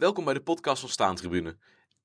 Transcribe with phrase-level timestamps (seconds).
[0.00, 1.56] Welkom bij de podcast van Staantribune.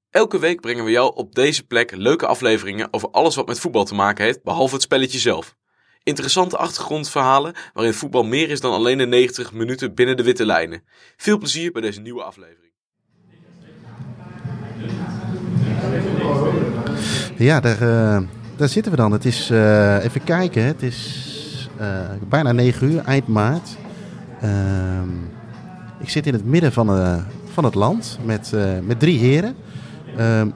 [0.10, 3.86] Elke week brengen we jou op deze plek leuke afleveringen over alles wat met voetbal
[3.86, 5.56] te maken heeft, behalve het spelletje zelf.
[6.04, 10.84] Interessante achtergrondverhalen waarin voetbal meer is dan alleen de 90 minuten binnen de witte lijnen.
[11.18, 12.72] Veel plezier bij deze nieuwe aflevering.
[17.38, 18.22] Ja, daar, eh,
[18.56, 19.12] daar zitten we dan.
[19.12, 21.34] Het is, eh, even kijken, het is
[21.78, 23.78] eh, bijna 9 uur, eind maart.
[24.42, 25.10] Ehm,
[26.00, 26.88] ik zit in het midden van,
[27.56, 29.56] van het land met, eh, met drie heren.
[30.18, 30.50] Ehm,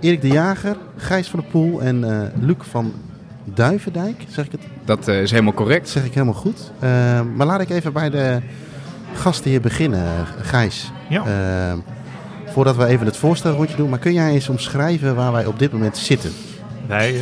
[0.00, 2.92] Erik de Jager, Gijs van der Poel en eh, Luc van
[3.44, 4.24] Duivendijk.
[4.28, 5.88] Zeg ik het Dat eh, is helemaal correct.
[5.88, 6.70] zeg ik helemaal goed.
[6.80, 8.40] Ehm, maar laat ik even bij de
[9.14, 10.90] gasten hier beginnen, Gijs.
[11.08, 11.24] Ja.
[11.24, 11.78] Ehm,
[12.46, 15.72] voordat we even het voorstelrondje doen, maar kun jij eens omschrijven waar wij op dit
[15.72, 16.30] moment zitten?
[16.86, 17.20] Wij,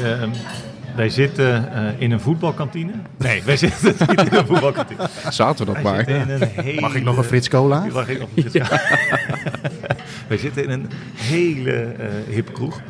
[0.95, 2.93] wij zitten eh, in een voetbalkantine.
[3.19, 5.09] Nee, wij zitten niet in een voetbalkantine.
[5.31, 6.05] Zaten we dat Wij maar.
[6.05, 6.81] zitten in een hele...
[6.81, 7.87] Mag ik nog een Frits Cola?
[7.93, 8.69] Mag ik nog een Frits
[10.29, 12.81] wij zitten in een hele eh hippe kroeg.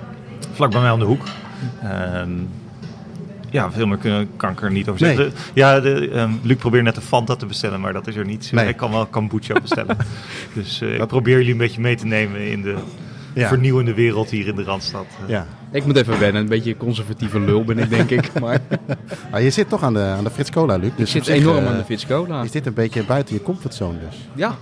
[0.52, 1.22] Vlak bij mij om de hoek.
[1.82, 2.30] Ehm,
[3.50, 5.24] ja, veel meer kunnen, kan ik er niet over zeggen.
[5.24, 5.32] Nee.
[5.54, 8.52] Ja, de, ehm, Luc probeert net een Fanta te bestellen, maar dat is er niet.
[8.52, 8.64] Nee.
[8.64, 9.96] Hij kan wel kombucha bestellen.
[10.54, 12.74] dus eh, ik probeer jullie een beetje mee te nemen in de
[13.34, 13.48] Ja.
[13.48, 15.06] vernieuwende wereld hier in de Randstad.
[15.26, 15.46] Ja.
[15.72, 16.42] Ik moet even wennen.
[16.42, 18.40] Een beetje conservatieve lul ben ik, denk ik.
[18.40, 18.60] Maar
[19.30, 20.88] Maar je zit toch aan de, aan de Frits Cola, Luc.
[20.88, 22.42] ik Dus zit enorm eh, aan de Fitzcola.
[22.42, 24.18] Is dit een beetje buiten je comfortzone dus?
[24.34, 24.56] Ja,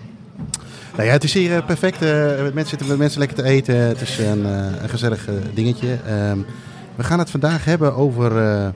[0.97, 2.03] Nou ja, het is hier eh, perfect.
[2.03, 2.11] eh,
[2.43, 3.75] met mensen zitten met mensen lekker te eten.
[3.77, 5.97] Het is een, eh, een gezellig eh, dingetje.
[6.07, 6.39] Ehm,
[6.97, 8.69] we gaan het vandaag hebben over eh,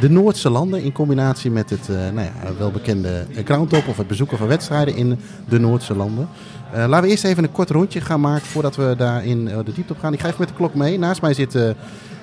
[0.00, 4.38] de Noordse landen in combinatie met het eh, nou ja, welbekende groundtop of het bezoeken
[4.38, 6.28] van wedstrijden in de Noordse landen.
[6.72, 9.72] Eh, laten we eerst even een kort rondje gaan maken voordat we daarin eh, de
[9.72, 10.12] diepte op gaan.
[10.12, 10.98] Ik ga even met de klok mee.
[10.98, 11.58] Naast mij zit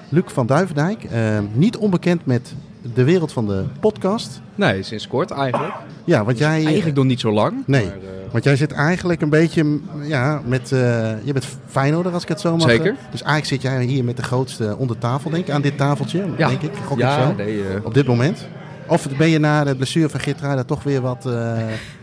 [0.09, 1.07] Luc van Duivendijk.
[1.53, 2.53] Niet onbekend met
[2.93, 4.41] de wereld van de podcast.
[4.55, 5.73] nee, sinds kort eigenlijk.
[6.03, 6.65] Ja, want jij...
[6.65, 7.53] Eigenlijk nog niet zo lang.
[7.65, 7.85] Nee.
[7.85, 10.71] maar, eh, Want jij zit eigenlijk een beetje ja, met.
[10.71, 10.79] eh,
[11.23, 12.87] je bent Feyenoorder, als ik het zo mag Zeker.
[12.91, 13.11] eh.
[13.11, 16.25] Dus eigenlijk zit jij hier met de grootste onder tafel, denk ik, aan dit tafeltje.
[16.37, 16.71] ja, Denk ik.
[16.85, 17.33] Gok ik ja zo.
[17.35, 18.47] nee, Op dit moment.
[18.87, 21.57] Of ben je na de blessure van Gitruida toch weer wat, eh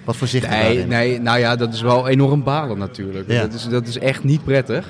[0.04, 0.88] wat voorzichtiger nee, daarin?
[0.88, 3.30] nee, nou ja, dat is wel enorm balen natuurlijk.
[3.30, 3.40] Ja.
[3.40, 4.86] Dat, is, dat is echt niet prettig.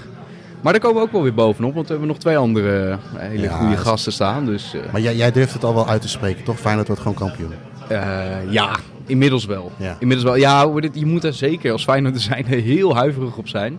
[0.62, 2.98] Maar daar komen we ook wel weer bovenop, want we hebben nog twee andere eh,
[3.18, 4.46] hele Ja, goede gasten staan.
[4.46, 6.58] Dus eh, Maar jij, jij durft het al wel uit te spreken, toch?
[6.60, 7.52] Feyenoord wordt gewoon kampioen.
[7.88, 8.76] eh, ja,
[9.06, 9.72] inmiddels wel.
[9.76, 9.96] Ja.
[9.98, 10.36] Inmiddels wel.
[10.36, 10.60] Ja,
[10.92, 13.78] je moet er zeker als Feyenoord zijn heel huiverig op zijn.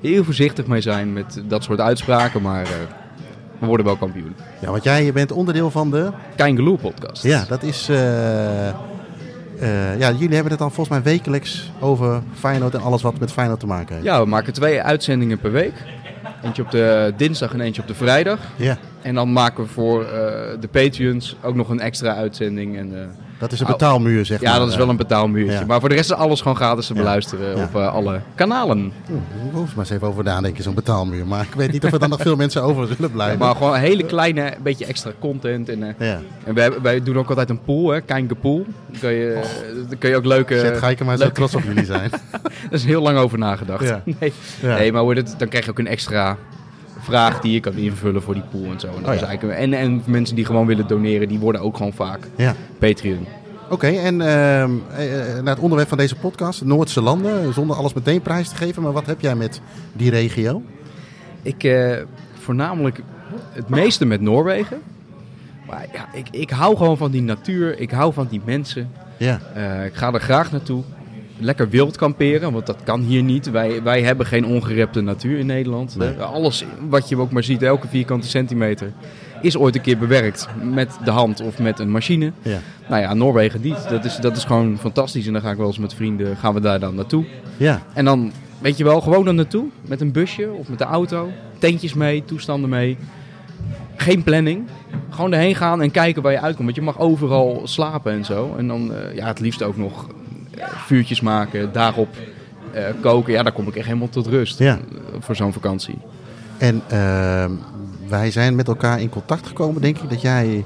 [0.00, 2.66] Heel voorzichtig mee zijn met dat soort uitspraken, maar
[3.58, 4.34] we worden wel kampioen.
[4.60, 6.10] Ja, want jij je bent onderdeel van de...
[6.36, 7.22] Kangaloo podcast.
[7.22, 7.86] Ja, dat is...
[9.98, 13.60] ja, jullie hebben het dan volgens mij wekelijks over Feyenoord en alles wat met Feyenoord
[13.60, 14.06] te maken heeft.
[14.06, 15.72] Ja, we maken twee uitzendingen per week.
[16.42, 18.38] Eentje op de dinsdag en eentje op de vrijdag.
[18.56, 20.10] Ja, En dan maken we voor eh,
[20.60, 22.76] de Patreons ook nog een extra uitzending.
[22.76, 23.06] En, eh,
[23.38, 24.52] dat is een betaalmuur, zeg maar.
[24.52, 25.66] ja, dat is wel een betaalmuurtje.
[25.66, 28.92] Maar voor de rest is alles gewoon gratis te beluisteren op eh, alle kanalen.
[29.08, 29.14] Ik
[29.52, 31.26] hoef maar eens even over nadenken, zo'n betaalmuur.
[31.26, 33.38] Maar ik weet niet of er dan nog veel mensen over zullen blijven.
[33.38, 35.68] Maar gewoon een hele kleine, beetje extra content.
[35.68, 36.20] En, eh, Ja.
[36.44, 38.66] en wij, wij doen ook altijd een pool, hè, Kangapool.
[38.90, 39.40] Dan kun je,
[39.88, 40.58] dan kun je ook leuke...
[40.58, 42.10] Zet, ga ik er maar zo trots op jullie zijn.
[42.40, 43.94] Daar is heel lang over nagedacht.
[44.20, 44.32] Nee.
[44.62, 46.36] Nee, maar dan krijg je ook een extra
[47.08, 48.86] vraag die je kan invullen voor die pool en zo.
[48.86, 51.76] En, dat Oh is eigenlijk, en, en mensen die gewoon willen doneren, die worden ook
[51.76, 52.54] gewoon vaak Ja.
[52.78, 53.26] Patreon.
[53.70, 57.92] Oké, en ehm, eh, eh, naar het onderwerp van deze podcast, Noordse landen, zonder alles
[57.92, 58.82] meteen prijs te geven.
[58.82, 59.60] Maar wat heb jij met
[59.92, 60.62] die regio?
[61.42, 61.96] Ik eh,
[62.38, 63.02] voornamelijk
[63.52, 64.78] het meeste met Noorwegen.
[65.66, 68.90] Maar ja, ik, ik hou gewoon van die natuur, ik hou van die mensen.
[69.16, 69.40] Ja,
[69.84, 70.82] ik ga er graag naartoe.
[71.40, 73.50] Lekker wild kamperen, want dat kan hier niet.
[73.50, 75.96] Wij, wij hebben geen ongerepte natuur in Nederland.
[75.96, 76.20] Nee.
[76.20, 78.92] Alles wat je ook maar ziet, elke vierkante centimeter,
[79.42, 82.32] is ooit een keer bewerkt met de hand of met een machine.
[82.42, 82.58] ja.
[82.88, 83.88] Nou ja, Noorwegen niet.
[83.88, 85.26] Dat is, dat is gewoon fantastisch.
[85.26, 87.24] En dan ga ik wel eens met vrienden, gaan we daar dan naartoe.
[87.56, 89.64] Ja, En dan, weet je wel, gewoon er naartoe.
[89.86, 91.28] Met een busje of met de auto.
[91.58, 92.96] Tentjes mee, toestanden mee.
[93.96, 94.66] Geen planning.
[95.10, 96.64] Gewoon erheen gaan en kijken waar je uitkomt.
[96.64, 98.54] Want je mag overal slapen en zo.
[98.58, 100.06] En dan, eh, ja, het liefst ook nog
[100.62, 102.16] vuurtjes maken, daarop
[102.72, 103.32] eh, koken.
[103.32, 104.58] Ja, daar kom ik echt helemaal tot rust.
[104.58, 104.74] Ja.
[104.74, 104.80] eh,
[105.20, 105.98] voor zo'n vakantie.
[106.58, 107.50] en ehm,
[108.08, 110.64] wij zijn met elkaar in contact gekomen, denk ik, dat jij...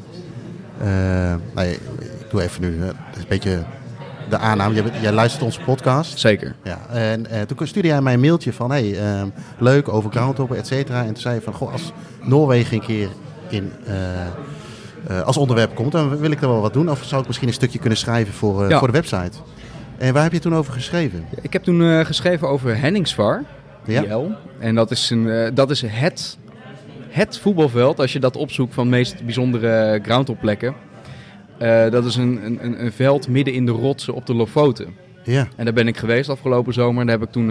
[0.81, 0.87] eh,
[1.55, 1.81] nou, ik
[2.31, 2.69] doe even nu,
[3.15, 3.63] is een beetje
[4.31, 4.75] de aanname.
[4.75, 6.19] Jij, jij luistert onze podcast.
[6.19, 6.55] Zeker.
[6.63, 9.27] Ja, en eh, toen stuurde jij mij een mailtje van, hey, ehm,
[9.59, 11.01] leuk over groundhoppen, et cetera.
[11.01, 11.93] En toen zei je van, goh, als
[12.23, 13.09] Noorwegen een keer
[13.49, 13.95] in, eh,
[15.07, 16.91] eh, als onderwerp komt, dan wil ik er wel wat doen.
[16.91, 18.79] Of zou ik misschien een stukje kunnen schrijven voor, eh, Ja.
[18.79, 19.39] voor de website.
[20.03, 21.25] En waar heb je toen over geschreven?
[21.43, 23.43] Ik heb toen eh, geschreven over Henningsvar.
[23.85, 24.03] Ja.
[24.05, 24.31] IL.
[24.59, 26.39] En dat is, een, eh, dat is het,
[27.09, 30.75] het voetbalveld, als je dat opzoekt van de meest bijzondere groundhopplekken.
[31.59, 34.87] Eh dat is een, een, een- veld midden in de rotsen op de Lofoten.
[35.25, 37.01] Ja, En daar ben ik geweest afgelopen zomer.
[37.01, 37.47] En daar heb ik toen,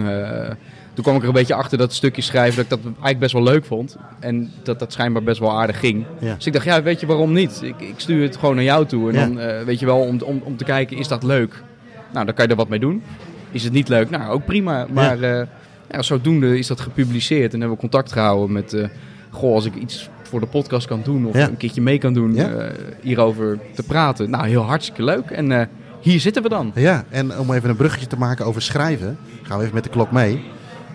[0.94, 3.32] toen kwam ik er een beetje achter dat stukje schrijven dat ik dat eigenlijk best
[3.32, 3.96] wel leuk vond.
[4.20, 6.04] En dat dat schijnbaar best wel aardig ging.
[6.18, 6.34] Ja.
[6.34, 7.60] Dus ik dacht, ja, weet je waarom niet?
[7.62, 9.12] Ik, ik stuur het gewoon naar jou toe.
[9.12, 9.26] En Ja.
[9.56, 11.62] dan weet je wel, om, om, om te kijken, is dat leuk?
[12.12, 13.02] Nou, dan kan je er wat mee doen.
[13.50, 14.10] Is het niet leuk?
[14.10, 14.86] Nou, ook prima.
[14.92, 15.46] Maar eh,
[15.90, 17.52] ja, zodoende is dat gepubliceerd.
[17.52, 18.72] En hebben we contact gehouden met...
[18.72, 18.88] eh,
[19.30, 21.48] goh, als ik iets voor de podcast kan doen of Ja.
[21.48, 22.48] een keertje mee kan doen Ja.
[22.50, 22.70] eh,
[23.00, 24.30] hierover te praten.
[24.30, 25.30] Nou, heel hartstikke leuk.
[25.30, 25.68] En
[26.00, 26.72] hier zitten we dan.
[26.74, 29.90] ja, en om even een bruggetje te maken over schrijven, gaan we even met de
[29.90, 30.44] klok mee.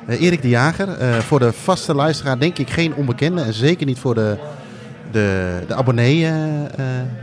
[0.06, 0.88] Eh, Erik de Jager,
[1.24, 3.42] voor de vaste luisteraar denk ik geen onbekende.
[3.42, 4.38] En zeker niet voor de,
[5.12, 6.28] de, de abonnee,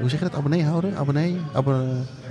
[0.00, 0.90] hoe zeg je dat, abonneehouder?
[0.96, 1.36] Abonnee?
[1.52, 1.86] Abbo-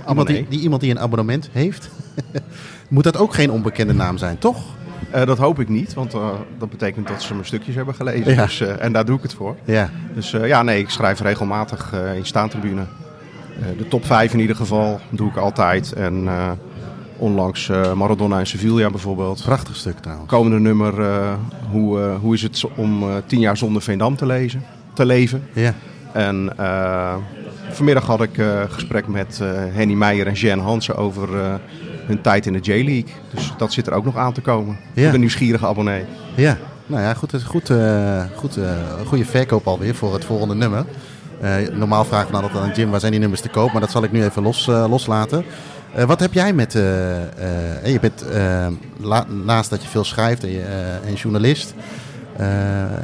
[0.08, 1.90] Iemand die, die, iemand die een abonnement heeft.
[2.88, 4.64] Moet dat ook geen onbekende naam zijn, toch?
[5.10, 6.28] Eh, dat hoop ik niet, want eh,
[6.58, 8.34] dat betekent dat ze mijn stukjes hebben gelezen.
[8.34, 8.44] Ja.
[8.44, 9.56] Dus, eh, en daar doe ik het voor.
[9.64, 12.82] Ja, Dus ja, nee, ik schrijf regelmatig in staantribune.
[13.78, 15.92] De top 5 in ieder geval doe ik altijd.
[15.92, 16.28] En
[17.16, 19.42] onlangs Maradona en Sevilla bijvoorbeeld.
[19.44, 20.28] prachtig stuk trouwens.
[20.30, 20.94] Komende nummer,
[21.70, 24.62] hoe, hoe is het om tien jaar zonder Veendam te, lezen,
[24.92, 25.42] te leven?
[25.52, 25.74] Ja,
[26.12, 26.52] En
[27.70, 31.54] vanmiddag had ik eh gesprek met eh, Henny Meijer en Jen Hansen over eh,
[32.06, 33.12] hun tijd in de J-League.
[33.34, 34.76] Dus dat zit er ook nog aan te komen.
[34.92, 35.02] Ja.
[35.02, 36.04] Voor de nieuwsgierige abonnee.
[36.34, 36.56] ja.
[36.86, 37.70] Nou ja, goed, goed,
[38.36, 38.58] goed,
[39.06, 40.84] goede verkoop alweer voor het volgende nummer.
[41.72, 43.72] Normaal we dan altijd aan Jim, waar zijn die nummers te koop?
[43.72, 45.44] Maar dat zal ik nu even los, loslaten.
[46.06, 46.72] Wat heb jij met...
[46.72, 48.24] je bent,
[49.00, 50.62] la- naast dat je veel schrijft en, je,
[51.06, 51.74] en journalist...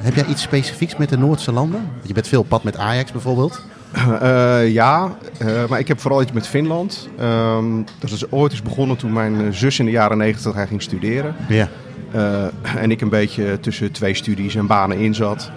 [0.00, 1.88] heb jij iets specifieks met de Noordse landen?
[2.02, 3.60] Je bent veel op pad met Ajax bijvoorbeeld.
[3.92, 7.08] Eh, ja, eh, maar ik heb vooral iets met Finland.
[7.18, 10.82] Ehm, dat is ooit eens begonnen toen mijn eh, zus in de jaren negentig ging
[10.82, 11.34] studeren.
[11.48, 11.68] Ja.
[12.10, 12.44] Eh,
[12.76, 15.50] en ik een beetje tussen twee studies en banen in zat.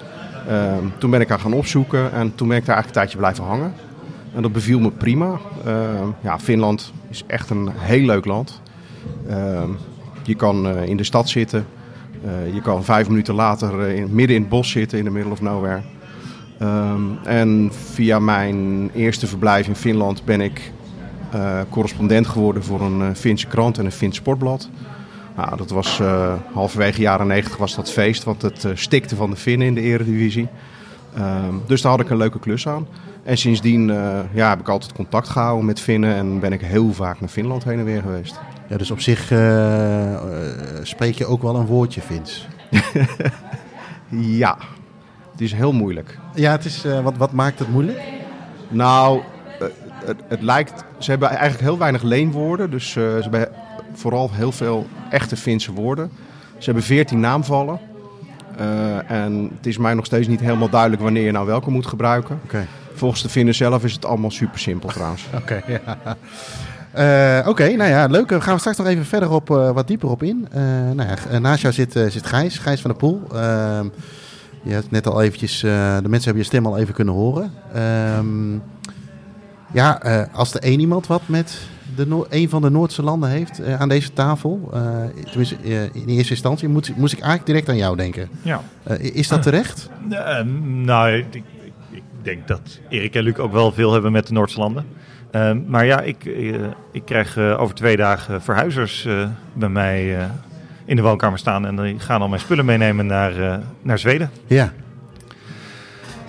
[0.47, 3.17] Ehm, toen ben ik haar gaan opzoeken en toen ben ik daar eigenlijk een tijdje
[3.17, 3.73] blijven hangen.
[4.35, 5.39] En dat beviel me prima.
[5.65, 8.61] Ehm, ja, Finland is echt een heel leuk land.
[10.23, 11.65] Je kan eh, in de stad zitten.
[12.25, 15.11] Eh, je kan vijf minuten later eh, in, midden in het bos zitten in the
[15.11, 15.81] middle of nowhere.
[16.59, 20.71] Ehm, en via mijn eerste verblijf in Finland ben ik
[21.33, 24.69] eh, correspondent geworden voor een eh, Finse krant en een Fins sportblad.
[25.35, 29.35] Nou, dat was eh, halverwege jaren 90 was dat feest, want het stikte van de
[29.35, 30.47] Finnen in de eredivisie.
[31.15, 32.87] Ehm, dus daar had ik een leuke klus aan.
[33.23, 33.87] En sindsdien
[34.33, 37.63] ja, heb ik altijd contact gehouden met Finnen en ben ik heel vaak naar Finland
[37.63, 38.39] heen en weer geweest.
[38.69, 39.21] ja, dus op zich
[40.81, 42.47] spreek je ook wel een woordje Fins.
[44.09, 44.57] Ja,
[45.33, 46.17] het is heel moeilijk.
[46.33, 47.99] Ja, het is, eh, wat, wat maakt het moeilijk?
[48.67, 49.21] Nou,
[49.59, 49.67] eh,
[50.05, 50.83] het, het lijkt.
[50.97, 52.71] Ze hebben eigenlijk heel weinig leenwoorden.
[52.71, 53.47] Dus eh, ze hebben
[53.93, 56.11] vooral heel veel echte Finse woorden.
[56.57, 57.79] Ze hebben veertien naamvallen.
[59.07, 62.39] En het is mij nog steeds niet helemaal duidelijk wanneer je nou welke moet gebruiken.
[62.93, 65.25] Volgens de Finnen zelf is het allemaal super simpel trouwens.
[65.41, 65.97] Oké, ja.
[67.47, 68.29] Oké, nou ja, leuk.
[68.29, 70.47] Daar gaan we straks nog even verder op, wat dieper op in.
[70.51, 70.61] Eh,
[70.93, 73.21] nou ja, naast jou zit, zit Gijs, Gijs van der Poel.
[74.63, 77.13] Ehm, je hebt net al eventjes, eh, de mensen hebben je stem al even kunnen
[77.13, 77.51] horen.
[77.73, 78.53] Ehm,
[79.71, 81.59] ja, eh, als er één iemand wat met
[81.95, 84.69] de Noor- een van de Noordse landen heeft eh, aan deze tafel,
[85.29, 85.55] tenminste
[85.93, 88.29] in eerste instantie, moet, moest ik eigenlijk direct aan jou denken.
[88.41, 88.61] Ja.
[88.99, 89.89] Is dat terecht?
[90.09, 91.43] Eh, nou, ik, ik,
[91.89, 94.85] ik denk dat Erik en Luc ook wel veel hebben met de Noordse landen.
[95.31, 96.25] Eh, maar ja, ik,
[96.91, 99.07] ik krijg over twee dagen verhuizers
[99.53, 100.29] bij mij
[100.85, 101.65] in de woonkamer staan.
[101.65, 104.31] En die gaan al mijn spullen meenemen naar, eh, naar Zweden.
[104.47, 104.73] Ja,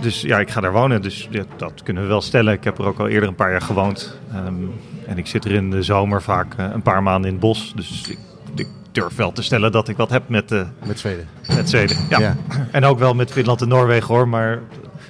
[0.01, 1.03] Dus ja, ik ga daar wonen.
[1.03, 2.53] Dus ja, dat kunnen we wel stellen.
[2.53, 4.19] Ik heb er ook al eerder een paar jaar gewoond.
[4.33, 4.55] Ehm,
[5.07, 7.73] en ik zit er in de zomer vaak eh, een paar maanden in het bos.
[7.77, 8.19] Dus ik,
[8.55, 11.29] ik durf wel te stellen dat ik wat heb met, eh, met Zweden.
[11.55, 11.97] met Zweden.
[12.09, 12.19] Ja.
[12.19, 12.37] Ja.
[12.71, 14.29] En ook wel met Finland en Noorwegen hoor.
[14.29, 14.59] Maar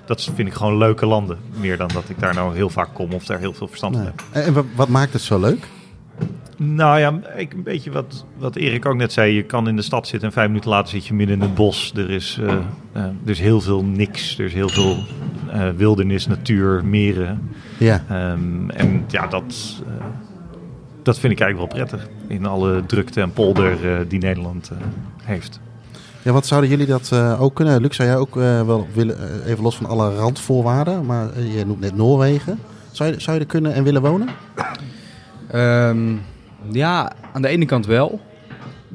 [0.06, 1.38] dat vind ik gewoon leuke landen.
[1.60, 4.04] Meer dan dat ik daar nou heel vaak kom of daar heel veel verstand van
[4.04, 4.44] Nee.
[4.44, 4.54] heb.
[4.54, 5.66] En wat maakt het zo leuk?
[6.56, 9.34] Nou ja, ik, een beetje wat, wat Erik ook net zei.
[9.34, 11.54] Je kan in de stad zitten en vijf minuten later zit je midden in het
[11.54, 11.92] bos.
[11.96, 12.52] Er is, eh,
[12.92, 14.38] eh, er is heel veel niks.
[14.38, 14.96] Er is heel veel
[15.52, 17.50] eh, wildernis, natuur, meren.
[17.78, 18.04] Ja.
[18.08, 19.82] Ehm, en ja, dat,
[21.02, 22.08] dat vind ik eigenlijk wel prettig.
[22.28, 24.76] In alle drukte en polder eh, die Nederland eh,
[25.22, 25.60] heeft.
[26.24, 27.80] Ja, wat zouden jullie dat eh, ook kunnen?
[27.80, 31.80] Luc, zou jij ook eh, wel willen, even los van alle randvoorwaarden, maar je noemt
[31.80, 32.58] net Noorwegen.
[32.90, 34.28] Zou je, zou je er kunnen en willen wonen?
[35.50, 36.12] Ehm,
[36.70, 38.20] ja, aan de ene kant wel.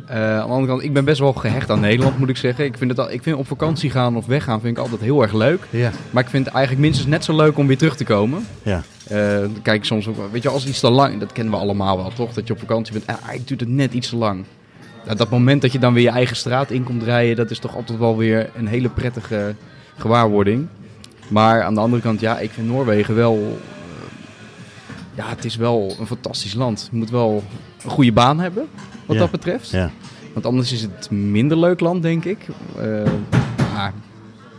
[0.07, 2.65] Eh, aan de andere kant, ik ben best wel gehecht aan Nederland, moet ik zeggen.
[2.65, 5.21] Ik vind, het al, ik vind op vakantie gaan of weggaan vind ik altijd heel
[5.21, 5.61] erg leuk.
[5.69, 5.91] Ja.
[6.11, 8.45] Maar ik vind het eigenlijk minstens net zo leuk om weer terug te komen.
[8.63, 8.83] Ja.
[9.07, 11.59] Eh, dan kijk ik soms ook, weet je, als iets te lang, dat kennen we
[11.59, 12.33] allemaal wel, toch?
[12.33, 14.45] Dat je op vakantie bent, ah, het duurt het net iets te lang.
[15.05, 17.59] Nou, dat moment dat je dan weer je eigen straat in komt rijden, dat is
[17.59, 19.55] toch altijd wel weer een hele prettige
[19.97, 20.67] gewaarwording.
[21.27, 23.78] Maar aan de andere kant, ja, ik vind Noorwegen wel, eh,
[25.19, 26.87] ja, het is wel een fantastisch land.
[26.91, 27.43] Je moet wel
[27.83, 28.67] een goede baan hebben,
[29.05, 29.21] wat Ja.
[29.21, 29.69] dat betreft.
[29.69, 29.91] Ja.
[30.33, 32.37] Want anders is het minder leuk land, denk ik.
[32.77, 32.83] Eh,
[33.73, 33.93] maar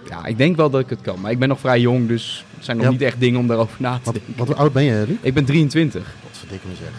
[0.09, 1.21] ja, ik denk wel dat ik het kan.
[1.21, 2.93] Maar ik ben nog vrij jong, dus zijn nog Ja.
[2.93, 4.35] niet echt dingen om daarover na te Wat, denken.
[4.47, 5.17] wat oud ben je, Luc?
[5.21, 6.15] Ik ben 23.
[6.23, 6.91] Wat verdikke me zeg.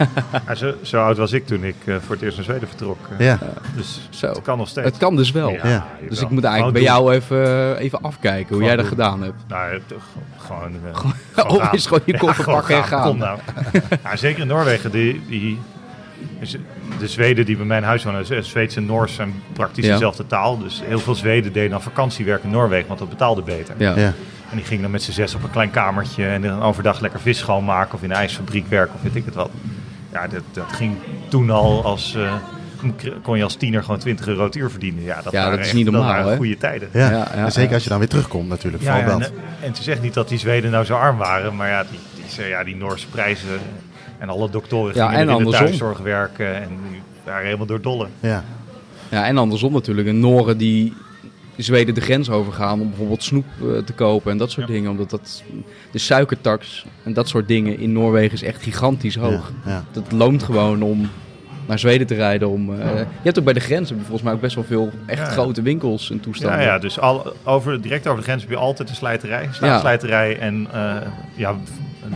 [0.46, 2.98] Ja, zo, zo oud was ik toen ik eh, voor het eerst naar Zweden vertrok.
[3.18, 3.26] eh.
[3.26, 3.38] Ja.
[3.76, 4.26] Dus Zo.
[4.26, 4.86] het kan nog steeds.
[4.86, 5.50] Het kan dus wel.
[5.50, 5.86] Ja.
[6.08, 8.94] Dus ik moet eigenlijk bij jou even, even afkijken hoe Gewoon jij dat doen.
[8.94, 9.42] gedaan hebt.
[9.48, 9.80] Nou,
[10.38, 10.72] gewoon...
[11.34, 11.72] eh, Of gaan.
[11.74, 13.02] is gewoon je koffer gewoon pakken en gaan.
[13.08, 13.38] Kom nou.
[14.04, 14.90] ja, zeker in Noorwegen.
[14.90, 15.58] Die, die,
[16.40, 16.56] is-
[16.98, 19.92] de Zweden die bij mijn huis wonen, eh, Zweeds en Noors zijn praktisch Ja.
[19.92, 20.58] dezelfde taal.
[20.58, 23.74] Dus heel veel Zweden deden dan vakantiewerk in Noorwegen, want dat betaalde beter.
[23.78, 23.96] Ja.
[23.96, 24.12] Ja.
[24.50, 27.20] En die gingen dan met z'n zes op een klein kamertje en dan overdag lekker
[27.20, 29.50] vis schoonmaken of in een ijsfabriek werken of weet ik het wat.
[30.12, 30.96] Ja, dat, dat ging
[31.28, 32.14] toen al als...
[32.14, 32.32] eh,
[33.22, 35.02] kon je als tiener gewoon 20 euro het uur verdienen.
[35.02, 36.36] Ja, dat, Ja, waren dat is echt- niet normaal, waren hè?
[36.36, 36.88] goede tijden.
[36.92, 37.10] Ja.
[37.10, 37.74] Ja, zeker ja.
[37.74, 38.82] als je dan weer terugkomt natuurlijk.
[38.82, 39.20] Ja, en, dat.
[39.60, 41.98] en het is echt niet dat die Zweden nou zo arm waren, maar ja, die,
[42.36, 43.48] die, ja, die Noorse prijzen
[44.18, 45.64] en alle doktoren Ja, gingen en in de andersom.
[45.66, 48.06] thuiszorg werken en die waren helemaal door dolle.
[48.20, 48.44] Ja.
[49.08, 50.08] Ja, en andersom natuurlijk.
[50.08, 50.94] Een Noren die
[51.62, 54.72] Zweden de grens overgaan om bijvoorbeeld snoep eh, te kopen en dat soort Ja.
[54.72, 54.90] dingen.
[54.90, 55.42] Omdat dat,
[55.90, 59.52] de suikertax en dat soort dingen in Noorwegen is echt gigantisch hoog.
[59.64, 59.70] Ja.
[59.70, 59.84] Ja.
[59.92, 61.08] Dat loont gewoon om
[61.66, 62.48] naar Zweden te rijden.
[62.50, 65.18] Om, eh, je hebt ook bij de grens volgens mij ook best wel veel echt
[65.18, 65.30] Ja, ja.
[65.30, 66.58] grote winkels en toestanden.
[66.60, 70.38] Ja, ja, dus al, over, direct over de grens heb je altijd een slijterij, staatsslijterij
[70.38, 70.96] en eh,
[71.34, 71.56] ja,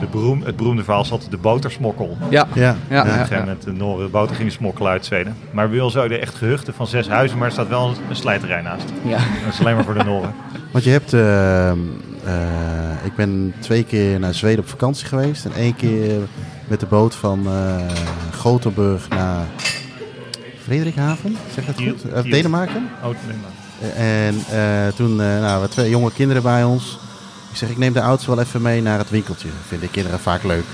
[0.01, 2.17] de beroem, het beroemde verhaal altijd de botersmokkel.
[2.31, 2.77] ja, Ja.
[2.89, 5.37] ja, Op een ja, gegeven moment de Noren boter gingen smokkelen uit Zweden.
[5.51, 8.85] Maar ons zouden echt gehuchten van zes huizen, maar er staat wel een, slijterij naast.
[9.05, 9.17] ja.
[9.45, 10.35] Dat is alleen maar voor de Noren.
[10.73, 11.13] Want je hebt...
[11.13, 11.77] eh, eh,
[13.05, 15.45] ik ben twee keer naar Zweden op vakantie geweest.
[15.45, 16.21] En één keer
[16.69, 17.77] met de boot van eh
[18.37, 19.45] Gothenburg naar
[20.63, 21.37] Frederikhaven.
[21.55, 22.13] Zeg dat goed?
[22.13, 22.23] Eh.
[22.23, 22.89] Denemarken.
[23.03, 23.17] Oh, maar-
[23.97, 26.99] En eh, toen uh, nou, we twee jonge kinderen bij ons.
[27.55, 29.49] Ik zeg, ik neem de auto's wel even mee naar het winkeltje.
[29.67, 30.65] Vinden kinderen vaak leuk.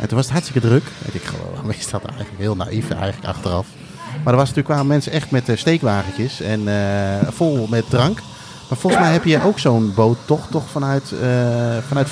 [0.00, 0.82] En toen was het hartstikke druk.
[1.04, 3.66] En ik gewoon, is dat eigenlijk heel naïef eigenlijk achteraf.
[4.24, 8.18] Maar er was natuurlijk kwamen mensen echt met eh, steekwagentjes en eh, vol met drank.
[8.68, 11.28] Maar volgens mij heb je ook zo'n boot toch, toch vanuit, eh,
[11.88, 12.08] vanuit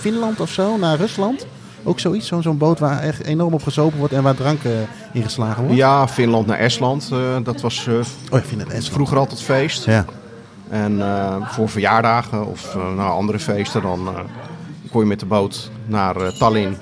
[0.00, 1.46] Finland of zo naar Rusland.
[1.84, 4.72] Ook zoiets, zo'n zo'n boot waar echt enorm op gezopen wordt en waar drank eh,
[5.12, 5.76] ingeslagen wordt.
[5.78, 7.08] Ja, Finland naar Estland.
[7.42, 7.82] dat was
[8.30, 8.38] Oh,
[8.70, 8.94] Estland.
[8.94, 9.84] vroeger altijd feest.
[9.84, 10.04] Ja.
[10.68, 14.20] En eh, voor verjaardagen of nou, andere feesten, dan eh,
[14.90, 16.76] kon je met de boot naar Tallinn.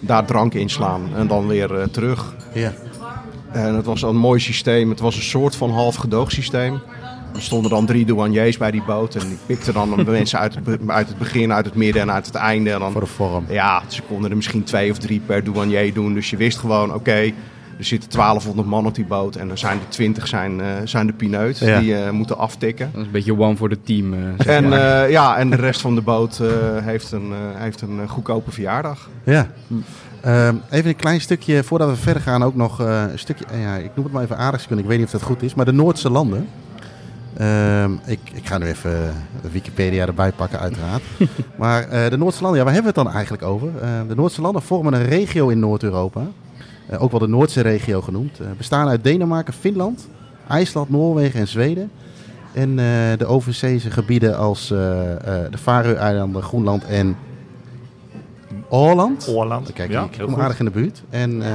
[0.00, 2.34] Daar drank inslaan en dan weer terug.
[2.52, 2.72] Ja.
[3.52, 4.90] En het was een mooi systeem.
[4.90, 6.80] Het was een soort van half gedoogsysteem.
[7.34, 9.14] Er stonden dan drie douaniers bij die boot.
[9.14, 12.10] En die pikten dan de mensen uit het, uit het begin, uit het midden en
[12.10, 12.70] uit het einde.
[12.70, 13.44] En dan, Voor de vorm.
[13.48, 16.14] ja, ze konden er misschien twee of drie per douanier doen.
[16.14, 17.32] Dus je wist gewoon, oké,
[17.78, 19.36] er zitten 1200 man op die boot.
[19.36, 21.80] En er zijn er 20 zijn, eh, zijn de pineut Ja.
[21.80, 22.88] die eh, moeten aftikken.
[22.92, 24.12] Dat is een beetje one voor de team.
[24.12, 25.02] eh, zeg En, maar.
[25.04, 26.48] eh, ja, en de rest van de boot eh,
[26.84, 29.08] heeft een, eh, heeft een goedkope verjaardag.
[29.24, 29.46] Ja.
[30.20, 33.76] Ehm, even een klein stukje, voordat we verder gaan, ook nog eh, een stukje, ja,
[33.76, 35.72] ik noem het maar even aardrijkskunde, ik weet niet of dat goed is, maar de
[35.72, 36.48] Noordse landen.
[37.36, 39.14] Ehm, ik, ik ga nu even
[39.52, 41.02] Wikipedia erbij pakken, uiteraard.
[41.58, 43.68] maar eh, de Noordse landen, ja, waar hebben we het dan eigenlijk over?
[43.82, 46.20] Eh, de Noordse landen vormen een regio in Noord-Europa,
[46.98, 48.40] ook wel de Noordse regio genoemd.
[48.40, 50.08] Eh, bestaan uit Denemarken, Finland,
[50.48, 51.90] IJsland, Noorwegen en Zweden.
[52.52, 52.84] En eh,
[53.18, 57.16] de overzeese gebieden als eh, eh, de Faroe-eilanden, Groenland en
[58.68, 59.28] Åland.
[59.28, 59.72] Oorland.
[59.72, 60.42] Kijk, ja, ik heel kom goed.
[60.42, 61.02] aardig in de buurt.
[61.10, 61.48] En eh,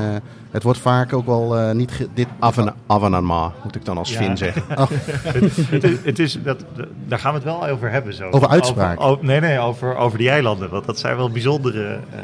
[0.51, 1.91] het wordt vaak ook wel eh, niet...
[1.91, 4.17] ge- dit, Avan- Avanama, moet ik dan als Ja.
[4.21, 4.63] Fin zeggen.
[5.69, 6.65] het, is, het is dat,
[7.07, 8.13] daar gaan we het wel over hebben.
[8.13, 8.29] Zo.
[8.29, 8.99] Over uitspraak.
[8.99, 10.69] Over- over- nee, nee, over, over die eilanden.
[10.69, 11.93] Want dat zijn wel bijzondere.
[11.93, 12.19] eh,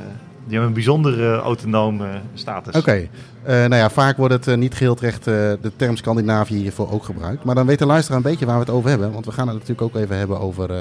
[0.50, 2.76] die hebben een bijzondere autonome status.
[2.76, 3.08] Oké.
[3.44, 6.92] Eh, nou ja, vaak wordt het eh, niet geheel terecht eh, de term Scandinavië hiervoor
[6.92, 7.44] ook gebruikt.
[7.44, 9.12] Maar dan weet de luisteraar een beetje waar we het over hebben.
[9.12, 10.72] Want we gaan het natuurlijk ook even hebben over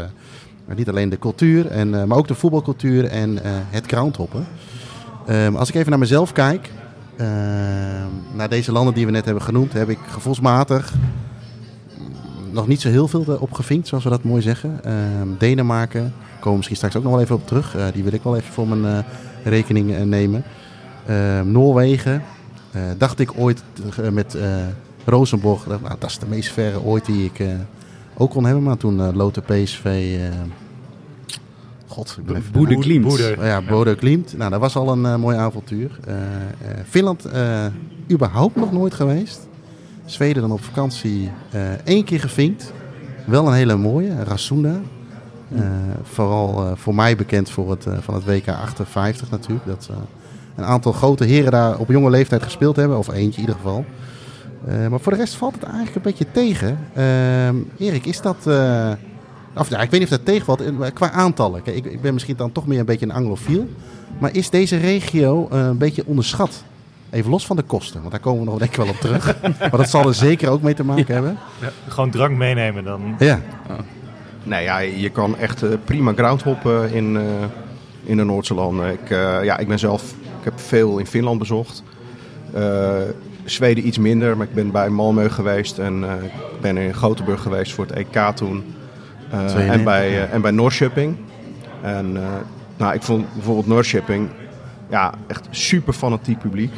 [0.69, 4.47] eh, niet alleen de cultuur, en, eh, maar ook de voetbalcultuur en eh, het groundhoppen.
[5.27, 6.71] Ehm, als ik even naar mezelf kijk,
[7.17, 7.27] ehm,
[8.33, 10.93] naar deze landen die we net hebben genoemd, heb ik gevoelsmatig
[12.51, 14.81] nog niet zo heel veel op gevinkt, zoals we dat mooi zeggen.
[14.85, 17.77] Ehm, Denemarken, komen misschien straks ook nog wel even op terug.
[17.77, 19.05] Eh, die wil ik wel even voor mijn eh,
[19.49, 20.43] rekening eh, nemen.
[21.07, 22.23] Ehm, Noorwegen,
[22.71, 23.63] eh, dacht ik ooit
[23.97, 24.37] eh, met
[25.05, 27.47] Rosenborg, nou, dat is de meest verre ooit die ik
[28.17, 28.63] ook kon hebben.
[28.63, 30.19] Maar toen Lotte PSV,
[31.87, 32.53] god, ik ben even...
[32.53, 33.05] Boede Klimt.
[33.07, 33.35] Boede.
[33.39, 34.37] Oh ja, Bodo Klimt.
[34.37, 35.91] Nou, dat was al een mooi avontuur.
[36.89, 37.29] Finland
[38.11, 39.49] überhaupt nog nooit geweest.
[40.05, 41.31] Zweden dan op vakantie
[41.85, 42.73] één keer gevinkt.
[43.27, 44.81] Wel een hele mooie, Rasunda.
[45.57, 45.63] Eh,
[46.03, 49.67] vooral eh, voor mij bekend voor het, eh, van het WK 58 natuurlijk.
[49.67, 49.91] Dat
[50.57, 52.99] een aantal grote heren daar op jonge leeftijd gespeeld hebben.
[52.99, 53.85] Of eentje in ieder geval.
[54.91, 56.79] Maar voor de rest valt het eigenlijk een beetje tegen.
[56.95, 58.37] Ehm, Erik, is dat...
[59.57, 60.63] Of ja, ik weet niet of dat tegenvalt.
[60.93, 61.63] Qua aantallen.
[61.63, 63.69] Kijk, ik, ik ben misschien dan toch meer een beetje een anglofiel.
[64.19, 66.63] Maar is deze regio een beetje onderschat?
[67.11, 69.41] Even los van de kosten, want daar komen we nog denk ik wel op terug.
[69.61, 71.39] maar dat zal er zeker ook mee te maken hebben.
[71.61, 73.15] Ja, gewoon drank meenemen dan.
[73.19, 73.41] Ja,
[74.49, 77.23] Nee, ja, je kan echt eh, prima groundhoppen in, eh,
[78.05, 78.93] in de Noordse landen.
[78.93, 81.83] Ik, eh, ja, ik ben zelf, ik heb veel in Finland bezocht.
[82.55, 82.97] Eh,
[83.45, 87.43] Zweden iets minder, maar ik ben bij Malmö geweest en eh, ik ben in Gothenburg
[87.43, 88.65] geweest voor het EK toen.
[89.31, 91.15] Eh, 92, en, bij, eh, en bij.
[91.83, 92.23] En eh,
[92.77, 94.29] nou, ik vond bijvoorbeeld Norrköping
[94.91, 96.73] ja, echt super fanatiek publiek.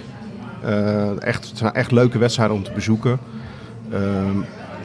[0.62, 3.18] Eh, echt, het zijn echt leuke wedstrijden om te bezoeken.
[3.92, 4.38] Ehm,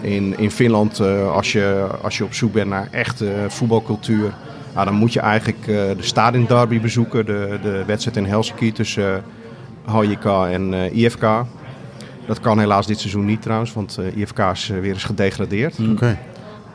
[0.06, 4.34] in, in Finland, eh, als, je, als je op zoek bent naar echte voetbalcultuur,
[4.74, 7.26] nou, dan moet je eigenlijk eh, de Stadin Derby bezoeken.
[7.26, 9.24] De, de wedstrijd in Helsinki tussen
[9.88, 11.26] uh, HJK en eh, IFK.
[12.28, 15.76] Dat kan helaas dit seizoen niet trouwens, want eh, IFK is eh, weer eens gedegradeerd.
[15.92, 16.18] oké.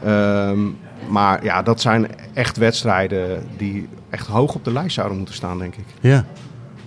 [0.04, 0.58] Ehm,
[1.08, 5.58] maar ja, dat zijn echt wedstrijden die echt hoog op de lijst zouden moeten staan,
[5.58, 5.84] denk ik.
[6.00, 6.24] Ja.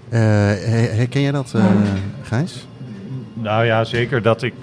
[0.09, 1.65] Eh, her- herken jij dat, eh
[2.21, 2.67] Gijs?
[3.33, 4.53] Nou ja, zeker dat ik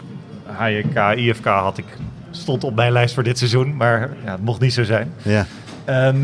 [0.60, 1.84] HJK, IFK had ik,
[2.30, 3.76] stond op mijn lijst voor dit seizoen.
[3.76, 5.12] Maar ja, het mocht niet zo zijn.
[5.22, 5.46] Ja.
[5.84, 6.16] Ehm,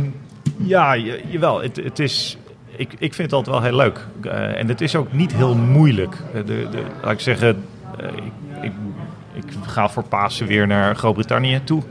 [0.56, 0.96] ja,
[1.28, 1.62] jawel.
[1.62, 2.38] Het, het is,
[2.76, 4.06] ik, ik vind het altijd wel heel leuk.
[4.22, 6.16] Eh, en het is ook niet heel moeilijk.
[6.34, 7.64] Eh, de, de, laat ik zeggen,
[7.98, 8.72] eh, ik, ik,
[9.32, 11.82] ik ga voor Pasen weer naar Groot-Brittannië toe.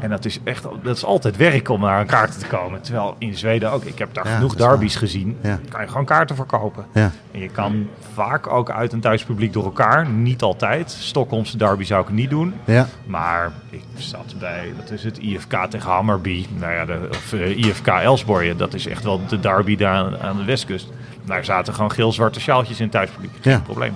[0.00, 2.80] En dat is echt dat is altijd werk om naar een kaart te komen.
[2.82, 3.84] Terwijl in Zweden ook.
[3.84, 5.38] Ik heb daar Ja, genoeg derbies gezien.
[5.42, 5.58] Ja.
[5.68, 6.84] kan je gewoon kaarten verkopen.
[6.94, 7.10] Ja.
[7.30, 10.08] En je kan vaak ook uit een thuispubliek door elkaar.
[10.08, 10.90] Niet altijd.
[10.90, 12.54] Stockholmse derby zou ik niet doen.
[12.64, 12.86] Ja.
[13.06, 16.46] Maar ik zat bij, wat is het, IFK tegen Hammerby.
[16.58, 18.56] Nou ja, de, of eh, IFK Elsborg.
[18.56, 20.88] Dat is echt wel de derby daar aan, aan de westkust.
[21.24, 23.32] Daar zaten gewoon geel-zwarte sjaaltjes in het thuispubliek.
[23.40, 23.94] Geen probleem.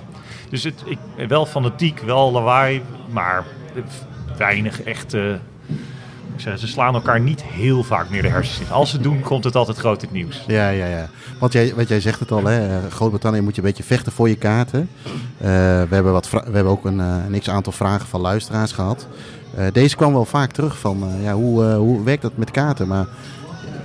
[0.49, 0.97] Dus het, ik,
[1.27, 2.81] wel fanatiek, wel lawaai.
[3.09, 3.43] Maar
[4.37, 5.39] weinig echte...
[6.35, 8.71] Ze slaan elkaar niet heel vaak meer de hersens in.
[8.71, 10.43] Als ze doen, komt het altijd groot in het nieuws.
[10.47, 11.09] Ja, ja, ja.
[11.39, 14.11] Want jij, wat jij zegt het al, hè, eh, Groot-Brittannië moet je een beetje vechten
[14.11, 14.89] voor je kaarten.
[15.37, 19.07] Eh, we, hebben wat we hebben ook een, eh, een x-aantal vragen van luisteraars gehad.
[19.55, 22.87] Eh, deze kwam wel vaak terug van, ja, hoe, hoe werkt dat met kaarten?
[22.87, 23.05] Maar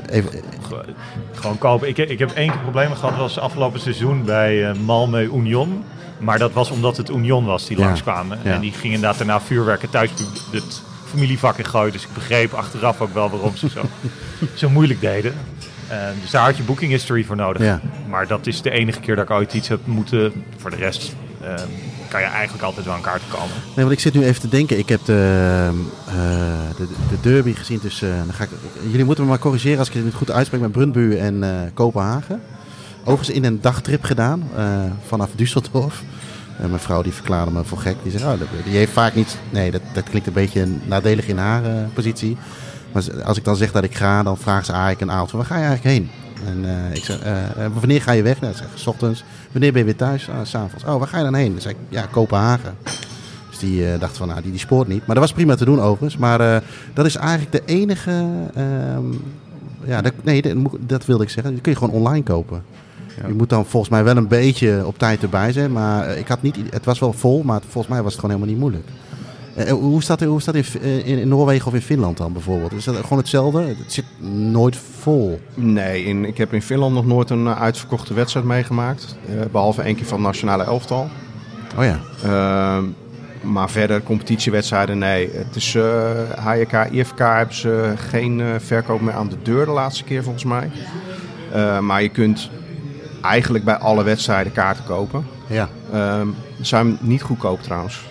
[0.08, 0.30] even,
[0.68, 0.84] Ge-
[1.32, 1.88] Gewoon kopen.
[1.88, 5.84] Ik, ik heb één keer problemen gehad, dat was afgelopen seizoen bij Malmö Union.
[6.18, 8.38] Maar dat was omdat het Union was die Ja, langskwamen.
[8.44, 8.52] ja.
[8.52, 10.10] En die gingen inderdaad daarna vuurwerken thuis
[10.50, 11.92] het familievak in gooien.
[11.92, 13.82] Dus ik begreep achteraf ook wel waarom ze zo,
[14.54, 15.34] zo moeilijk deden.
[15.88, 17.62] Eh, dus daar had je booking history voor nodig.
[17.62, 17.80] Ja.
[18.08, 20.44] Maar dat is de enige keer dat ik ooit iets heb moeten.
[20.56, 21.54] Voor de rest eh,
[22.10, 23.56] kan je eigenlijk altijd wel aan kaart komen.
[23.66, 24.78] nee, want ik zit nu even te denken.
[24.78, 25.70] Ik heb de,
[26.06, 26.14] eh,
[26.76, 28.50] de, de derby gezien tussen, dan ga ik,
[28.90, 32.40] jullie moeten me maar corrigeren als ik het goed uitspreek, met Brundbu en eh, Kopenhagen.
[33.00, 34.64] Overigens in een dagtrip gedaan eh,
[35.06, 35.94] vanaf Düsseldorf.
[36.68, 37.96] Mijn vrouw die verklaarde me voor gek.
[38.02, 39.38] Die zei, oh, die heeft vaak niet...
[39.50, 42.36] Nee, dat, dat klinkt een beetje nadelig in haar eh, positie.
[42.92, 45.44] Maar als ik dan zeg dat ik ga, dan vraagt ze eigenlijk een avond waar
[45.44, 46.10] ga je eigenlijk heen?
[46.46, 47.34] En eh, ik zeg, eh,
[47.72, 48.40] wanneer ga je weg?
[48.40, 49.24] Nou, ik zeg, s ochtends.
[49.52, 50.28] Wanneer ben je weer thuis?
[50.28, 50.84] Ah, s s'avonds.
[50.84, 51.52] Oh, waar ga je dan heen?
[51.52, 52.76] Dan zei ik, ja, Kopenhagen.
[53.48, 55.06] Dus die dacht van, nou, die, die spoort niet.
[55.06, 56.16] Maar dat was prima te doen overigens.
[56.16, 56.62] Maar
[56.94, 58.26] dat is eigenlijk de enige...
[58.54, 59.04] ehm,
[59.84, 61.52] ja, dat, nee, dat, dat wilde ik zeggen.
[61.52, 62.62] Die kun je gewoon online kopen.
[63.26, 65.72] Je moet dan volgens mij wel een beetje op tijd erbij zijn.
[65.72, 68.36] Maar eh, ik had niet, het was wel vol, maar volgens mij was het gewoon
[68.36, 68.88] helemaal niet moeilijk.
[69.54, 72.16] Eh, hoe staat het, hoe staat het in, eh, in, in Noorwegen of in Finland
[72.16, 72.72] dan bijvoorbeeld?
[72.72, 73.60] Is dat gewoon hetzelfde?
[73.62, 75.40] Het zit nooit vol.
[75.54, 79.16] Nee, in, ik heb in Finland nog nooit een eh, uitverkochte wedstrijd meegemaakt.
[79.26, 81.08] eh, behalve één keer van het nationale elftal.
[81.78, 81.98] Oh ja.
[82.24, 82.84] Ehm,
[83.52, 85.30] maar verder competitiewedstrijden, nee.
[85.32, 86.10] Het is eh
[86.44, 90.44] HJK, IFK hebben ze geen eh, verkoop meer aan de deur de laatste keer volgens
[90.44, 90.70] mij.
[91.52, 92.50] Eh, maar je kunt
[93.22, 95.26] eigenlijk bij alle wedstrijden kaarten kopen.
[95.46, 95.68] ja.
[95.92, 98.04] Ze zijn niet goedkoop trouwens.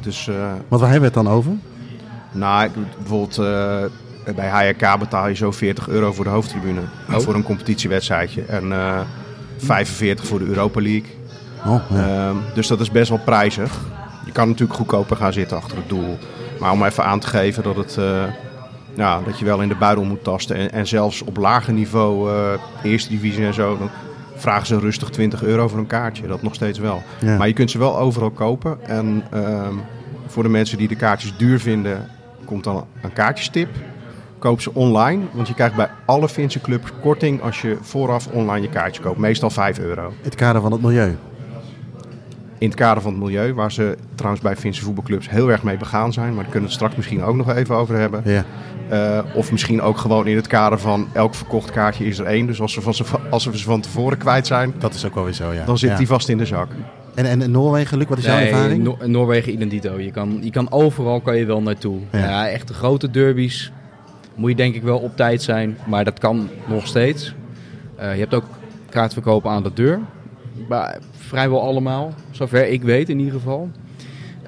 [0.00, 0.30] Dus
[0.68, 1.52] Want waar hebben we het dan over?
[2.32, 6.80] nou, ik, bijvoorbeeld eh, bij HJK betaal je zo 40 euro voor de hoofdtribune.
[7.08, 8.42] Voor een competitiewedstrijdje.
[8.42, 9.00] En eh
[9.58, 11.10] 45 voor de Europa League.
[11.66, 12.28] Oh, ja.
[12.28, 13.78] Ehm, dus dat is best wel prijzig.
[14.26, 16.18] Je kan natuurlijk goedkoper gaan zitten achter het doel.
[16.60, 17.98] Maar om even aan te geven dat, het,
[18.94, 20.56] ja, dat je wel in de buidel moet tasten.
[20.56, 22.30] En, en zelfs op lager niveau,
[22.82, 23.90] eerste divisie en zo, dan
[24.42, 26.26] vragen ze rustig 20 euro voor een kaartje.
[26.26, 27.02] Dat nog steeds wel.
[27.20, 27.36] Ja.
[27.36, 28.78] Maar je kunt ze wel overal kopen.
[28.86, 29.74] En ehm,
[30.26, 32.08] voor de mensen die de kaartjes duur vinden,
[32.44, 33.68] komt dan een kaartjestip.
[34.38, 38.66] Koop ze online, want je krijgt bij alle Finse clubs korting als je vooraf online
[38.66, 39.18] je kaartje koopt.
[39.18, 40.06] Meestal 5 euro.
[40.06, 41.16] In het kader van het milieu.
[42.58, 45.76] In het kader van het milieu, waar ze trouwens bij Finse voetbalclubs heel erg mee
[45.76, 46.26] begaan zijn.
[46.26, 48.22] Maar daar kunnen we het straks misschien ook nog even over hebben.
[48.24, 48.44] Ja.
[48.92, 52.46] Eh, of misschien ook gewoon in het kader van elk verkocht kaartje is er één.
[52.46, 55.24] Dus als ze, van, ze- als ze van tevoren kwijt zijn, Dat is ook wel
[55.24, 55.64] weer zo, ja.
[55.64, 55.96] dan zit Ja.
[55.96, 56.68] die vast in de zak.
[57.14, 58.82] En, en in Noorwegen, Luc, wat is jouw Nee, ervaring?
[58.84, 59.98] No- Noorwegen identito.
[60.00, 61.98] Je kan, je kan overal kan je wel naartoe.
[62.12, 62.18] Ja.
[62.18, 62.48] Ja.
[62.48, 63.72] echt de grote derbies.
[64.34, 67.34] Moet je denk ik wel op tijd zijn, maar dat kan nog steeds.
[67.96, 68.44] Eh, je hebt ook
[68.88, 70.00] kaartverkoop aan de deur.
[70.68, 73.70] Maar vrijwel allemaal, zover ik weet in ieder geval.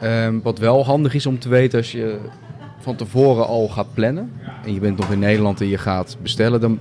[0.00, 2.18] Ehm, wat wel handig is om te weten als je
[2.85, 4.33] van tevoren al gaat plannen.
[4.64, 6.61] En je bent nog in Nederland en je gaat bestellen.
[6.61, 6.79] Dan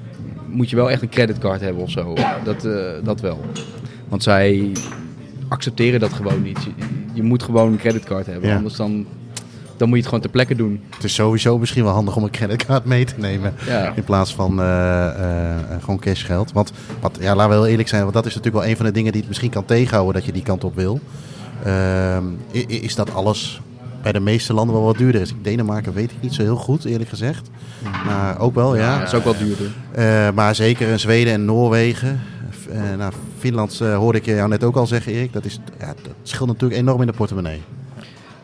[0.47, 2.15] moet je wel echt een creditcard hebben of zo.
[2.43, 3.39] Dat, eh, dat wel.
[4.07, 4.71] Want zij
[5.47, 6.63] accepteren dat gewoon niet.
[6.63, 6.71] Je,
[7.13, 8.49] je moet gewoon een creditcard hebben.
[8.49, 8.55] Ja.
[8.55, 9.05] Anders dan,
[9.77, 10.81] dan moet je het gewoon ter plekke doen.
[10.95, 13.53] Het is sowieso misschien wel handig om een creditcard mee te nemen.
[13.65, 13.93] Ja.
[13.95, 16.51] In plaats van eh, eh, gewoon cashgeld.
[16.51, 18.85] Want wat, ja, laten we heel eerlijk zijn, want dat is natuurlijk wel een van
[18.85, 20.99] de dingen die het misschien kan tegenhouden dat je die kant op wil.
[21.63, 22.25] Ehm,
[22.67, 23.61] is dat alles
[24.03, 25.33] bij de meeste landen wel wat duurder is.
[25.41, 27.49] Denemarken weet ik niet zo heel goed, eerlijk gezegd.
[28.05, 28.97] Maar ook wel, ja.
[28.99, 29.71] dat is ook wel duurder.
[29.91, 32.19] Eh, maar zeker in Zweden en Noorwegen.
[32.71, 35.33] Eh, nou, Finland eh, hoorde ik jou net ook al zeggen, Erik.
[35.33, 37.61] Dat, is, ja, dat scheelt natuurlijk enorm in de portemonnee.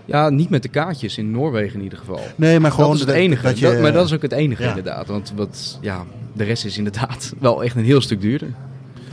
[0.06, 2.20] Ja, niet met de kaartjes in Noorwegen in ieder geval.
[2.36, 3.44] Nee, maar gewoon dat is het dat- enige.
[3.44, 4.70] dat je- Dat- maar dat is ook het enige Ja.
[4.70, 5.08] inderdaad.
[5.08, 8.48] Want wat, ja, de rest is inderdaad wel echt een heel stuk duurder.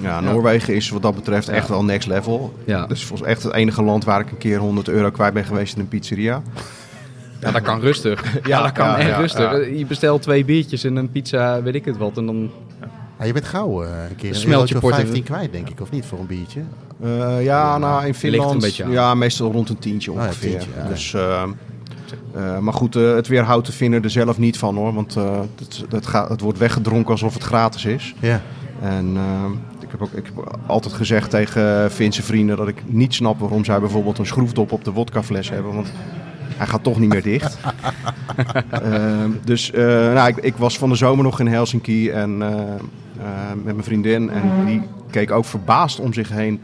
[0.01, 2.55] Ja, Noorwegen is wat dat betreft echt wel next level.
[2.65, 2.81] Ja.
[2.81, 5.45] Dat is volgens echt het enige land waar ik een keer 100 euro kwijt ben
[5.45, 6.43] geweest in een pizzeria.
[7.41, 8.25] Ja, dat kan rustig.
[8.47, 9.51] Ja, dat kan ja, echt ja, rustig.
[9.51, 9.57] ja.
[9.57, 12.17] Je bestelt twee biertjes en een pizza, weet ik het wat.
[12.17, 12.51] En dan
[13.19, 15.13] Ja, je bent gauw eh, een keer Smelt je een eurotje of portemonnee.
[15.15, 16.61] 15 kwijt, denk ik, of niet, voor een biertje.
[17.03, 18.91] Eh, ja, nou in Finland een beetje aan.
[18.91, 20.51] ja, meestal rond een tientje ja, ongeveer.
[20.51, 20.89] tientje, ja.
[20.89, 21.43] Dus, eh,
[22.35, 24.95] eh, maar goed, eh, het weerhoudt de Finnen er zelf niet van hoor.
[24.95, 28.15] Want eh, het, het, gaat, het wordt weggedronken alsof het gratis is.
[28.21, 28.41] Ja.
[28.81, 33.15] En eh, ik, heb ook, ik heb altijd gezegd tegen Finse vrienden dat ik niet
[33.15, 35.75] snap waarom zij bijvoorbeeld een schroefdop op de wodkafles hebben.
[35.75, 35.93] Want
[36.57, 37.59] hij gaat toch niet meer dicht.
[38.71, 42.49] Ehm, dus eh, nou, ik, ik was van de zomer nog in Helsinki en, eh,
[42.49, 44.31] eh, met mijn vriendin.
[44.31, 46.61] En die keek ook verbaasd om zich heen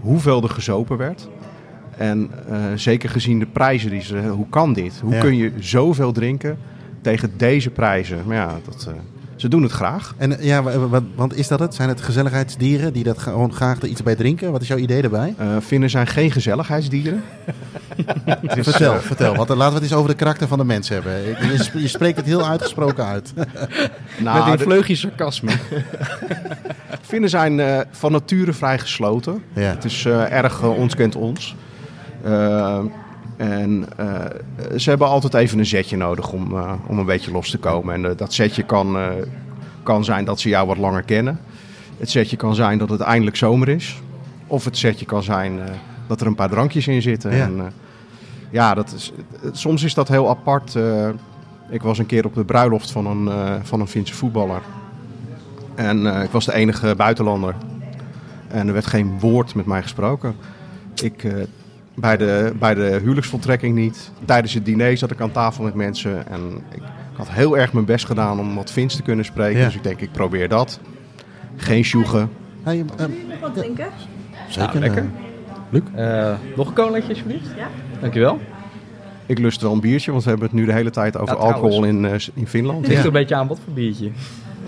[0.00, 1.28] hoeveel er gezopen werd.
[1.96, 2.30] En
[2.74, 4.18] zeker gezien de prijzen die ze...
[4.18, 4.98] Hoe kan dit?
[5.02, 5.20] Hoe Ja.
[5.20, 6.58] kun je zoveel drinken
[7.00, 8.22] tegen deze prijzen?
[8.26, 8.90] Maar ja, dat,
[9.42, 10.14] ze doen het graag.
[10.16, 11.74] En ja, wa- wa- want is dat het?
[11.74, 14.52] Zijn het gezelligheidsdieren die dat gewoon graag er iets bij drinken?
[14.52, 15.34] Wat is jouw idee daarbij?
[15.38, 17.22] Eh Finnen zijn geen gezelligheidsdieren.
[18.42, 19.34] vertel, vertel.
[19.34, 21.12] Want laten we het eens over de karakter van de mens hebben.
[21.22, 23.32] Je, sp- je spreekt het heel uitgesproken uit.
[24.18, 25.50] Nou, met een de- vleugje sarcasme.
[27.10, 29.42] Finnen zijn eh, van nature vrij gesloten.
[29.52, 29.60] Ja.
[29.62, 31.54] Het is eh, erg ons kent ons.
[33.42, 34.06] En eh,
[34.76, 37.94] ze hebben altijd even een zetje nodig om, eh, om een beetje los te komen.
[37.94, 38.96] En eh, dat zetje kan,
[39.82, 41.40] kan zijn dat ze jou wat langer kennen.
[41.96, 44.00] Het zetje kan zijn dat het eindelijk zomer is.
[44.46, 45.60] Of het zetje kan zijn
[46.06, 47.36] dat er een paar drankjes in zitten.
[47.36, 47.44] Ja.
[47.44, 47.72] En,
[48.50, 49.12] ja, dat is,
[49.52, 50.74] soms is dat heel apart.
[51.70, 53.30] ik was een keer op de bruiloft van een,
[53.62, 54.60] van een Finse voetballer.
[55.74, 57.54] En ik was de enige buitenlander.
[58.48, 60.34] En er werd geen woord met mij gesproken.
[61.02, 61.24] Ik,
[61.94, 64.10] bij, de, bij de huwelijksvoltrekking niet.
[64.24, 66.26] Tijdens het diner zat ik aan tafel met mensen.
[66.28, 69.58] En ik, ik had heel erg mijn best gedaan om wat Fins te kunnen spreken.
[69.58, 69.64] Ja.
[69.66, 70.80] Dus ik denk, ik probeer dat.
[71.56, 72.30] Geen sjoegen.
[72.62, 73.86] Hey, eh, Nog wat drinken?
[74.48, 74.80] zeker.
[74.80, 75.04] lekker.
[75.94, 77.46] eh, Eh, nog een colaatje alsjeblieft?
[77.56, 77.68] Ja.
[78.00, 78.40] Dankjewel.
[79.26, 81.40] Ik lust wel een biertje, want we hebben het nu de hele tijd over Ja,
[81.42, 82.78] alcohol in, eh, in Finland.
[82.78, 84.10] Het ligt er een beetje aan wat voor biertje.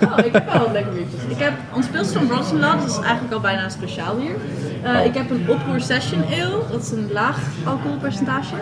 [0.03, 1.21] Oh, ik heb wel wat lekker biertjes.
[1.29, 4.35] Ik heb ons pilsje van Bronson Lab, dat is eigenlijk al bijna een speciaal bier.
[4.83, 8.55] Eh, ik heb een Oproer Session Ale, dat is een laag alcoholpercentage.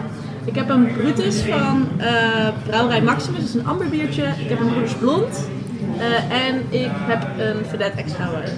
[0.45, 4.23] Ik heb een Brutus van eh Brouwerij Maximus, dat is een amberbiertje.
[4.23, 5.49] Ik heb een Broeders Blond.
[5.99, 8.53] Eh, en ik heb een Vedette Extra White.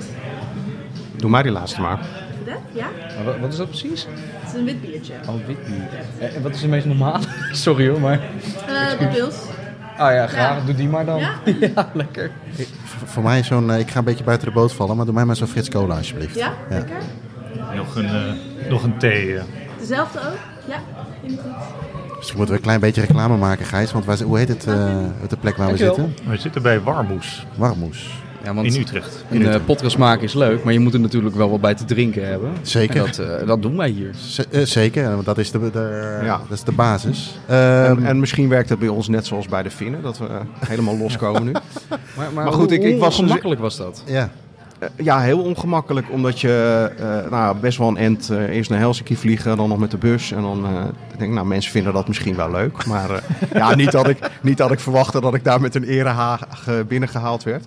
[1.16, 1.98] Doe maar die laatste maar.
[2.38, 2.60] Vedette?
[2.72, 2.86] Ja?
[3.16, 4.06] Maar wat, wat is dat precies?
[4.40, 5.12] Het is een wit biertje.
[5.28, 6.28] Oh, wit bier.
[6.28, 7.18] Eh, En wat is de meest normale?
[7.52, 8.20] Sorry hoor, maar...
[8.66, 9.34] Eh de pils.
[9.96, 10.58] Ah ja, graag.
[10.58, 10.64] Ja.
[10.64, 11.18] Doe die maar dan.
[11.18, 11.30] Ja?
[11.74, 12.30] ja lekker.
[12.84, 13.70] voor- voor mij is zo'n...
[13.70, 15.68] eh, ik ga een beetje buiten de boot vallen, maar doe mij maar zo'n Frits
[15.68, 16.34] Cola alsjeblieft.
[16.34, 16.52] Ja?
[16.68, 16.96] Lekker?
[17.74, 19.36] Nog een, eh, nog een thee.
[19.36, 19.42] eh.
[19.78, 20.36] Dezelfde ook?
[20.68, 20.76] Ja?
[21.20, 22.16] Vind ik goed.
[22.16, 23.92] Misschien moeten we een klein beetje reclame maken, Gijs.
[23.92, 24.74] Want waar, hoe heet het, eh,
[25.28, 26.14] de plek waar we zitten?
[26.26, 28.22] We zitten bij Warmoes Warmoes.
[28.44, 29.24] Ja, want in Utrecht.
[29.30, 31.84] een uh, podcast maken is leuk, maar je moet er natuurlijk wel wat bij te
[31.84, 32.50] drinken hebben.
[32.62, 32.96] Zeker.
[32.96, 34.10] En dat, eh, dat doen wij hier.
[34.14, 36.36] Z- eh, zeker, want dat is de, de, Ja.
[36.48, 37.38] dat is de basis.
[37.48, 37.58] Ehm,
[37.98, 40.36] En, en misschien werkt het bij ons net zoals bij de Finnen, dat we eh,
[40.66, 41.52] helemaal loskomen nu.
[42.16, 44.02] Maar, Maar goed, ik- ik was- gemakkelijk was dat.
[44.06, 44.30] ja.
[44.78, 48.78] Eh, ja, heel ongemakkelijk, omdat je eh, nou, best wel een end eh, eerst naar
[48.78, 50.32] Helsinki vliegen, dan nog met de bus.
[50.32, 50.70] En dan eh,
[51.12, 52.86] ik denk ik, nou, mensen vinden dat misschien wel leuk.
[52.86, 53.20] Maar eh,
[53.60, 56.74] ja, niet dat, ik, niet dat ik verwachtte dat ik daar met een erehaag eh,
[56.88, 57.64] binnengehaald werd.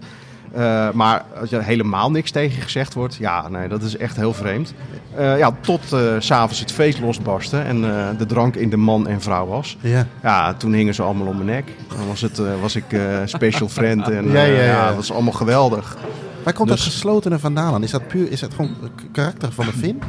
[0.54, 4.34] Eh, maar als er helemaal niks tegen gezegd wordt, ja, nee, dat is echt heel
[4.34, 4.74] vreemd.
[5.16, 5.82] Eh, ja, tot
[6.20, 7.82] s s'avonds het feest losbarstte en
[8.18, 9.78] de drank in de man en vrouw was.
[9.82, 10.06] Ja.
[10.24, 11.72] Ja, toen hingen ze allemaal om mijn nek.
[11.98, 12.86] Dan was, het, was ik
[13.26, 14.86] special friend en Ja, ja, ja.
[14.88, 15.98] dat was allemaal geweldig.
[16.44, 17.84] Waar komt Dus- dat geslotene vandaan aan?
[17.84, 20.02] Is dat puur, is dat gewoon k- karakter van de Fin?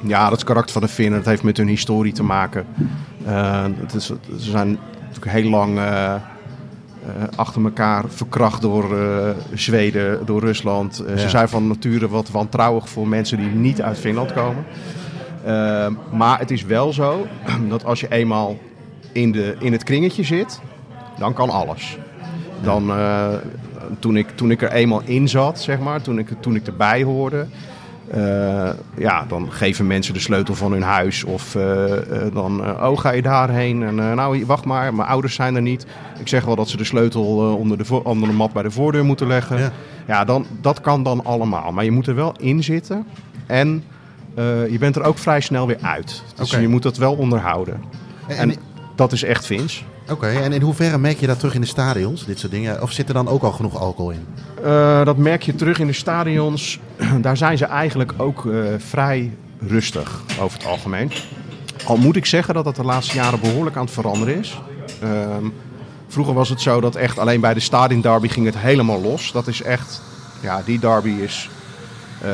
[0.00, 1.18] Ja, dat is het karakter van de Finnen.
[1.18, 2.66] Dat heeft met hun historie te maken.
[3.80, 4.16] Het is, ze
[4.50, 4.78] zijn
[5.12, 5.78] natuurlijk heel lang
[7.36, 10.98] achter elkaar verkracht door eh, Zweden, door Rusland.
[11.06, 11.20] Eh, Ja.
[11.20, 14.64] Ze zijn van nature wat wantrouwig voor mensen die niet uit Finland komen.
[15.44, 17.26] Eh, maar het is wel zo
[17.68, 18.56] dat als je eenmaal
[19.12, 20.60] in, de, in het kringetje zit,
[21.18, 21.98] dan kan alles.
[22.62, 23.26] Dan, eh,
[23.98, 27.02] toen, ik, toen ik er eenmaal in zat, zeg maar, toen ik, toen ik erbij
[27.02, 27.46] hoorde,
[28.10, 31.24] eh, ja, dan geven mensen de sleutel van hun huis.
[31.24, 33.82] Of eh, eh, dan, oh, ga je daarheen?
[33.82, 35.86] En nou, wacht maar, mijn ouders zijn er niet.
[36.18, 39.04] Ik zeg wel dat ze de sleutel onder, de onder de mat bij de voordeur
[39.04, 39.58] moeten leggen.
[39.58, 39.72] Ja.
[40.06, 41.72] Ja, dan, dat kan dan allemaal.
[41.72, 43.06] Maar je moet er wel in zitten.
[43.46, 43.84] En
[44.70, 46.22] je bent er ook vrij snel weer uit.
[46.34, 47.82] Dus je moet dat wel onderhouden.
[48.26, 48.56] En, En en-
[48.94, 49.84] dat is echt Vins.
[50.10, 52.82] Oké, en in hoeverre merk je dat terug in de stadions, dit soort dingen?
[52.82, 54.26] Of zit er dan ook al genoeg alcohol in?
[54.64, 56.80] Eh, dat merk je terug in de stadions.
[57.20, 61.12] Daar zijn ze eigenlijk ook eh, vrij rustig over het algemeen.
[61.86, 64.60] Al moet ik zeggen dat dat de laatste jaren behoorlijk aan het veranderen is.
[65.02, 65.44] Ehm,
[66.08, 69.32] vroeger was het zo dat echt alleen bij de stadion derby ging het helemaal los.
[69.32, 70.02] Dat is echt,
[70.40, 71.50] ja, die derby is
[72.22, 72.30] eh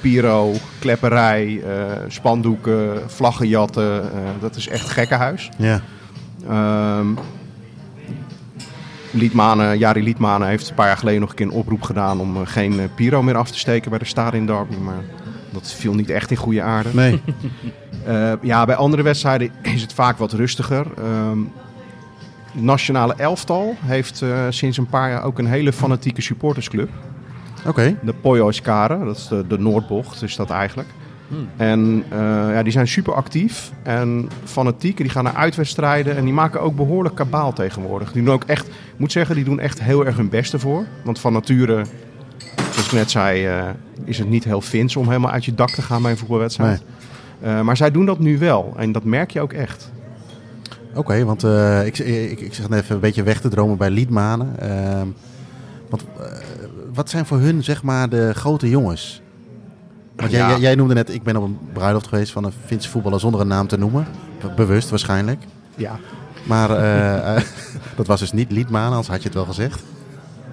[0.00, 1.62] pyro, klepperij,
[2.08, 4.10] spandoeken, vlaggenjatten.
[4.40, 5.48] dat is echt gekkenhuis.
[5.58, 5.82] Ja.
[6.48, 7.06] Ehm
[9.16, 12.36] Liedmanen, Jari Liedmanen heeft een paar jaar geleden nog een keer een oproep gedaan om
[12.36, 14.76] eh, geen eh, pyro meer af te steken bij de Stadion Derby.
[14.76, 15.04] Maar
[15.50, 16.88] dat viel niet echt in goede aarde.
[16.92, 17.20] Nee.
[18.06, 20.86] Eh, ja, bij andere wedstrijden is het vaak wat rustiger.
[20.98, 21.38] Ehm
[22.52, 26.88] het nationale elftal heeft sinds een paar jaar ook een hele fanatieke supportersclub.
[27.66, 27.96] Oké.
[28.02, 30.88] De Pojoiskaren, dat is de, de Noordbocht, is dat eigenlijk.
[31.56, 32.18] En eh,
[32.52, 34.96] ja, die zijn super actief en fanatiek.
[34.96, 38.12] Die gaan naar uitwedstrijden en die maken ook behoorlijk kabaal tegenwoordig.
[38.12, 40.86] Die doen ook echt, ik moet zeggen, die doen echt heel erg hun best ervoor.
[41.04, 41.84] Want van nature,
[42.70, 43.68] zoals ik net zei, eh,
[44.04, 46.82] is het niet heel fins om helemaal uit je dak te gaan bij een voetbalwedstrijd.
[47.40, 49.92] Eh, maar zij doen dat nu wel en dat merk je ook echt.
[50.94, 51.44] Oké, want
[51.84, 54.58] ik, ik, ik zeg net even een beetje weg te dromen bij Liedmanen.
[54.58, 55.06] Ehm,
[55.88, 56.24] want eh,
[56.94, 59.22] wat zijn voor hun zeg maar de grote jongens?
[60.16, 60.48] Want jij, Ja.
[60.48, 63.40] jij, jij noemde net, ik ben op een bruiloft geweest van een Finse voetballer zonder
[63.40, 64.06] een naam te noemen.
[64.40, 65.42] Be- Bewust waarschijnlijk.
[65.74, 65.98] Ja.
[66.42, 67.42] Maar eh, eh,
[67.96, 69.82] dat was dus niet Liedmanen, anders had je het wel gezegd.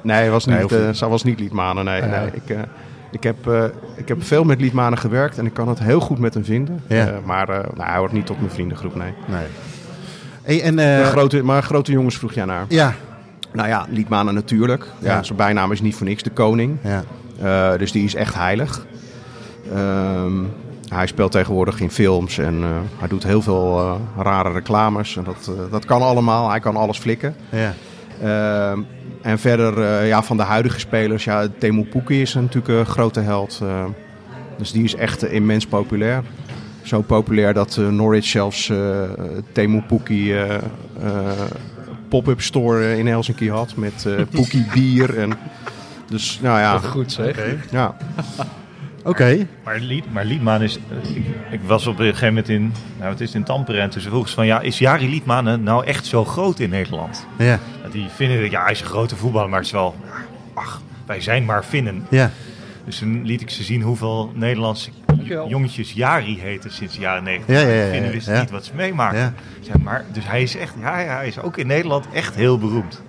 [0.01, 1.85] Nee, was Nee, niet, hoeft eh, was niet Liedmanen.
[1.85, 2.27] Nee, nee.
[2.33, 2.59] Ik, eh,
[3.11, 3.63] ik, heb, eh,
[3.95, 6.81] ik heb veel met Liedmanen gewerkt en ik kan het heel goed met hem vinden.
[6.87, 7.07] Ja.
[7.07, 9.13] Eh, maar eh, nou, hij hoort niet tot mijn vriendengroep, nee.
[9.27, 9.45] Nee.
[10.43, 12.65] Hey, en, De eh, grote, maar grote jongens vroeg jij naar.
[12.69, 12.93] ja,
[13.53, 14.87] Nou ja, Liedmanen natuurlijk.
[14.99, 15.13] Ja.
[15.15, 15.23] Ja.
[15.23, 16.77] zijn bijnaam is niet voor niks de koning.
[16.81, 17.03] ja.
[17.41, 18.85] Eh, dus die is echt heilig.
[19.71, 20.33] Ehm,
[20.89, 25.17] hij speelt tegenwoordig in films en eh, hij doet heel veel eh, rare reclames.
[25.17, 26.49] En dat, eh, dat kan allemaal.
[26.49, 27.35] Hij kan alles flikken.
[27.49, 27.73] ja.
[28.21, 28.79] Ehm,
[29.21, 33.19] en verder eh, ja, van de huidige spelers, ja, Temu Pukki is natuurlijk een grote
[33.19, 33.59] held.
[33.63, 33.85] eh,
[34.57, 36.23] dus die is echt immens populair.
[36.81, 38.77] Zo populair dat eh, Norwich zelfs eh
[39.51, 40.61] Temu eh, eh,
[42.09, 45.17] pop-up store in Helsinki had met eh Pukki bier.
[45.17, 45.33] En,
[46.09, 47.39] dus nou ja, Goed zeg.
[47.71, 47.95] ja.
[49.03, 49.47] Oké.
[49.63, 50.77] Maar, Lied, maar Liedmaan is...
[50.89, 52.73] eh, Ik, ik was op een gegeven moment in...
[52.99, 54.45] Nou, het is in Tampere en toen vroeg ze van...
[54.45, 57.25] Ja, is Jari Liedmanen nou echt zo groot in Nederland?
[57.37, 57.59] Ja,
[57.91, 58.51] Die vinden dat...
[58.51, 59.95] Ja, hij is een grote voetballer, maar het is wel...
[60.53, 62.05] Ach, wij zijn maar Finnen.
[62.09, 62.31] ja.
[62.85, 64.89] Dus toen liet ik ze zien hoeveel Nederlandse
[65.47, 67.55] jongetjes Jari heten sinds de jaren 90.
[67.55, 68.39] Ja, ja, ja, ja, Finnen wisten ja.
[68.39, 69.35] niet wat ze meemaakten.
[69.59, 70.73] Ik zei, maar, dus hij is echt...
[70.81, 73.01] Ja, ja, hij is ook in Nederland echt heel beroemd.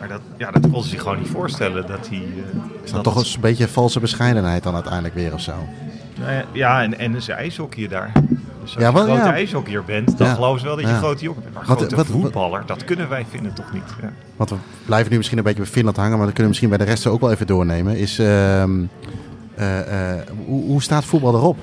[0.00, 2.18] Maar dat, ja, dat kon ze zich gewoon niet voorstellen dat hij...
[2.18, 2.24] eh,
[2.84, 5.52] Is dat dan toch het- een beetje valse bescheidenheid dan uiteindelijk weer of zo?
[6.18, 8.10] Nou ja, Ja, en, en is ijshockeyer daar.
[8.12, 9.32] Dus als Ja, je een grote ja.
[9.32, 10.34] ijshockeyer bent, dan Ja.
[10.34, 10.96] geloven ze wel dat je Ja.
[10.96, 11.54] een grote jongen bent.
[11.54, 13.82] Maar Wat- grote wat- wat- voetballer, dat kunnen wij vinden toch niet.
[14.02, 14.12] Ja.
[14.36, 16.68] Want we blijven nu misschien een beetje bij Finland hangen, maar dat kunnen we misschien
[16.68, 17.96] bij de rest ook wel even doornemen.
[17.96, 18.70] Is, ehm,
[19.54, 21.58] eh, eh, hoe, hoe staat voetbal erop?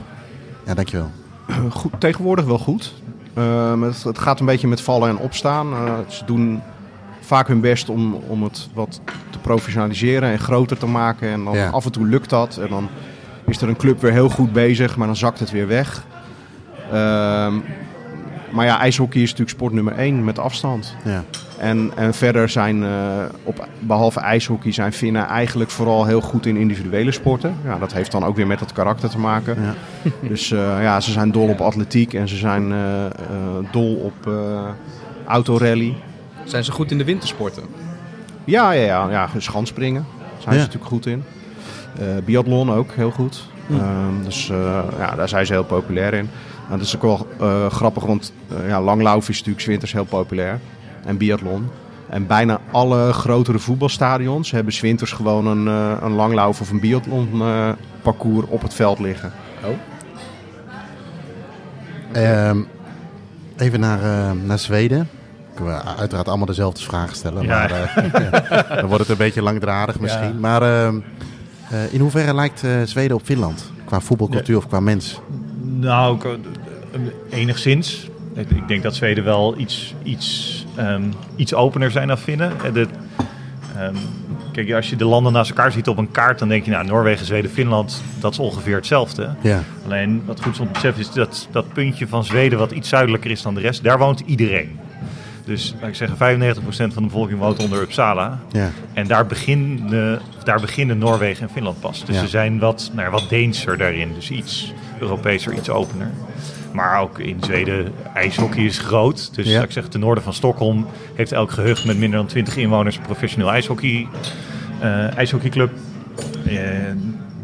[0.65, 1.09] Ja, dankjewel.
[1.69, 2.93] goed, tegenwoordig wel goed.
[3.33, 5.73] Ehm, het, het gaat een beetje met vallen en opstaan.
[5.73, 6.61] Eh, ze doen
[7.27, 11.29] vaak hun best om, om het wat te professionaliseren en groter te maken.
[11.29, 11.69] En dan Ja.
[11.69, 12.57] af en toe lukt dat.
[12.57, 12.87] En dan
[13.45, 16.05] is er een club weer heel goed bezig, maar dan zakt het weer weg.
[16.91, 17.53] Ehm,
[18.51, 20.95] maar ja, ijshockey is natuurlijk sport nummer één met afstand.
[21.03, 21.23] Ja.
[21.57, 22.89] En, en verder zijn, eh,
[23.43, 27.55] op, behalve ijshockey, zijn Finnen eigenlijk vooral heel goed in individuele sporten.
[27.63, 29.57] Ja, dat heeft dan ook weer met het karakter te maken.
[29.61, 29.73] Ja.
[30.29, 32.77] Dus eh, ja, ze zijn dol op atletiek en ze zijn eh,
[33.71, 34.31] dol op
[35.25, 35.93] autorally.
[36.47, 37.63] Zijn ze goed in de wintersporten?
[38.43, 40.05] Ja, ja, ja, ja schansspringen
[40.37, 40.61] zijn Ja.
[40.61, 41.23] ze natuurlijk goed in.
[41.99, 43.43] Eh biathlon ook heel goed.
[43.69, 46.29] Ehm, dus eh, ja, daar zijn ze heel populair in.
[46.69, 48.33] Dat is ook wel eh, grappig, want
[48.67, 50.59] ja, langlaufen is natuurlijk 's winters heel populair.
[51.05, 51.69] En biathlon.
[52.09, 56.79] En bijna alle grotere voetbalstadions hebben 's winters gewoon een, eh, een langlauf of een
[56.79, 57.69] biathlon eh,
[58.01, 59.31] parcours op het veld liggen.
[62.11, 62.57] Ehm,
[63.57, 65.09] even naar, eh, naar Zweden.
[65.57, 67.43] Kunnen we uiteraard allemaal dezelfde vragen stellen.
[67.43, 67.47] Ja.
[67.47, 70.33] Maar eh, dan wordt het een beetje langdradig misschien.
[70.33, 70.39] Ja.
[70.39, 70.95] Maar ehm,
[71.69, 73.71] eh, in hoeverre lijkt eh, Zweden op Finland?
[73.85, 75.19] Qua voetbalcultuur of qua mens?
[75.79, 76.19] Nou,
[76.91, 78.09] eh, enigszins.
[78.33, 81.01] Ik, denk dat Zweden wel iets, iets, ehm,
[81.35, 82.51] iets opener zijn dan Finnen.
[82.63, 82.87] Eh, De,
[83.77, 83.95] ehm,
[84.51, 86.85] kijk, als je de landen naast elkaar ziet op een kaart, dan denk je, nou,
[86.85, 89.29] Noorwegen, Zweden, Finland, dat is ongeveer hetzelfde.
[89.41, 93.31] Ja, Alleen wat goed is beseffen is dat dat puntje van Zweden, wat iets zuidelijker
[93.31, 94.79] is dan de rest, daar woont iedereen.
[95.47, 98.39] Dus laat ik zeggen, 95% van de bevolking woont onder Uppsala.
[98.51, 102.05] ja, En daar beginnen, daar beginnen Noorwegen en Finland pas.
[102.05, 102.21] Dus Ja.
[102.21, 104.13] ze zijn wat, nou, wat Deenser daarin.
[104.13, 106.09] Dus iets Europeeser, iets opener.
[106.71, 109.35] Maar ook in Zweden, ijshockey is groot.
[109.35, 109.61] Dus Ja.
[109.63, 113.01] ik zeg, ten noorden van Stockholm heeft elk gehucht met minder dan 20 inwoners een
[113.03, 114.07] professioneel ijshockey,
[114.79, 115.71] eh, ijshockeyclub.
[116.45, 116.55] Eh,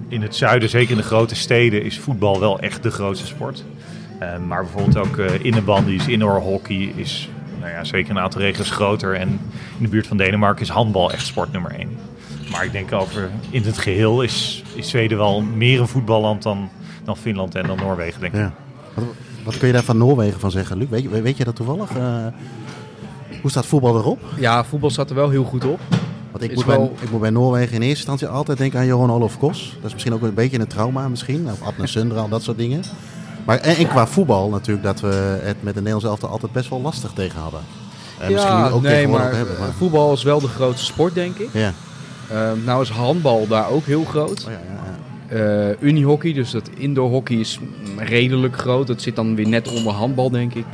[0.08, 3.64] in het zuiden, zeker in de grote steden, is voetbal wel echt de grootste sport.
[4.20, 7.30] Eh, maar bijvoorbeeld ook uh, innerbandies, indoor hockey is
[7.64, 9.16] nou ja, zeker een aantal regio's groter.
[9.16, 9.28] En
[9.78, 11.90] in de buurt van Denemarken is handbal echt sport nummer één.
[12.52, 16.70] Maar ik denk over in het geheel is, is Zweden wel meer een voetballand dan,
[17.04, 18.40] dan Finland en dan Noorwegen, denk ik.
[18.40, 18.54] ja.
[18.94, 19.04] Wat,
[19.44, 20.90] wat kun je daar van Noorwegen van zeggen, Luc?
[20.90, 21.90] Weet je, weet je dat toevallig?
[21.98, 22.26] Eh,
[23.42, 24.20] hoe staat voetbal erop?
[24.38, 25.80] Ja, voetbal staat er wel heel goed op.
[26.32, 28.86] Want ik moet, wel- bij, ik moet bij Noorwegen in eerste instantie altijd denken aan
[28.86, 29.74] Johan Olof Kos.
[29.76, 31.46] Dat is misschien ook een beetje een trauma misschien.
[31.52, 32.82] Of Adnan Sundral, dat soort dingen.
[33.46, 36.70] Maar en, en qua voetbal natuurlijk dat we het met de Nederlandse elftal altijd best
[36.70, 37.62] wel lastig tegen hadden.
[38.20, 39.60] En misschien nu ook nee, maar, hebben.
[39.60, 41.50] Maar, voetbal is wel de grootste sport, denk ik.
[41.54, 41.74] ja.
[42.30, 44.46] Ehm, nou is handbal daar ook heel groot.
[44.46, 44.92] Oh, ja, ja, ja.
[45.36, 47.60] Eh unihockey, dus dat indoor hockey is
[47.98, 48.88] redelijk groot.
[48.88, 50.66] Dat zit dan weer net onder handbal, denk ik.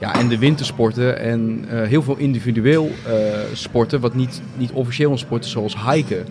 [0.00, 3.14] Ja, en de wintersporten en eh, heel veel individueel eh,
[3.52, 6.26] sporten, wat niet, niet officieel een sport is, zoals hiken.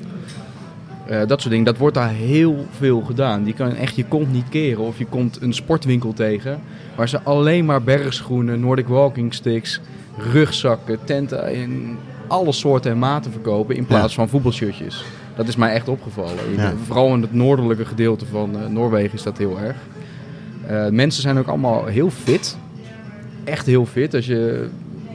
[1.11, 3.43] Eh, dat soort dingen, dat wordt daar heel veel gedaan.
[3.43, 4.83] Die kan echt je kont niet keren.
[4.83, 6.59] Of je komt een sportwinkel tegen
[6.95, 9.79] waar ze alleen maar bergschoenen, Nordic walking sticks,
[10.31, 11.97] rugzakken, tenten in
[12.27, 14.19] alle soorten en maten verkopen in plaats Ja.
[14.19, 15.03] van voetbalshirtjes.
[15.35, 16.35] Dat is mij echt opgevallen.
[16.57, 16.73] Ja.
[16.85, 19.75] Vooral in het noordelijke gedeelte van eh, Noorwegen is dat heel erg.
[20.67, 22.57] Eh, mensen zijn ook allemaal heel fit.
[23.43, 24.13] Echt heel fit.
[24.13, 24.67] Als je,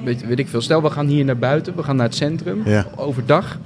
[0.05, 2.63] weet, weet ik veel, stel we gaan hier naar buiten, we gaan naar het centrum,
[2.65, 2.87] Ja.
[2.97, 3.59] overdag.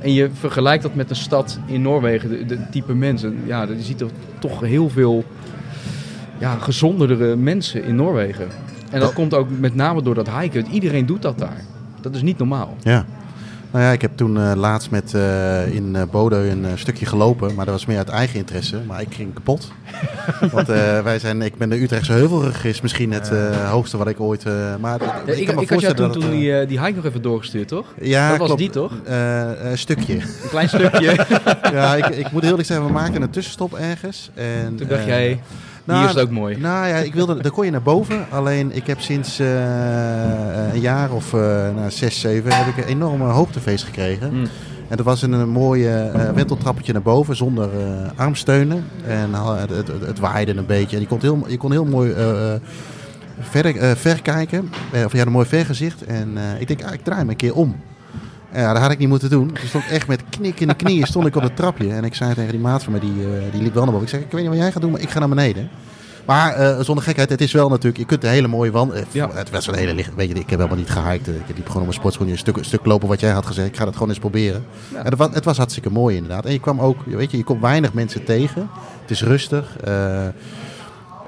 [0.00, 3.42] En je vergelijkt dat met een stad in Noorwegen, de, de type mensen.
[3.46, 5.24] Ja, je ziet er toch heel veel
[6.38, 8.48] ja, gezondere mensen in Noorwegen.
[8.90, 10.66] En dat komt ook met name door dat hiken.
[10.66, 11.64] Iedereen doet dat daar.
[12.00, 12.76] Dat is niet normaal.
[12.82, 13.04] Ja.
[13.72, 17.64] Nou ja, ik heb toen eh, laatst met, eh, in Bodø een stukje gelopen, maar
[17.64, 18.80] dat was meer uit eigen interesse.
[18.86, 19.72] Maar ik ging kapot.
[20.52, 23.30] Want wij zijn, ik ben de Utrechtse Heuvelrug is misschien het
[23.68, 24.44] hoogste wat ik ooit...
[24.80, 27.22] maar Ja, ik, ik, kan me ik had toen, toen die, die hike nog even
[27.22, 27.86] doorgestuurd, toch?
[28.00, 28.60] Ja, dat was klopt.
[28.60, 28.92] die, toch?
[29.04, 30.14] Een stukje.
[30.14, 31.26] Een klein stukje.
[31.72, 34.30] ja, ik, ik moet heel eerlijk zeggen, we maakten een tussenstop ergens.
[34.34, 35.40] En, toen dacht jij,
[35.84, 36.56] nou, hier is het ook mooi.
[36.56, 38.26] Nou ja, ik wilde, daar kon je naar boven.
[38.30, 39.46] Alleen ik heb sinds eh,
[40.72, 41.40] een jaar of eh
[41.74, 44.28] nou, zes, zeven heb ik een enorme hoogtefeest gekregen.
[44.28, 44.46] Hmm.
[44.88, 48.84] En dat was een, mooie eh wenteltrappetje naar boven zonder eh, armsteunen.
[49.06, 50.96] En eh, het, het, waaide een beetje.
[50.96, 52.60] En je kon heel, je kon heel mooi eh, eh,
[53.40, 54.70] ver, eh, ver kijken.
[54.92, 56.04] Eh, of je had een mooi vergezicht.
[56.04, 57.76] En eh, ik denk, ah, ik draai me een keer om.
[58.54, 59.52] Ja, dat had ik niet moeten doen.
[59.52, 61.92] Toen stond echt met knik in de knieën stond ik op het trapje.
[61.92, 64.06] En ik zei tegen die maat van mij, die, eh, die liep wel naar boven.
[64.06, 65.68] Ik zeg, ik weet niet wat jij gaat doen, maar ik ga naar beneden.
[66.26, 68.92] Maar eh, zonder gekheid, het is wel natuurlijk, je kunt een hele mooie wand.
[68.92, 69.30] eh, Ja.
[69.34, 71.28] Het was een hele licht, weet je, ik heb helemaal niet gehiked.
[71.28, 73.46] eh, Ik liep gewoon op mijn sportschoenen een stuk, een stuk lopen wat jij had
[73.46, 73.68] gezegd.
[73.68, 74.64] Ik ga dat gewoon eens proberen.
[74.92, 74.98] Ja.
[74.98, 76.44] En het, was, het was hartstikke mooi inderdaad.
[76.44, 78.68] En je kwam ook, weet je, je komt weinig mensen tegen.
[79.00, 79.76] Het is rustig.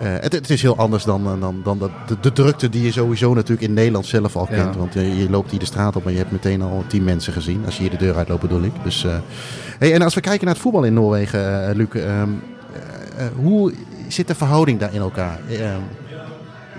[0.09, 2.93] Het, het is heel anders dan, eh, dan, dan dat- de, de drukte die je
[2.93, 4.57] sowieso natuurlijk in Nederland zelf al Ja.
[4.57, 4.77] kent.
[4.77, 7.33] Want eh, je loopt hier de straat op en je hebt meteen al tien mensen
[7.33, 7.62] gezien.
[7.65, 8.73] Als je hier de deur uitloopt bedoel ik.
[8.85, 9.17] Dus, eh,
[9.79, 11.88] hey, en als we kijken naar het voetbal in Noorwegen, eh Luc.
[11.88, 13.73] ehm, eh, eh, hoe
[14.09, 15.41] zit de verhouding daar in elkaar?
[15.49, 15.57] Eh,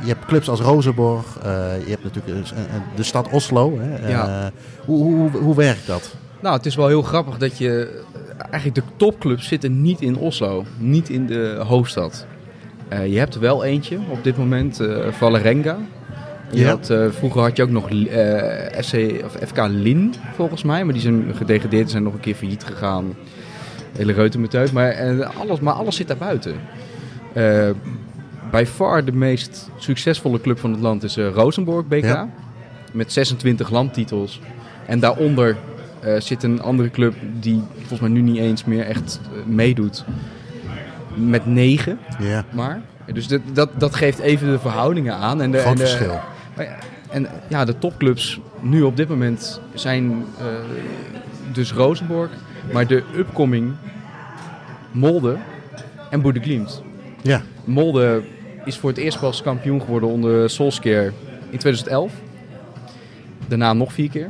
[0.02, 1.26] je hebt clubs als Rozenborg.
[1.44, 1.52] eh,
[1.86, 3.78] je hebt natuurlijk eh, eh, de stad Oslo.
[3.80, 4.46] Hè, eh,
[4.86, 6.16] hoe, hoe, hoe werkt dat?
[6.42, 8.02] Nou, het is wel heel grappig dat je...
[8.38, 10.64] Eigenlijk de topclubs zitten niet in Oslo.
[10.78, 12.26] Niet in de hoofdstad.
[12.94, 15.78] Eh, je hebt wel eentje op dit moment, eh Valerenga.
[16.52, 16.70] Ja.
[16.70, 17.90] had, eh, vroeger had je ook nog
[18.80, 18.94] SC,
[19.26, 20.84] of FK Lin, volgens mij.
[20.84, 23.16] Maar die zijn gedegradeerd, zijn nog een keer failliet gegaan.
[23.92, 24.72] Hele reutemeteut.
[24.72, 26.56] Maar, alles, maar alles zit daar buiten.
[28.52, 32.04] Bij far de meest succesvolle club van het land is Rosenborg BK.
[32.04, 32.30] Ja.
[32.92, 34.40] Met 26 landtitels.
[34.86, 35.58] En daaronder
[36.18, 40.06] zit een andere club die volgens mij nu niet eens meer echt meedoet.
[41.16, 42.82] Met 9 Ja, maar.
[43.14, 45.42] Dus dat, dat, dat geeft even de verhoudingen aan.
[45.42, 46.20] En de, groot en de- verschil.
[47.10, 50.46] En ja, de topclubs nu op dit moment zijn eh,
[51.52, 52.30] dus Rosenborg.
[52.72, 53.74] Maar de upcoming
[54.92, 55.38] Molde
[56.10, 56.82] en Boede Glimt.
[57.22, 58.24] Ja, Molde
[58.66, 61.14] is voor het eerst pas kampioen geworden onder Solskjaer
[61.50, 62.12] in 2011.
[63.48, 64.30] Daarna nog vier keer.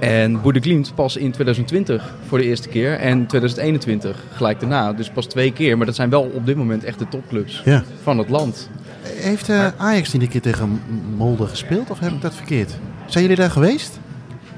[0.00, 2.92] En Boede Glimt pas in 2020 voor de eerste keer.
[2.98, 4.92] En 2021 gelijk daarna.
[4.92, 5.76] Dus pas twee keer.
[5.76, 7.82] Maar dat zijn wel op dit moment echt de topclubs Ja.
[8.02, 8.70] van het land.
[9.02, 10.82] Heeft eh, Ajax niet een keer tegen
[11.16, 12.74] Molde gespeeld of heb ik dat verkeerd?
[13.06, 13.98] Zijn jullie daar geweest?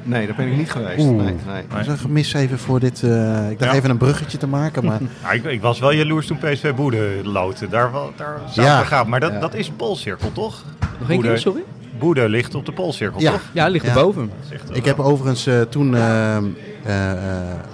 [0.03, 0.99] Nee, daar ben ik niet geweest.
[1.07, 1.23] Oeh.
[1.25, 1.63] Nee, nee.
[1.69, 3.03] Dat is een gemis even voor dit.
[3.03, 3.77] eh, ik dacht Ja.
[3.79, 7.21] even een bruggetje te maken, maar Ja, ik, ik was wel jaloers toen PSV Boede
[7.25, 7.71] loten.
[7.71, 8.83] Daar, daar zou Ja.
[8.85, 9.09] gaan.
[9.09, 9.39] Maar dat, Ja.
[9.41, 10.65] dat is een poolcirkel, toch?
[11.01, 11.63] Nog één keer, sorry?
[12.03, 13.31] Boede ligt op de poolcirkel, Ja.
[13.31, 13.41] toch?
[13.53, 13.91] Ja, ligt Ja.
[13.95, 14.31] erboven.
[14.51, 15.95] Echt ik heb overigens eh, toen.
[15.97, 16.43] eh, eh,
[16.85, 17.17] eh,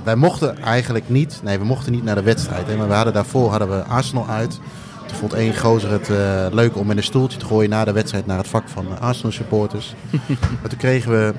[0.05, 1.41] wij mochten eigenlijk niet.
[1.45, 2.66] Nee, we mochten niet naar de wedstrijd.
[2.66, 4.61] Hè, maar we hadden daarvoor hadden we Arsenal uit.
[5.07, 7.93] Toen vond één gozer het eh, leuk om met een stoeltje te gooien na de
[7.93, 9.95] wedstrijd naar het vak van Arsenal supporters.
[10.61, 11.35] maar toen kregen we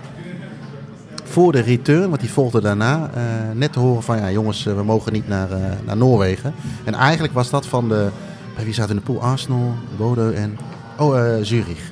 [1.23, 3.21] voor de return, want die volgde daarna, eh,
[3.53, 6.53] net te horen van ja jongens, eh, we mogen niet naar, eh, naar Noorwegen.
[6.83, 8.07] En eigenlijk was dat van de,
[8.55, 9.21] bij wie zaten in de pool?
[9.21, 10.57] Arsenal, Bodø en,
[10.97, 11.91] oh eh, Zurich.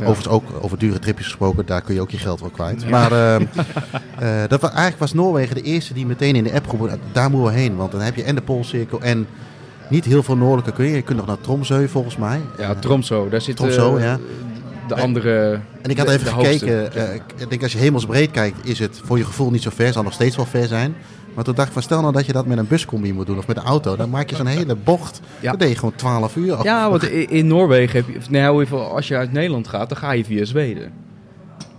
[0.00, 0.06] Ja.
[0.06, 2.90] Overigens ook over dure tripjes gesproken, daar kun je ook je geld wel kwijt.
[2.90, 3.34] Maar eh,
[4.44, 7.30] eh, dat was, eigenlijk was Noorwegen de eerste die meteen in de app groep, daar
[7.30, 7.76] moeten we heen.
[7.76, 9.26] Want dan heb je en de Poolcirkel en
[9.90, 10.94] niet heel veel noordelijke kun je.
[10.94, 12.40] Je kunt nog naar Tromsø volgens mij.
[12.58, 13.28] Ja, Tromso.
[13.28, 14.18] Daar zit Tromsø, eh, ja.
[14.88, 15.60] de andere...
[15.82, 16.94] En ik had even gekeken.
[16.94, 19.92] eh, ik denk als je hemelsbreed kijkt, is het voor je gevoel niet zo ver.
[19.92, 20.94] Zal nog steeds wel ver zijn.
[21.34, 23.38] Maar toen dacht ik van stel nou dat je dat met een buscombi moet doen
[23.38, 23.96] of met een auto.
[23.96, 25.20] Dan maak je zo'n hele bocht.
[25.40, 25.50] Ja.
[25.50, 26.58] Dan deed je gewoon 12 uur.
[26.62, 28.30] Ja, want in Noorwegen heb je...
[28.30, 30.92] Nou, als je uit Nederland gaat, dan ga je via Zweden.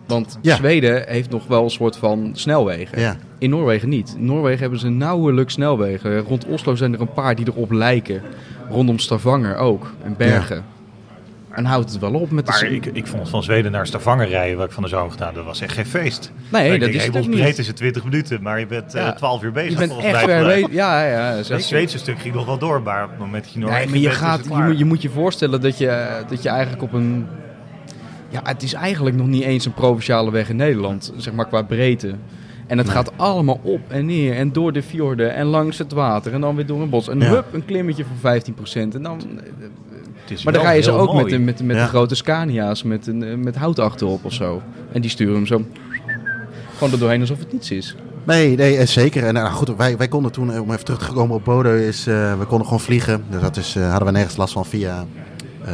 [0.05, 0.55] Want Ja.
[0.55, 2.99] Zweden heeft nog wel een soort van snelwegen.
[2.99, 3.17] Ja.
[3.37, 4.13] In Noorwegen niet.
[4.17, 6.19] In Noorwegen hebben ze nauwelijks snelwegen.
[6.19, 8.21] Rond Oslo zijn er een paar die erop lijken.
[8.69, 9.93] Rondom Stavanger ook.
[10.03, 10.63] En Bergen.
[11.51, 12.51] En houdt het wel op met de...
[12.51, 15.33] Maar ik, ik vond van Zweden naar Stavanger rijden, wat ik van de zomer gedaan,
[15.33, 16.31] dat was echt geen feest.
[16.49, 17.57] Nee, dat denk, is het ook breed niet.
[17.57, 19.13] is het 20 minuten, maar je bent eh Ja.
[19.13, 19.71] 12 uur bezig.
[19.71, 20.71] Je bent volgens echt mij ver bezig.
[20.71, 21.63] Ja, ja, Het zeker.
[21.63, 23.99] Zweedse stuk ging nog wel door, maar op het moment dat je Nee, Noorwegen maar
[23.99, 26.93] je, bent, gaat, je, moet, je moet je voorstellen dat je, dat je eigenlijk op
[26.93, 27.27] een...
[28.29, 31.61] Ja, het is eigenlijk nog niet eens een provinciale weg in Nederland, zeg maar qua
[31.61, 32.13] breedte.
[32.67, 36.33] En het gaat allemaal op en neer en door de fjorden en langs het water
[36.33, 37.07] en dan weer door een bos.
[37.09, 37.29] En Ja.
[37.29, 39.21] hup, een klimmetje van 15% en dan...
[40.31, 41.31] Is Maar dan wel rijden ze ook met, mooi.
[41.33, 41.81] de, met, de- met Ja.
[41.83, 44.61] de grote Scania's met, een, eh, met hout achterop of zo.
[44.91, 45.65] En die sturen hem zo
[46.75, 47.95] gewoon er doorheen alsof het niets is.
[48.23, 49.23] Nee, nee eh, zeker.
[49.25, 52.07] En nou goed, wij, wij konden toen, om even terug te komen op Bodø, is,
[52.07, 53.23] eh, we konden gewoon vliegen.
[53.29, 55.05] Dus dat is, eh, hadden we nergens last van via
[55.65, 55.73] eh,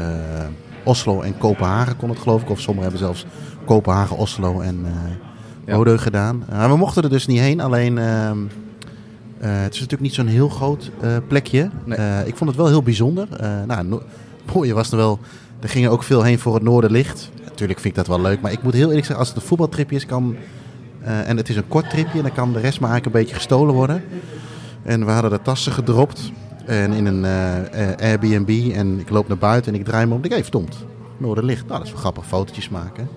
[0.84, 2.50] Oslo en Kopenhagen kon het geloof ik.
[2.50, 3.26] Of sommigen hebben zelfs
[3.66, 4.92] Kopenhagen, Oslo en eh
[5.66, 5.76] Ja.
[5.76, 6.44] Bodø gedaan.
[6.54, 8.38] Uh, we mochten er dus niet heen, alleen ehm,
[9.40, 11.70] eh, het is natuurlijk niet zo'n heel groot eh, plekje.
[11.86, 11.98] Nee.
[11.98, 13.28] Eh, ik vond het wel heel bijzonder.
[13.40, 14.02] Eh nou, no-
[14.54, 15.20] mooie was er wel,
[15.60, 17.30] er gingen ook veel heen voor het Noorderlicht.
[17.44, 19.48] Natuurlijk vind ik dat wel leuk, maar ik moet heel eerlijk zeggen, als het een
[19.48, 20.36] voetbaltripje is, kan,
[21.02, 23.36] eh, en het is een kort tripje, dan kan de rest maar eigenlijk een beetje
[23.36, 24.04] gestolen worden.
[24.84, 26.32] En we hadden de tassen gedropt
[26.66, 30.12] en in een eh, eh, Airbnb en ik loop naar buiten en ik draai me
[30.12, 30.18] om.
[30.18, 30.86] Ik denk, hey, verdomd,
[31.18, 31.66] Noorderlicht.
[31.66, 33.10] Nou, dat is wel grappig, fotootjes maken.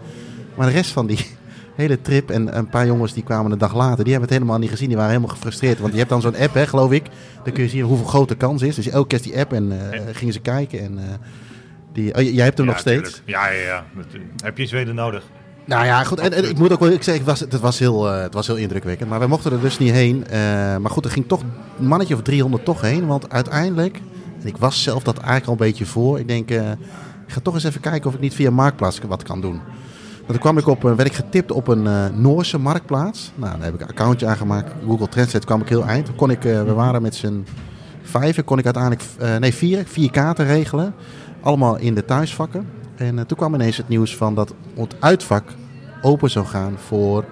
[0.56, 1.26] Maar de rest van die
[1.80, 4.58] hele trip en een paar jongens die kwamen een dag later, die hebben het helemaal
[4.58, 4.88] niet gezien.
[4.88, 5.78] Die waren helemaal gefrustreerd.
[5.78, 7.06] Want je hebt dan zo'n app, hè, geloof ik.
[7.44, 8.74] Dan kun je zien hoeveel groot de kans is.
[8.74, 10.80] Dus elke keer die app en eh, gingen ze kijken.
[10.80, 11.04] En, eh,
[11.92, 13.22] die, oh, jij hebt hem Ja, nog steeds?
[13.24, 13.84] Ja, ja, ja.
[13.96, 15.24] Eh, Heb je Zweden nodig?
[15.64, 16.18] Nou ja, goed.
[16.20, 18.46] En, en ik moet ook wel ik zeg, het was, het, was heel, het was
[18.46, 19.10] heel indrukwekkend.
[19.10, 20.24] Maar wij mochten er dus niet heen.
[20.80, 21.42] Maar goed, er ging toch
[21.78, 23.06] een mannetje of 300 toch heen.
[23.06, 24.00] Want uiteindelijk,
[24.40, 26.18] en ik was zelf dat eigenlijk al een beetje voor.
[26.18, 26.56] Ik denk, ik
[27.26, 29.60] ga toch eens even kijken of ik niet via Marktplaats wat kan doen.
[30.30, 33.32] Toen kwam ik op, werd ik getipt op een eh, Noorse marktplaats.
[33.34, 34.72] Nou, daar heb ik een accountje aangemaakt.
[34.86, 36.14] Google Translate kwam ik heel eind.
[36.14, 37.44] Kon ik, eh, we waren met z'n
[38.02, 40.94] vijven, kon ik uiteindelijk, eh, nee vier, vier kaarten regelen.
[41.40, 42.66] Allemaal in de thuisvakken.
[42.96, 45.44] En toen kwam ineens het nieuws van dat het uitvak
[46.02, 47.24] open zou gaan voor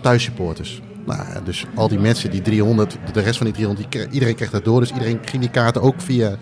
[0.00, 0.82] thuissupporters.
[1.06, 4.50] Nou, dus al die mensen, die 300, de rest van die 300, die, iedereen kreeg
[4.50, 4.80] dat door.
[4.80, 6.36] Dus iedereen ging die kaarten ook via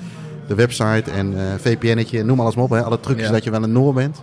[0.47, 2.70] de website en VPN'tje, noem alles maar op.
[2.70, 3.33] Hè, alle trucjes Ja.
[3.33, 4.22] dat je wel een Noor bent.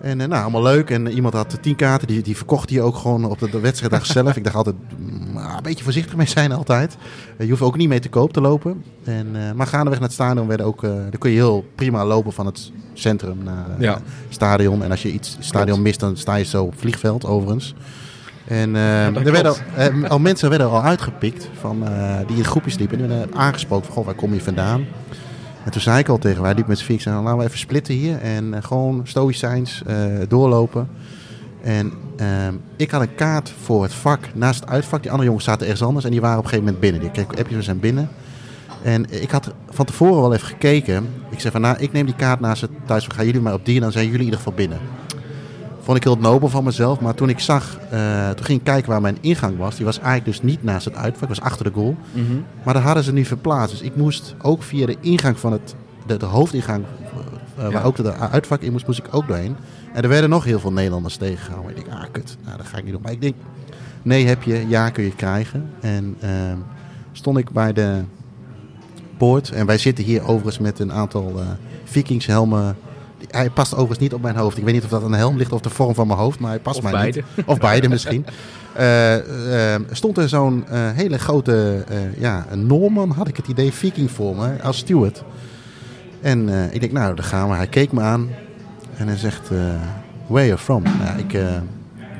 [0.00, 0.90] En eh, nou, allemaal leuk.
[0.90, 4.06] En iemand had tien kaarten, die, die verkocht hij ook gewoon op de, de wedstrijddag
[4.06, 4.36] zelf.
[4.36, 6.96] Ik dacht altijd, mm, een beetje voorzichtig mee zijn altijd.
[7.36, 8.84] Eh, je hoeft ook niet mee te koop te lopen.
[9.04, 12.04] En, eh, maar gaandeweg naar het stadion werden ook, eh dan kun je heel prima
[12.04, 13.92] lopen van het centrum naar Ja.
[13.94, 14.82] het stadion.
[14.84, 17.74] En als je iets stadion mist, dan sta je zo op vliegveld overigens.
[18.46, 21.84] En er werden al, al mensen werden al uitgepikt van,
[22.26, 23.00] die in groepjes liepen.
[23.00, 24.84] En die werden aangesproken van, goh, waar kom je vandaan?
[25.64, 27.94] En toen zei ik al tegen wij, liep met z'n vier, laten we even splitten
[27.94, 28.18] hier.
[28.18, 29.96] En eh, gewoon stoïcijns eh,
[30.28, 30.88] doorlopen.
[31.62, 35.00] En ehm, ik had een kaart voor het vak naast het uitvak.
[35.00, 37.00] Die andere jongens zaten ergens anders en die waren op een gegeven moment binnen.
[37.00, 38.08] Die kregen appjes, we zijn binnen.
[38.82, 41.08] En ik had van tevoren wel even gekeken.
[41.30, 43.14] Ik zei van, nou, ik neem die kaart naast het thuisvak.
[43.14, 44.78] Gaan jullie maar op die en dan zijn jullie in ieder geval binnen.
[45.82, 47.00] Vond ik heel nobel van mezelf.
[47.00, 49.76] Maar toen ik zag, eh, toen ging ik kijken waar mijn ingang was.
[49.76, 51.96] Die was eigenlijk dus niet naast het uitvak, was achter de goal.
[52.62, 53.70] Maar dat hadden ze nu verplaatst.
[53.78, 55.74] Dus ik moest ook via de ingang van het,
[56.06, 56.84] de, de hoofdingang
[57.56, 57.82] waar Ja.
[57.82, 59.56] ook de uitvak in moest, moest ik ook doorheen.
[59.92, 61.76] En er werden nog heel veel Nederlanders tegengehouden.
[61.76, 63.02] Ik denk, ah kut, nou, dat ga ik niet doen.
[63.02, 63.34] Maar ik denk,
[64.02, 65.70] nee heb je, ja kun je krijgen.
[65.80, 66.56] En ehm,
[67.12, 68.00] stond ik bij de
[69.16, 69.50] poort.
[69.50, 71.46] En wij zitten hier overigens met een aantal eh
[71.84, 72.76] vikingshelmen.
[73.30, 74.56] Hij past overigens niet op mijn hoofd.
[74.58, 76.38] Ik weet niet of dat aan de helm ligt of de vorm van mijn hoofd,
[76.38, 77.22] maar hij past Of mij beide.
[77.36, 77.46] niet.
[77.46, 78.26] Of beide misschien.
[78.74, 83.48] Eh, eh, stond er zo'n eh, hele grote, eh, ja, een Noorman had ik het
[83.48, 85.24] idee, viking voor me, als steward.
[86.20, 87.54] En ik denk, nou, daar gaan we.
[87.54, 88.28] Hij keek me aan
[88.96, 89.48] en hij zegt,
[90.26, 90.82] where you from?
[90.82, 91.38] Nou, ik,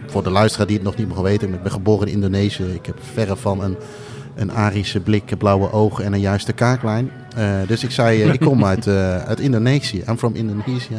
[0.07, 2.65] voor de luisteraar die het nog niet mag weten, ik ben geboren in Indonesië.
[2.65, 3.77] Ik heb verre van een,
[4.41, 7.11] een Arische blik, blauwe ogen en een juiste kaaklijn.
[7.37, 10.03] Eh, dus ik zei, eh, ik kom uit, eh, uit Indonesië.
[10.09, 10.97] I'm from Indonesia.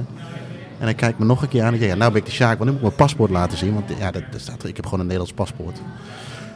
[0.78, 1.74] En hij kijkt me nog een keer aan.
[1.74, 3.74] Ik zeg, nou ben ik de Sjaak, want nu moet ik mijn paspoort laten zien.
[3.74, 5.82] Want ja, dat, dat staat ik heb gewoon een Nederlands paspoort.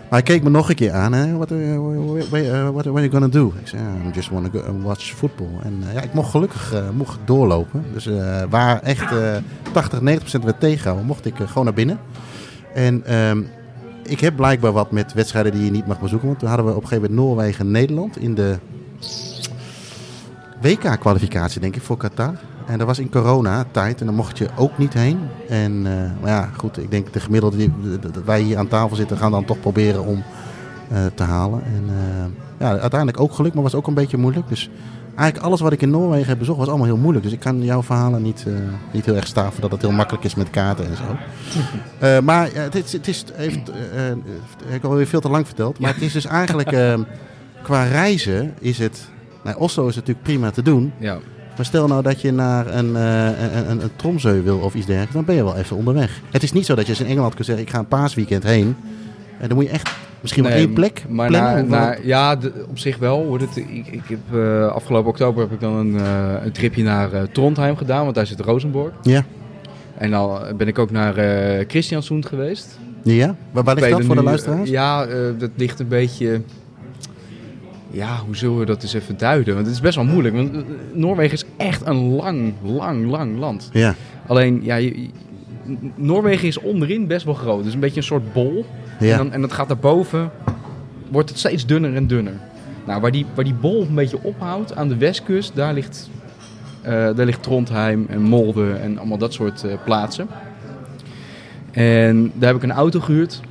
[0.10, 1.14] Maar hij keek me nog een keer aan.
[1.14, 1.36] Hè.
[1.36, 2.40] What, uh, what,
[2.74, 3.54] what, what are you do?
[3.62, 5.50] Ik zei, I just want to go watch football.
[5.64, 7.84] En ja, ik mocht gelukkig mocht doorlopen.
[7.94, 8.10] Dus
[8.50, 9.36] waar echt eh
[9.72, 12.00] 80, 90 procent werd tegengehouden, mocht ik gewoon naar binnen.
[12.74, 13.42] En ehm,
[14.06, 16.28] ik heb blijkbaar wat met wedstrijden die je niet mag bezoeken.
[16.28, 18.58] Want toen hadden we op een gegeven moment Noorwegen-Nederland in de
[20.62, 22.34] WK-kwalificatie, denk ik, voor Qatar.
[22.66, 25.20] En dat was in corona-tijd en daar mocht je ook niet heen.
[25.49, 27.74] En, eh, maar ja, goed, ik denk de gemiddelde die,
[28.26, 30.24] wij hier aan tafel zitten, gaan dan toch proberen om
[30.89, 31.64] eh, te halen.
[31.64, 32.26] En eh,
[32.60, 34.47] ja, uiteindelijk ook gelukt, maar was ook een beetje moeilijk.
[34.47, 34.70] Dus
[35.16, 37.24] eigenlijk alles wat ik in Noorwegen heb bezocht was allemaal heel moeilijk.
[37.24, 38.53] Dus ik kan jouw verhalen niet, eh,
[38.91, 41.03] niet heel erg staven dat het heel makkelijk is met kaarten en zo.
[41.99, 44.09] Eh, maar het is, het is heeft, eh,
[44.66, 45.80] ik heb alweer veel te lang verteld.
[45.80, 46.99] Maar het is dus eigenlijk eh,
[47.61, 49.07] qua reizen is het.
[49.43, 50.93] Nou, Oslo is natuurlijk prima te doen.
[50.97, 51.18] Ja.
[51.55, 55.13] Maar stel nou dat je naar een, een, een, een Tromsø wil of iets dergelijks,
[55.13, 56.22] dan ben je wel even onderweg.
[56.32, 58.43] Het is niet zo dat je als in Engeland kunt zeggen, ik ga een paasweekend
[58.43, 58.76] heen.
[59.40, 59.90] En dan moet je echt
[60.22, 61.98] misschien maar Nee, één plek Maar plannen.
[62.04, 63.24] ja, de- op zich wel.
[63.26, 63.40] Hoor.
[63.40, 67.14] Het, ik, ik heb, eh, afgelopen oktober heb ik dan een, eh, een tripje naar
[67.14, 68.92] eh, Trondheim gedaan, want daar zit Rosenborg.
[69.02, 69.26] Ja,
[69.98, 72.80] En dan ben ik ook naar eh Christiansund geweest.
[73.04, 73.36] ja.
[73.52, 74.70] Waar, waar ligt dat voor de luisteraars?
[74.70, 75.06] ja,
[75.38, 76.42] dat ligt een beetje...
[77.92, 79.54] Ja, hoe zullen we dat eens even duiden?
[79.54, 80.36] Want het is best wel moeilijk.
[80.36, 80.52] Want
[80.94, 83.70] Noorwegen is echt een lang, lang, lang land.
[83.74, 83.96] Ja,
[84.28, 85.10] Alleen, ja, je-
[85.96, 87.64] Noorwegen is onderin best wel groot.
[87.64, 88.66] Dus een beetje een soort bol.
[89.00, 90.32] En, dan, en dat gaat daarboven,
[91.12, 92.34] wordt het steeds dunner en dunner.
[92.86, 96.10] Nou, waar die, waar die bol een beetje ophoudt aan de westkust, daar ligt,
[96.82, 100.28] eh, daar ligt Trondheim en Molde en allemaal dat soort eh, plaatsen.
[101.72, 103.41] En daar heb ik een auto gehuurd.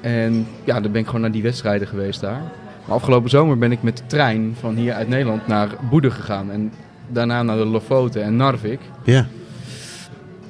[0.00, 2.42] En ja, dan ben ik gewoon naar die wedstrijden geweest daar.
[2.84, 6.50] Maar afgelopen zomer ben ik met de trein van hier uit Nederland naar Boede gegaan.
[6.50, 6.72] En
[7.08, 8.80] daarna naar de Lofoten en Narvik.
[9.04, 9.26] ja.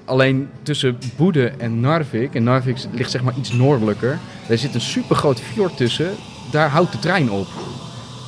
[0.07, 4.81] Alleen tussen Boede en Narvik, en Narvik ligt zeg maar iets noordelijker, daar zit een
[4.81, 6.11] super groot fjord tussen,
[6.51, 7.47] daar houdt de trein op.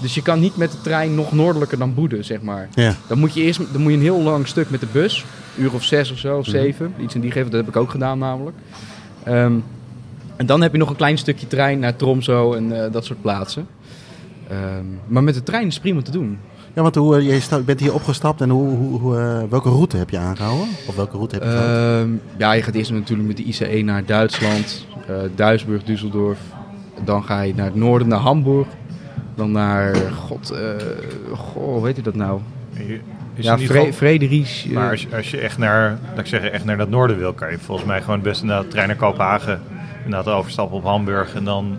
[0.02, 2.68] Dus je kan niet met de trein nog noordelijker dan Boede, zeg maar.
[2.74, 2.94] ja.
[3.08, 5.24] Dan moet je eerst dan moet je een heel lang stuk met de bus,
[5.56, 6.56] een uur of zes of zo, of Mhm.
[6.56, 8.56] zeven, iets in die geven, dat heb ik ook gedaan namelijk.
[9.22, 9.52] Ehm,
[10.36, 13.22] en dan heb je nog een klein stukje trein naar Tromso en eh, dat soort
[13.22, 13.66] plaatsen.
[14.48, 16.38] Ehm, maar met de trein is prima te doen.
[16.74, 19.96] Ja, want hoe, eh, je bent hier opgestapt en hoe, hoe, hoe, eh, welke route
[19.96, 20.66] heb je aangehouden?
[20.88, 22.00] Of welke route heb je gehouden?
[22.00, 26.38] Ehm, ja, je gaat eerst natuurlijk met de ICE naar Duitsland, eh Duisburg, Düsseldorf.
[27.04, 28.66] Dan ga je naar het noorden, naar Hamburg.
[29.34, 29.96] Dan naar,
[30.26, 30.60] god, eh
[31.34, 32.40] goh, hoe heet je dat nou?
[33.34, 34.66] Is ja, Fre geval- Frederich.
[34.70, 37.32] Maar als je, als je echt naar, laat ik zeggen, echt naar dat noorden wil,
[37.32, 39.60] kan je volgens mij gewoon het beste naar de trein naar Kopenhagen.
[40.04, 41.78] Inderdaad overstappen op Hamburg en dan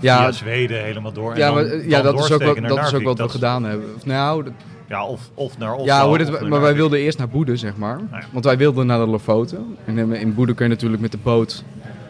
[0.00, 1.32] ja, via Zweden helemaal door.
[1.32, 3.02] En ja, dan, maar, eh, ja, dan dat is ook wat, naar dat is ook
[3.02, 3.86] wat we is- gedaan hebben.
[3.96, 4.52] Of, nou, dat-
[4.88, 5.84] Ja, of, of naar Oslo.
[5.84, 7.98] ja, hoe dit, of naar maar wij wilden eerst naar Boede, zeg maar.
[8.10, 8.20] ja.
[8.32, 9.76] Want wij wilden naar de Lofoten.
[9.84, 11.64] En in- in Boede kun je natuurlijk met de boot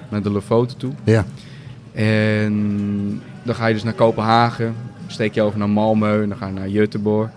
[0.09, 0.93] naar de Lofoten toe.
[1.05, 1.25] Ja,
[1.93, 4.75] En dan ga je dus naar Kopenhagen,
[5.07, 7.31] steek je over naar Malmö, en dan ga je naar Göteborg,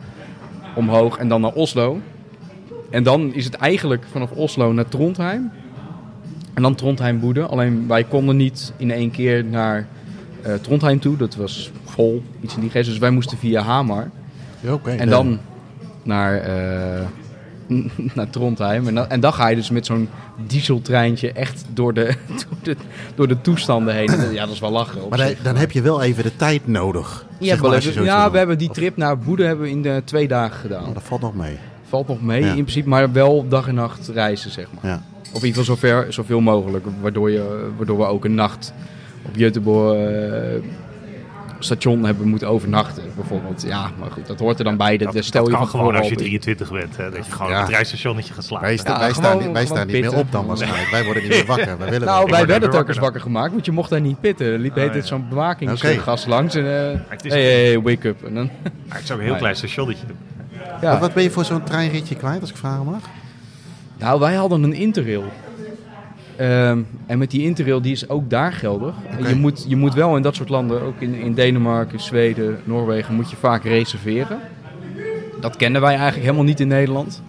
[0.76, 2.00] omhoog en dan naar Oslo.
[2.89, 5.52] En dan is het eigenlijk vanaf Oslo naar Trondheim.
[6.54, 7.41] En dan Trondheim Boede.
[7.45, 9.88] Alleen wij konden niet in één keer naar
[10.44, 11.18] eh, Trondheim toe.
[11.18, 12.90] Dat was vol, iets in die geest.
[12.90, 14.10] Dus wij moesten via Hamar.
[14.60, 14.78] Ja.
[14.84, 15.40] En dan
[16.04, 17.06] naar, eh,
[18.16, 18.88] naar Trondheim.
[18.88, 20.10] En dan, en dan ga je dus met zo'n
[20.48, 22.14] dieseltreintje echt door de,
[22.50, 22.76] door de,
[23.16, 24.08] door de toestanden heen.
[24.08, 25.02] En Ja, dat is wel lachen.
[25.10, 27.26] Maar dan, dan heb je wel even de tijd nodig.
[27.40, 30.02] Ja, zeg maar, als je we hebben die trip naar Boede hebben we in de
[30.06, 30.86] twee dagen gedaan.
[30.86, 31.58] Oh, dat valt nog mee.
[31.90, 32.48] Valt nog mee Ja.
[32.48, 34.92] in principe, maar wel dag en nacht reizen, zeg maar.
[34.92, 35.04] Ja.
[35.34, 36.86] Of in ieder geval zover, zoveel mogelijk.
[37.02, 38.74] Waardoor, je, waardoor we ook een nacht
[39.30, 40.62] op Göteborg eh,
[41.62, 43.62] station hebben moeten overnachten, bijvoorbeeld.
[43.68, 44.98] Ja, maar goed, dat hoort er dan bij.
[44.98, 46.98] Dat, Dat, dat stel dat je kan van gewoon als je al- 23 bent.
[46.98, 47.60] Hè, dat je gewoon Ja.
[47.60, 48.68] op het reisstationnetje gaat slapen.
[48.68, 50.90] Wij, sta- Ja, wij staan, gewoon- niet- wij staan niet meer op dan waarschijnlijk.
[50.90, 51.78] Wij worden niet meer wakker.
[51.80, 54.20] Wij willen Nou, wij werden er telkens wakker wakker gemaakt, want je mocht daar niet
[54.20, 54.46] pitten.
[54.48, 55.08] Er liep Ah, heet het ja.
[55.10, 56.66] zo'n bewakingsgast langs en...
[56.94, 57.00] eh
[57.32, 58.24] hey, wake up.
[58.24, 58.50] En dan,
[58.88, 60.06] Maar het ook een heel klein stationnetje.
[60.82, 60.92] Ja.
[60.92, 63.02] Wat, wat ben je voor zo'n treinritje kwijt, als ik vragen mag?
[63.98, 65.24] Nou, wij hadden een interrail.
[66.40, 68.96] Ehm, en met die interrail, die is ook daar geldig.
[69.28, 73.16] Je, moet, je moet wel in dat soort landen, ook in, in Denemarken, Zweden, Noorwegen,
[73.16, 74.40] moet je vaak reserveren.
[75.40, 77.22] Dat kennen wij eigenlijk helemaal niet in Nederland.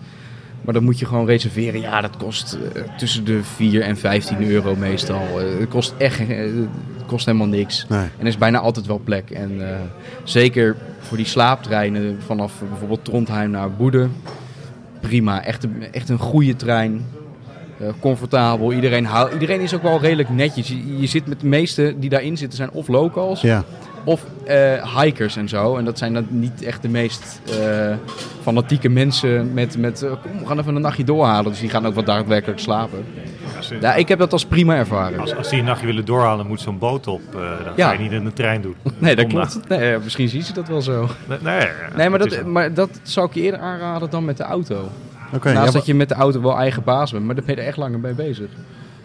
[0.65, 1.81] Maar dan moet je gewoon reserveren.
[1.81, 5.41] Ja, dat kost eh, tussen de 4 en 15 euro meestal.
[5.41, 6.27] Eh, het kost echt eh,
[6.97, 7.87] het kost helemaal niks.
[7.89, 7.99] Nee.
[7.99, 9.31] En er is bijna altijd wel plek.
[9.31, 9.61] En
[10.25, 14.09] zeker voor die slaaptreinen vanaf bijvoorbeeld Trondheim naar Boede.
[15.01, 17.05] Prima, echt een, echt een goede trein.
[17.81, 18.73] Eh, comfortabel.
[18.73, 20.69] Iedereen, iedereen is ook wel redelijk netjes.
[20.69, 23.65] Je, je zit met de meeste die daarin zitten zijn of locals Ja.
[24.05, 25.77] of eh, hikers en zo.
[25.77, 27.95] En dat zijn dan niet echt de meest eh,
[28.43, 31.51] fanatieke mensen met, met kom, we gaan even een nachtje doorhalen.
[31.51, 33.05] Dus die gaan ook wat daadwerkelijk slapen.
[33.81, 35.21] Ja, ik heb dat als prima ervaren.
[35.21, 37.21] als, als die een nachtje willen doorhalen, moet zo'n boot op.
[37.35, 37.87] eh dat Ja.
[37.87, 38.75] ga je niet in de trein doen.
[38.99, 39.59] Nee, dat klopt.
[39.69, 41.09] Nee, misschien zien ze dat wel zo.
[41.29, 41.67] Nee, nee,
[41.97, 44.89] Nee, maar dat, maar dat zou ik je eerder aanraden dan met de auto.
[45.35, 47.55] Oké, Naast ja, dat je met de auto wel eigen baas bent, maar daar ben
[47.55, 48.49] je er echt langer mee bezig.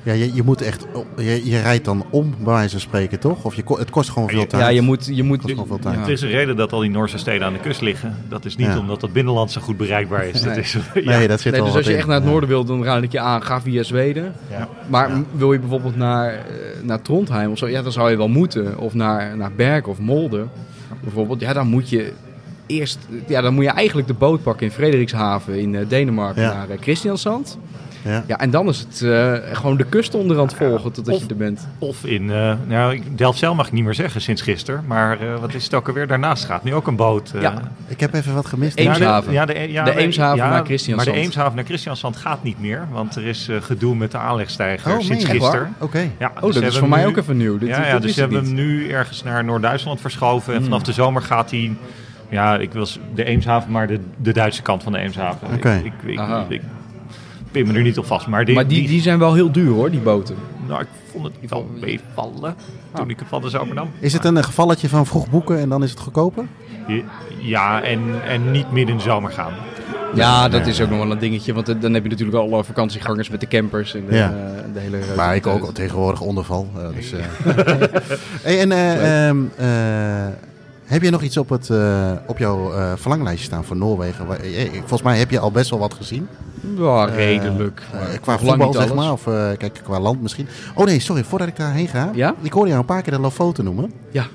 [0.04, 0.86] ja, je, je moet echt...
[1.18, 3.44] Je, je rijdt dan om, bij wijze van spreken, toch?
[3.44, 4.64] Of je, het kost gewoon veel tijd.
[4.64, 5.10] Ja, je moet...
[5.12, 5.96] Je moet kost gewoon veel tijd.
[5.96, 6.02] ja.
[6.04, 8.16] Er is een reden dat al die Noorse steden aan de kust liggen.
[8.30, 8.80] Dat is niet Ja.
[8.80, 10.42] omdat het binnenland zo goed bereikbaar is.
[10.42, 10.60] Dat Nee.
[10.60, 11.18] is ja.
[11.18, 11.98] Nee, dat zit Nee, al dus wat als je in.
[11.98, 12.30] echt naar het Ja.
[12.32, 14.34] noorden wilt, dan raad ik je aan, ga via Zweden.
[14.52, 14.68] Ja.
[14.88, 16.40] Maar wil je bijvoorbeeld naar, eh,
[16.82, 18.78] naar Trondheim of zo, ja, dan zou je wel moeten.
[18.78, 20.46] Of naar, naar Bergen of Molde
[21.02, 21.40] bijvoorbeeld.
[21.42, 22.12] Ja, dan moet je
[22.68, 22.98] eerst,
[23.28, 26.54] ja, dan moet je eigenlijk de boot pakken in Frederikshaven in eh, Denemarken Ja.
[26.54, 27.58] naar uh, Christiansand.
[28.04, 28.24] Ja.
[28.28, 31.36] Ja, en dan is het eh, gewoon de kust onderhand volgen totdat Of- je er
[31.36, 31.68] bent.
[31.80, 34.84] Of in, eh nou, Delfzijl mag ik niet meer zeggen sinds gisteren.
[34.88, 36.08] Maar eh, wat is het ook alweer?
[36.08, 37.32] Daarnaast gaat nu ook een boot.
[37.36, 37.62] eh, Ja.
[37.88, 38.78] Ik heb even wat gemist.
[38.78, 39.34] Eems- Ja, de- Eemshaven.
[39.34, 41.08] Ja, de, ja, De nee, Eemshaven ja, naar Christiansand.
[41.08, 42.88] Maar de Eemshaven naar Christiansand gaat niet meer.
[42.92, 45.74] Want er is eh, gedoe met de aanlegstijger Oh, sinds gisteren.
[45.80, 46.10] Oké.
[46.20, 47.58] Ja, Oh, dus dat is voor mij hem ook even nieuw.
[47.58, 48.56] Dit, ja, dit ja, dus hebben hem niet.
[48.56, 50.52] nu ergens naar Noord-Duitsland verschoven.
[50.54, 50.68] En Hmm.
[50.68, 51.76] vanaf de zomer gaat hij...
[52.36, 55.48] Ja, ik wil s- de Eemshaven, maar de, de Duitse kant van de Eemshaven.
[55.54, 55.82] Oké.
[55.84, 56.62] Ik, ik, ik, ik
[57.52, 58.28] pin me er niet op vast.
[58.28, 60.36] Maar die, Maar die, die zijn wel heel duur hoor, die boten.
[60.68, 62.56] nou, ik vond het wel meevallen
[62.94, 63.10] toen Ah.
[63.10, 63.90] ik het van de zomer nam.
[64.00, 66.46] Is het een eh, gevalletje van vroeg boeken en dan is het goedkoper?
[67.40, 69.54] Ja, en, en niet midden in de zomer gaan.
[70.16, 71.54] Ja, dat is ook nog wel een dingetje.
[71.54, 74.30] Want eh, dan heb je natuurlijk alle vakantiegangers met de campers en de, Ja.
[74.30, 74.98] eh, de hele...
[75.16, 76.70] Maar ik ook tegenwoordig onderval.
[76.78, 77.24] eh, dus, eh.
[78.48, 80.26] hey, en, eh, ehm, eh,
[80.86, 84.42] heb je nog iets op, het, eh, op jouw eh, verlanglijstje staan voor Noorwegen?
[84.42, 86.28] Eh, Volgens mij heb je al best wel wat gezien.
[86.78, 87.82] Ja, redelijk.
[87.94, 89.12] maar qua voetbal, zeg maar.
[89.12, 89.24] Of
[89.58, 90.48] kijk, qua land misschien.
[90.76, 91.24] Oh nee, sorry.
[91.24, 92.12] Voordat ik daarheen ga.
[92.14, 92.36] Ja?
[92.42, 93.92] Ik hoorde jou een paar keer de Lofoten noemen.
[94.12, 94.28] Ja.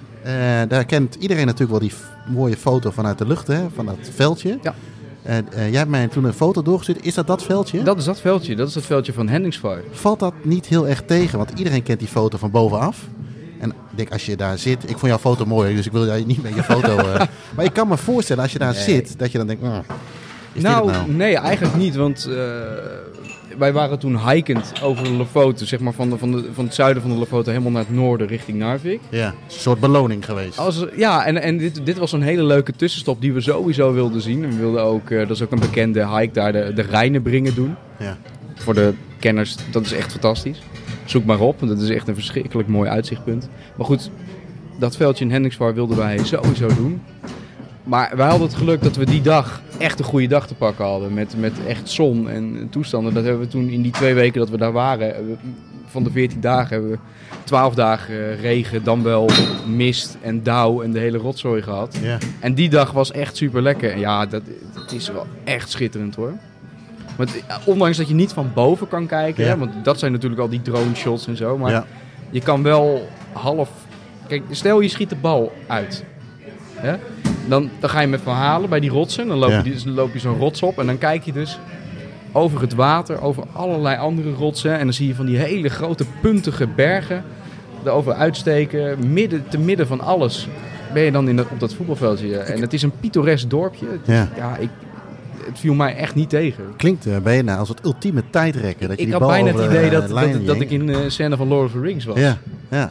[0.66, 1.92] Daar kent iedereen natuurlijk wel die
[2.26, 4.58] mooie foto vanuit de lucht, hè, van dat veldje.
[4.62, 4.74] Ja.
[5.22, 7.04] En eh, jij hebt mij toen een foto doorgestuurd.
[7.04, 7.82] Is dat dat veldje?
[7.82, 8.56] Dat is dat veldje.
[8.56, 9.84] Dat is het veldje van Henningsvaart.
[9.90, 11.38] Valt dat niet heel erg tegen?
[11.38, 13.06] Want iedereen kent die foto van bovenaf.
[13.60, 14.82] En denk, als je daar zit...
[14.82, 16.96] Ik vond jouw foto mooi, dus ik wil jij niet met je foto...
[16.98, 17.20] eh,
[17.56, 18.82] maar ik kan me voorstellen, als je daar Nee.
[18.82, 19.62] zit, dat je dan denkt...
[19.62, 19.78] "Ah,
[20.52, 21.10] is nou, dit nou?
[21.10, 21.96] nee, eigenlijk niet.
[21.96, 22.34] Want eh,
[23.58, 25.66] wij waren toen hikend over de Lofoten.
[25.66, 27.94] Zeg maar van, de, van, de, van het zuiden van de Lofoten helemaal naar het
[27.94, 29.00] noorden richting Narvik.
[29.08, 30.58] Ja, een soort beloning geweest.
[30.58, 34.20] Als, ja, en, en dit, dit was een hele leuke tussenstop die we sowieso wilden
[34.20, 34.44] zien.
[34.44, 37.54] En we wilden ook, eh, dat is ook een bekende hike daar, de, de Rijnenbringen
[37.54, 37.74] doen.
[37.98, 38.16] Ja.
[38.54, 40.62] Voor de kenners, dat is echt fantastisch.
[41.10, 43.48] Zoek maar op, want dat is echt een verschrikkelijk mooi uitzichtpunt.
[43.76, 44.10] Maar goed,
[44.78, 47.02] dat veldje in Henningsvaart wilden wij sowieso doen.
[47.84, 50.84] Maar wij hadden het geluk dat we die dag echt een goede dag te pakken
[50.84, 51.14] hadden.
[51.14, 53.14] Met, met echt zon en toestanden.
[53.14, 55.26] Dat hebben we toen in die twee weken dat we daar waren.
[55.26, 55.36] we-
[55.86, 56.98] Van de 14 dagen hebben we
[57.44, 59.30] 12 dagen eh, regen, dan wel
[59.66, 61.98] mist en dauw en de hele rotzooi gehad.
[62.02, 62.18] Ja.
[62.40, 63.92] En die dag was echt super lekker.
[63.92, 64.42] En ja, dat,
[64.74, 66.32] dat is wel echt schitterend hoor.
[67.26, 69.50] Want eh, ondanks dat je niet van boven kan kijken, Ja.
[69.50, 71.58] hè, want dat zijn natuurlijk al die drone shots en zo.
[71.58, 71.84] Maar Ja.
[72.30, 73.70] je kan wel half.
[74.26, 76.04] Kijk, stel je schiet de bal uit.
[76.74, 76.94] Hè?
[77.48, 79.26] Dan, dan ga je met verhalen bij die rotsen.
[79.28, 80.78] Dan loop, je, dan loop je zo'n rots op.
[80.78, 81.58] En dan kijk je dus
[82.32, 84.72] over het water, over allerlei andere rotsen.
[84.78, 87.24] En dan zie je van die hele grote puntige bergen
[87.84, 89.12] erover uitsteken.
[89.12, 90.48] Midden, te midden van alles
[90.94, 92.36] ben je dan in dat, op dat voetbalveldje.
[92.38, 93.86] En het is een pittoresk dorpje.
[94.04, 94.28] Ja.
[94.36, 94.68] ja, ik,
[95.50, 96.64] het viel mij echt niet tegen.
[96.76, 98.88] Klinkt eh, bijna als het ultieme tijdrekken.
[98.88, 101.48] Dat je Ik had bijna het de, idee eh, dat, ik in de scène van
[101.48, 102.18] Lord of the Rings was.
[102.18, 102.38] Ja,
[102.68, 102.90] ja.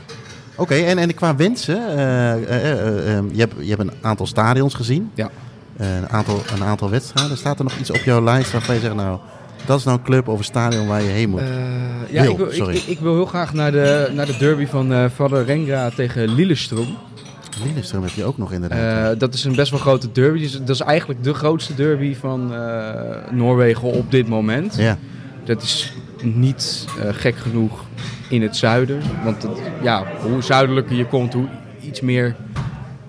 [0.56, 1.88] Oké, en, en qua wensen.
[1.98, 5.12] eh, eh, eh, eh, je, hebt, je hebt een aantal stadions gezien.
[5.14, 5.30] Ja.
[5.78, 7.38] Eh, een, aantal, een aantal wedstrijden.
[7.38, 9.20] Staat er nog iets op jouw lijst waarvan je zegt, nou,
[9.66, 11.40] dat is nou een club of een stadion waar je heen moet?
[11.40, 11.48] Eh,
[12.10, 12.76] ja, Wil, ik, wil, ik, sorry.
[12.76, 16.36] ik, ik wil heel graag naar de, naar de derby van eh Vader Rengra tegen
[16.36, 16.88] Lillestrøm.
[17.64, 19.14] Lillestrøm heb je ook nog inderdaad.
[19.14, 20.40] Eh, dat is een best wel grote derby.
[20.40, 24.76] Dus dat is eigenlijk de grootste derby van eh, Noorwegen op dit moment.
[24.78, 24.98] ja,
[25.44, 25.94] Dat is
[26.24, 27.86] niet eh, gek genoeg
[28.30, 29.02] in het zuiden.
[29.24, 31.48] Want het- ja, hoe zuidelijker je komt, hoe
[31.82, 32.36] iets meer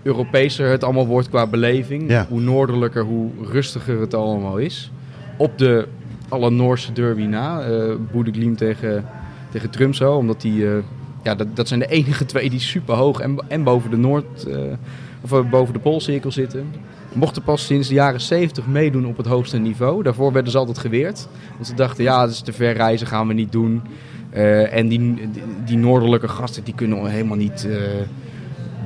[0.03, 2.11] Europeeser het allemaal wordt qua beleving.
[2.11, 2.26] Ja.
[2.28, 4.91] Hoe noordelijker, hoe rustiger het allemaal is.
[5.36, 5.86] Op de
[6.28, 7.61] alle Noorse derby na.
[7.62, 9.05] eh Boedeklim tegen,
[9.51, 10.14] tegen Trumso.
[10.16, 10.66] Omdat die,
[11.23, 14.47] ja, dat, dat zijn de enige twee die super hoog en, en boven de Noord,
[14.47, 14.57] eh,
[15.21, 16.73] of eh, boven de Poolcirkel zitten.
[17.12, 20.03] Mochten pas sinds de jaren 70 meedoen op het hoogste niveau.
[20.03, 21.29] Daarvoor werden ze altijd geweerd.
[21.55, 23.83] Want ze dachten, ja, dat is te ver reizen, gaan we niet doen.
[24.31, 27.68] Eh, en die, die, die noordelijke gasten, die kunnen helemaal niet...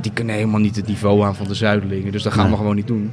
[0.01, 2.13] die kunnen helemaal niet het niveau aan van de Zuidelingen.
[2.13, 3.13] Dus dat gaan we gewoon niet doen.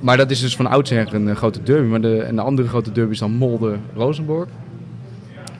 [0.00, 1.88] Maar dat is dus van oudsher een grote derby.
[1.88, 4.48] Maar de, en de andere grote derby is dan Molde-Rosenborg.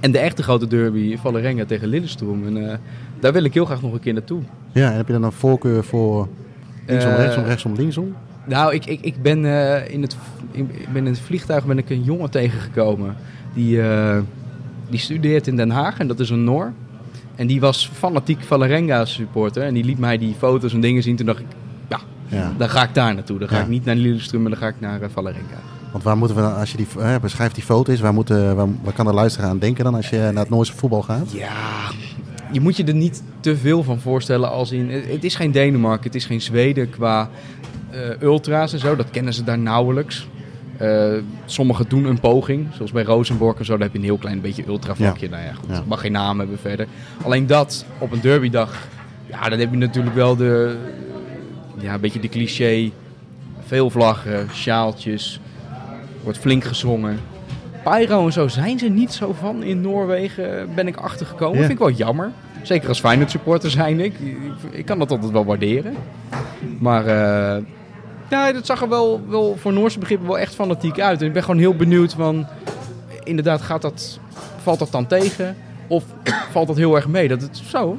[0.01, 2.47] En de echte grote derby, Valerenga tegen Lillestrøm.
[2.47, 2.77] En eh,
[3.21, 4.43] daar wil ik heel graag nog een keer naartoe.
[4.73, 6.29] Ja, en heb je dan een voorkeur voor
[6.87, 8.15] linksom, Eh, rechtsom, rechtsom, linksom?
[8.47, 10.17] Nou, ik, ik, ik, ben, eh, in het,
[10.51, 13.17] ik ben in het vliegtuig ben ik een jongen tegengekomen.
[13.55, 13.81] Die,
[14.89, 16.73] die studeert in Den Haag en dat is een Noor.
[17.37, 19.63] En die was fanatiek Valerenga supporter.
[19.63, 21.17] En die liet mij die foto's en dingen zien.
[21.17, 21.47] Toen dacht ik,
[21.89, 22.53] ja, Ja.
[22.59, 23.39] dan ga ik daar naartoe.
[23.39, 23.63] Dan ga Ja.
[23.63, 25.59] ik niet naar Lillestrøm, maar dan ga ik naar uh, Valerenga.
[25.93, 28.67] Want waar moeten we dan, als je die, eh, beschrijft die foto's, waar, moeten, waar,
[28.83, 31.33] waar kan de luisteraar aan denken dan als je naar het Noorse voetbal gaat?
[31.33, 31.91] Ja,
[32.53, 34.91] je moet je er niet te veel van voorstellen als in...
[34.91, 37.29] Het is geen Denemarken, het is geen Zweden qua
[37.91, 38.97] eh, ultra's en zo.
[38.97, 40.29] Dat kennen ze daar nauwelijks.
[40.77, 41.13] Eh,
[41.45, 43.73] sommigen doen een poging, zoals bij Rosenborg en zo.
[43.73, 45.29] Daar heb je een heel klein beetje ultravlakje.
[45.29, 45.83] Nou ja, goed, Ja.
[45.87, 46.87] mag geen naam hebben verder.
[47.23, 48.89] Alleen dat, op een derbydag,
[49.27, 50.77] ja, dan heb je natuurlijk wel de...
[51.79, 52.91] Ja, een beetje de cliché.
[53.67, 55.41] Veel vlaggen, sjaaltjes,
[56.23, 57.21] wordt flink gezongen.
[57.85, 61.55] Pyro en zo zijn ze niet zo van in Noorwegen, ben ik achtergekomen.
[61.55, 61.67] Ja.
[61.67, 62.31] Vind ik wel jammer.
[62.63, 64.15] Zeker als Feyenoord supporter zijn ik.
[64.71, 65.95] Ik, kan dat altijd wel waarderen.
[66.79, 67.63] Maar eh,
[68.31, 71.21] ja, dat zag er wel, wel voor Noorse begrippen wel echt fanatiek uit.
[71.21, 72.47] En ik ben gewoon heel benieuwd van...
[73.25, 74.19] Inderdaad, gaat dat,
[74.63, 75.57] valt dat dan tegen?
[75.91, 76.05] Of
[76.51, 77.29] valt dat heel erg mee?
[77.29, 77.99] Dat het zo,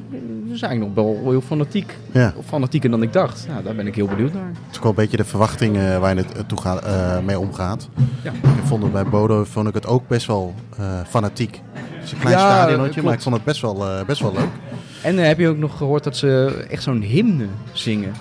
[0.50, 1.96] ze zijn nog wel heel fanatiek.
[2.12, 2.34] Ja.
[2.36, 3.46] Of fanatieker dan ik dacht.
[3.50, 4.48] Nou, daar ben ik heel benieuwd naar.
[4.48, 7.20] Het is ook wel een beetje de verwachting eh, waar je het toe gaat, eh,
[7.20, 7.89] mee omgaat.
[8.24, 8.32] Ja.
[8.32, 11.62] Ik vond het bij Bodo vond ik het ook best wel eh, fanatiek.
[11.74, 14.34] Het is een klein Ja, stadionnetje, maar ik vond het best wel, eh, best wel
[14.34, 14.50] leuk.
[15.04, 18.14] En eh, heb je ook nog gehoord dat ze echt zo'n hymne zingen?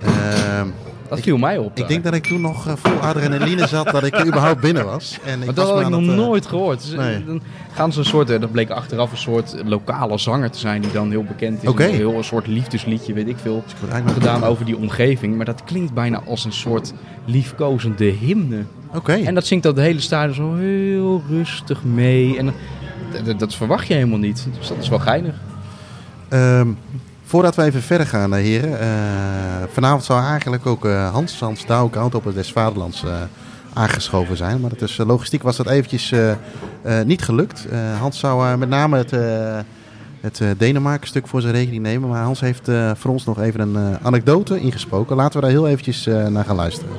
[0.00, 0.66] Ehm,
[1.08, 1.70] Dat viel mij op.
[1.70, 1.88] ik daar.
[1.88, 5.18] denk dat ik toen nog eh, vol adrenaline zat dat ik er überhaupt binnen was.
[5.24, 6.82] En ik Maar dat had ik nog het, eh, nooit gehoord.
[6.82, 7.24] Dus, eh, nee.
[7.24, 7.42] Dan
[7.72, 10.92] gaan ze een soort, eh, dat bleek achteraf een soort lokale zanger te zijn die
[10.92, 11.68] dan heel bekend is.
[11.68, 11.84] Oké.
[11.84, 13.64] Een heel een soort liefdesliedje, weet ik veel,
[14.06, 15.36] gedaan over die omgeving.
[15.36, 16.92] Maar dat klinkt bijna als een soort
[17.24, 18.64] liefkozende hymne.
[18.94, 19.12] Oké.
[19.12, 22.38] En dat zingt dat de hele stadion zo heel rustig mee.
[22.38, 22.46] En
[23.12, 24.46] dat, dat, dat verwacht je helemaal niet.
[24.58, 25.34] Dus dat is wel geinig.
[26.28, 26.68] Ehm,
[27.26, 28.80] voordat we even verder gaan, eh, heren.
[28.80, 28.88] eh,
[29.72, 33.04] vanavond zou eigenlijk ook eh, Hans, Hans Douwk, oud des Vaderlands,
[33.74, 34.60] aangeschoven zijn.
[34.60, 36.14] Maar dat is, logistiek was dat eventjes
[37.04, 37.66] niet gelukt.
[37.98, 39.10] Hans zou met name het,
[40.20, 42.08] het Denemarken stuk voor zijn rekening nemen.
[42.08, 45.16] Maar Hans heeft voor ons nog even een anekdote ingesproken.
[45.16, 46.96] Laten we daar heel eventjes naar gaan luisteren.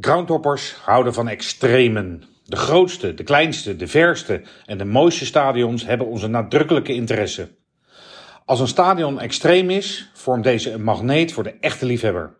[0.00, 2.31] Groundhoppers houden van extremen.
[2.52, 7.48] De grootste, de kleinste, de verste en de mooiste stadions hebben onze nadrukkelijke interesse.
[8.44, 12.36] Als een stadion extreem is, vormt deze een magneet voor de echte liefhebber.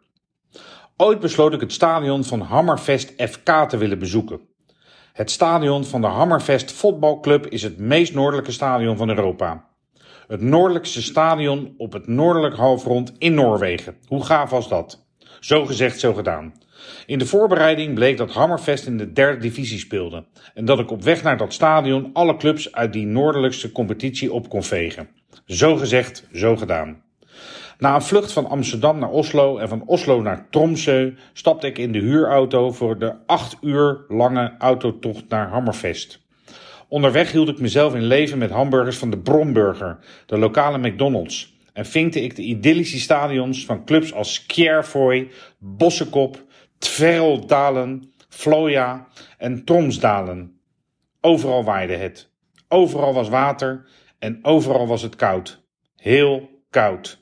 [0.97, 4.41] Ooit besloot ik het stadion van Hammerfest FK te willen bezoeken.
[5.13, 9.69] Het stadion van de Hammerfest Voetbalclub is het meest noordelijke stadion van Europa.
[10.27, 13.97] Het noordelijkste stadion op het noordelijk halfrond in Noorwegen.
[14.07, 15.07] Hoe gaaf was dat?
[15.41, 16.62] Zo gezegd, zo gedaan.
[17.07, 20.25] In de voorbereiding bleek dat Hammerfest in de derde divisie speelde
[20.55, 24.49] en dat ik op weg naar dat stadion alle clubs uit die noordelijkste competitie op
[24.49, 25.09] kon vegen.
[25.47, 27.03] Zo gezegd, zo gedaan.
[27.79, 31.93] Na een vlucht van Amsterdam naar Oslo en van Oslo naar Tromsø stapte ik in
[31.93, 36.21] de huurauto voor de acht uur lange autotocht naar Hammerfest.
[36.89, 41.55] Onderweg hield ik mezelf in leven met hamburgers van de Bromburger, de lokale McDonald's.
[41.73, 46.45] En vinkte ik de idyllische stadions van clubs als Kjærfoy, Bossekop,
[46.83, 49.07] Tverreldalen, Floja
[49.39, 50.61] en Tromsdalen.
[51.21, 52.31] Overal waaide het.
[52.69, 53.87] Overal was water
[54.19, 55.63] en overal was het koud.
[55.97, 57.19] Heel koud.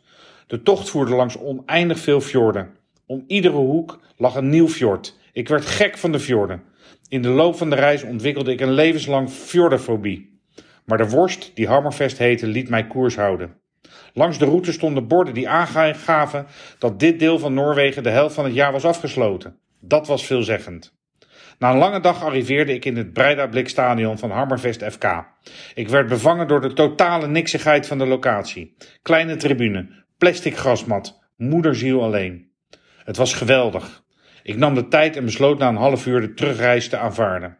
[0.46, 2.70] De tocht voerde langs oneindig veel fjorden.
[3.06, 5.18] Om iedere hoek lag een nieuw fjord.
[5.32, 6.62] Ik werd gek van de fjorden.
[7.08, 10.40] In de loop van de reis ontwikkelde ik een levenslang fjordenfobie.
[10.84, 13.61] Maar de worst, die Hammerfest heette, liet mij koers houden.
[14.12, 16.46] Langs de route stonden borden die aangaven
[16.78, 19.58] dat dit deel van Noorwegen de helft van het jaar was afgesloten.
[19.80, 20.98] Dat was veelzeggend.
[21.58, 25.24] Na een lange dag arriveerde ik in het Breidablik-stadion van Hammerfest FK.
[25.74, 28.76] Ik werd bevangen door de totale niksigheid van de locatie.
[29.02, 32.50] Kleine tribune, plastic grasmat, moederziel alleen.
[33.04, 34.02] Het was geweldig.
[34.42, 37.56] Ik nam de tijd en besloot na een half uur de terugreis te aanvaarden.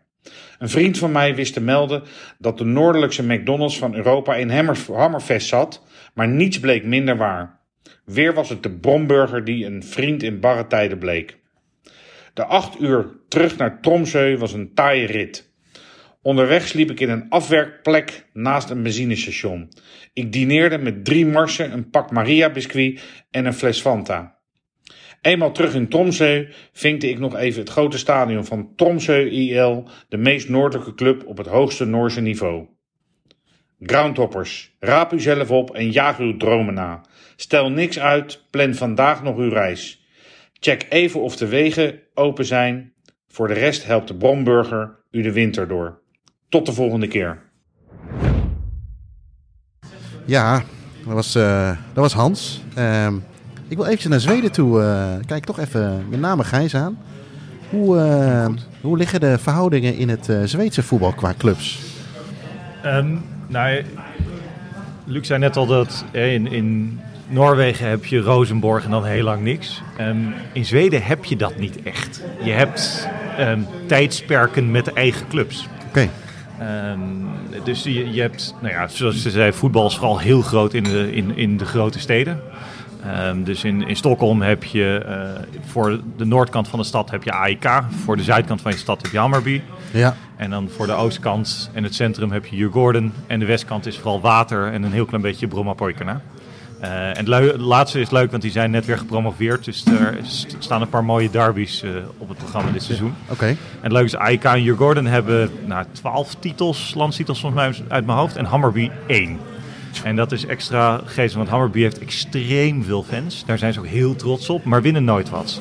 [0.59, 2.03] Een vriend van mij wist te melden
[2.39, 4.51] dat de noordelijkste McDonald's van Europa in
[4.87, 5.83] Hammerfest zat,
[6.15, 7.61] Maar niets bleek minder waar.
[8.05, 11.39] Weer was het de Bromburger die een vriend in barre tijden bleek.
[12.35, 15.53] De acht uur terug naar Tromsø was een taaie rit.
[16.23, 19.69] Onderweg sliep ik in een afwerkplek naast een benzinestation.
[20.13, 24.39] Ik dineerde met drie marsen, een pak Maria biscuit en een fles Fanta.
[25.21, 30.17] Eenmaal terug in Tromsø vinkte ik nog even het grote stadion van Tromsø IL, de
[30.17, 32.67] meest noordelijke club op het hoogste Noorse niveau.
[33.83, 37.01] Groundhoppers, raap u zelf op en jaag uw dromen na.
[37.37, 40.05] Stel niks uit, plan vandaag nog uw reis.
[40.53, 42.93] Check even of de wegen open zijn.
[43.29, 46.01] Voor de rest helpt de Bromburger u de winter door.
[46.49, 47.43] Tot de volgende keer.
[50.25, 50.63] Ja,
[51.05, 52.63] dat was, eh, dat was Hans.
[52.75, 53.15] Ehm,
[53.69, 54.81] ik wil eventjes naar Zweden toe.
[54.81, 56.99] eh, kijk toch even met name Gijs aan.
[57.71, 58.49] Hoe, eh,
[58.81, 61.81] hoe liggen de verhoudingen in het eh, Zweedse voetbal qua clubs?
[62.83, 63.17] Ehm,
[63.51, 63.85] nou,
[65.05, 69.43] Luc zei net al dat in, in Noorwegen heb je Rosenborg en dan heel lang
[69.43, 69.83] niks.
[69.97, 70.17] Ehm,
[70.53, 72.23] in Zweden heb je dat niet echt.
[72.43, 75.69] Je hebt ehm, tijdsperken met eigen clubs.
[75.89, 76.09] Oké,
[76.61, 77.01] Ehm,
[77.65, 80.83] dus je, je hebt, nou ja, zoals ze zei, voetbal is vooral heel groot in
[80.83, 82.41] de, in, in de grote steden.
[83.05, 87.23] Ehm, dus in, in Stockholm heb je eh, voor de noordkant van de stad heb
[87.23, 87.69] je AIK.
[88.05, 89.61] Voor de zuidkant van je stad heb je Hammarby.
[89.91, 90.17] ja.
[90.37, 93.13] En dan voor de oostkant en het centrum heb je Djurgården.
[93.27, 96.21] En de westkant is vooral water en een heel klein beetje Bromma-Poikana.
[96.81, 99.65] Eh, en het laatste is leuk, want die zijn net weer gepromoveerd.
[99.65, 103.15] Dus er st- staan een paar mooie derbies eh, op het programma dit seizoen.
[103.29, 103.47] Oké.
[103.47, 108.07] En het leuke is, AEK en Djurgården hebben nou, 12 titels, landstitels volgens mij uit
[108.07, 108.37] mijn hoofd.
[108.37, 109.39] En Hammarby 1.
[110.05, 113.45] En dat is extra geestig, want Hammarby heeft extreem veel fans.
[113.47, 115.61] Daar zijn ze ook heel trots op, maar winnen nooit wat.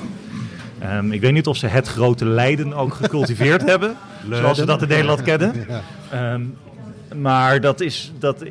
[0.80, 3.96] Ehm, ik weet niet of ze het grote lijden ook gecultiveerd hebben,
[4.32, 5.54] zoals ze dat in Nederland kennen.
[6.12, 6.42] Ehm,
[7.16, 8.44] maar, dat is, dat,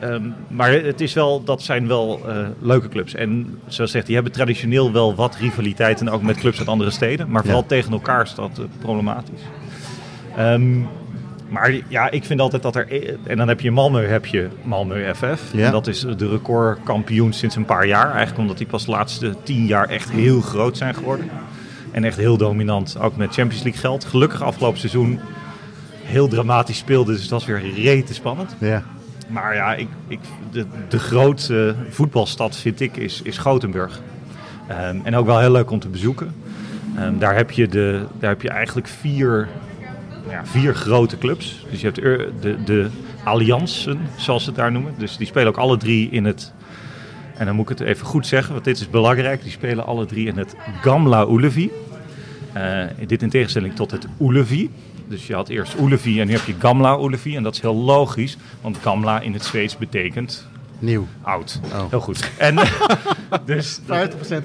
[0.00, 3.14] ehm, maar het is wel, dat zijn wel eh, leuke clubs.
[3.14, 7.30] En zoals zegt, die hebben traditioneel wel wat rivaliteiten, ook met clubs uit andere steden.
[7.30, 7.66] Maar vooral Ja.
[7.68, 9.40] tegen elkaar is dat eh, problematisch.
[11.48, 12.88] Maar ja, ik vind altijd dat er...
[13.26, 15.52] En dan heb je Malmö, heb je Malmö FF.
[15.52, 15.66] Ja.
[15.66, 18.10] En dat is de recordkampioen sinds een paar jaar.
[18.10, 21.30] Eigenlijk omdat die pas de laatste tien jaar echt heel groot zijn geworden.
[21.90, 24.04] En echt heel dominant, ook met Champions League geld.
[24.04, 25.20] Gelukkig afgelopen seizoen
[26.02, 28.56] heel dramatisch speelde, dus dat was weer rete spannend.
[28.58, 28.82] Ja.
[29.28, 30.18] Maar ja, ik, ik,
[30.50, 34.00] de, de grootste voetbalstad vind ik is, is Gothenburg.
[34.68, 36.34] Ehm, en ook wel heel leuk om te bezoeken.
[36.96, 39.48] Ehm, daar, heb je de, daar heb je eigenlijk vier,
[40.36, 41.64] ja, vier grote clubs.
[41.70, 42.02] Dus je hebt
[42.42, 42.88] de, de,
[43.24, 44.94] Alliansen, zoals ze het daar noemen.
[44.98, 46.52] Dus die spelen ook alle drie in het...
[47.36, 49.42] En dan moet ik het even goed zeggen, want dit is belangrijk.
[49.42, 51.70] Die spelen alle drie in het Gamla Ullevi.
[52.52, 54.70] Eh, dit in tegenstelling tot het Ullevi.
[55.08, 57.36] Dus je had eerst Ullevi en nu heb je Gamla Ullevi.
[57.36, 60.46] En dat is heel logisch, want Gamla in het Zweeds betekent
[60.78, 61.06] Nieuw.
[61.22, 61.60] oud.
[61.72, 61.90] Oh.
[61.90, 62.30] Heel goed.
[62.36, 62.56] En,
[63.44, 63.84] dus, 50%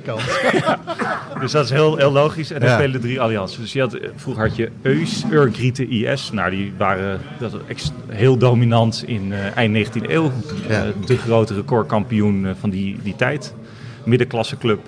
[0.05, 0.23] kans.
[1.41, 2.51] dus dat is heel, heel logisch.
[2.51, 2.75] En dan Ja.
[2.75, 3.57] spelen drie alliances.
[3.59, 6.31] Dus je had, eh, vroeger had je Eus, Urgriete, IS.
[6.31, 7.53] Nou, die waren dat
[8.07, 10.31] heel dominant in eh, eind 19e eeuw.
[10.67, 10.83] Ja.
[10.85, 13.53] Eh, de grote recordkampioen eh, van die, die tijd.
[14.05, 14.79] Middenklasse club.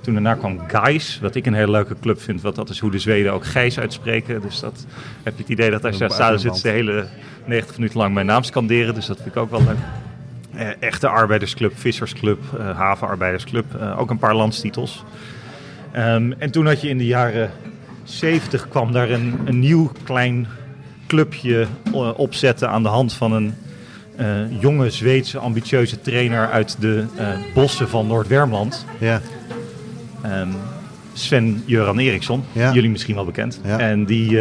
[0.00, 2.40] Toen daarna kwam Gais, wat ik een hele leuke club vind.
[2.40, 4.40] Want dat is hoe de Zweden ook Gijs uitspreken.
[4.40, 4.86] Dus dat
[5.22, 7.06] heb je het idee dat als je daar staat, zit ze de hele
[7.44, 8.94] 90 minuten lang mijn naam scanderen.
[8.94, 9.76] Dus dat vind ik ook wel leuk.
[10.58, 13.74] Eh, echte arbeidersclub, vissersclub, eh, havenarbeidersclub.
[13.74, 15.04] eh, ook een paar landstitels.
[15.92, 17.50] Ehm, en toen had je in de jaren
[18.04, 20.46] 70 kwam daar een, een nieuw klein
[21.06, 21.66] clubje
[22.16, 23.54] opzetten aan de hand van een
[24.60, 27.04] jonge Zweedse ambitieuze trainer uit de
[27.54, 28.86] bossen van Noord-Wermland.
[28.98, 29.20] Ja.
[30.22, 30.48] Ehm,
[31.12, 32.72] Sven Göran Eriksson, Ja.
[32.72, 33.60] jullie misschien wel bekend.
[33.64, 33.78] Ja.
[33.78, 34.38] En die,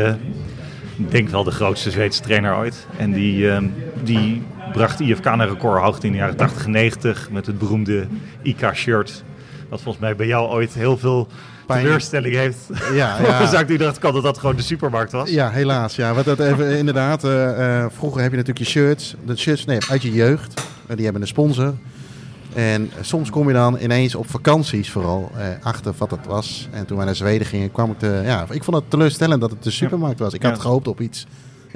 [0.97, 2.88] ik denk wel de grootste Zweedse trainer ooit.
[2.97, 3.65] En die, ehm,
[4.03, 4.41] die
[4.72, 8.07] bracht IFK naar recordhoogte in de jaren 80 en 90 met het beroemde
[8.41, 9.24] IK-shirt.
[9.70, 11.28] Wat volgens mij bij jou ooit heel veel
[11.68, 11.84] Pijn.
[11.84, 12.57] teleurstelling heeft.
[12.93, 13.61] Ja, Ja.
[13.68, 15.30] ik dacht kan dat dat gewoon de supermarkt was.
[15.30, 15.95] Ja, helaas.
[15.95, 19.15] Ja, want dat even, inderdaad, eh, eh, vroeger heb je natuurlijk je shirts.
[19.26, 20.61] De shirts nee, uit je jeugd.
[20.88, 21.74] Eh, die hebben een sponsor.
[22.53, 26.68] En eh, soms kom je dan ineens op vakanties vooral eh, achter wat het was.
[26.72, 28.22] En toen wij naar Zweden gingen, kwam ik te...
[28.26, 30.34] Ja, ik vond het teleurstellend dat het de supermarkt was.
[30.34, 30.61] Ik had Ja.
[30.61, 31.26] gehoopt op iets...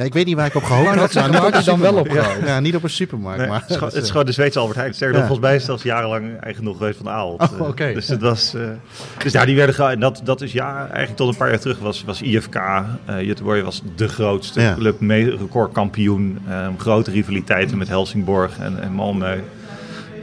[0.01, 1.13] Ja, ik weet niet waar ik op gehoopt Maar had.
[1.13, 2.07] niet waar had je dan wel op?
[2.45, 3.39] Ja, niet op een supermarkt.
[3.39, 4.93] Nee, maar, het, is gewoon, dat het is eh, gewoon de Zweedse Albert Heijn.
[4.93, 5.27] Sterker nog, Ja.
[5.27, 7.41] volgens mij is het zelfs jarenlang eigendom geweest van de Ahold.
[7.41, 7.93] Oh, Eh, oké.
[7.93, 8.61] Dus, het was, eh,
[9.23, 11.59] dus ja, die werden ge- en dat, dat is ja, eigenlijk tot een paar jaar
[11.59, 12.55] terug was, was IFK.
[12.55, 14.73] eh Göteborg was de grootste Ja.
[14.73, 15.01] club,
[15.39, 16.39] recordkampioen.
[16.49, 19.39] ehm, grote rivaliteiten met Helsingborg en, en Malmö.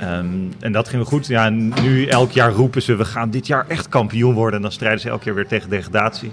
[0.01, 0.27] Ehm,
[0.61, 1.27] en dat ging goed.
[1.27, 4.57] Ja, nu elk jaar roepen ze, we gaan dit jaar echt kampioen worden.
[4.57, 6.33] En dan strijden ze elk jaar weer tegen degradatie.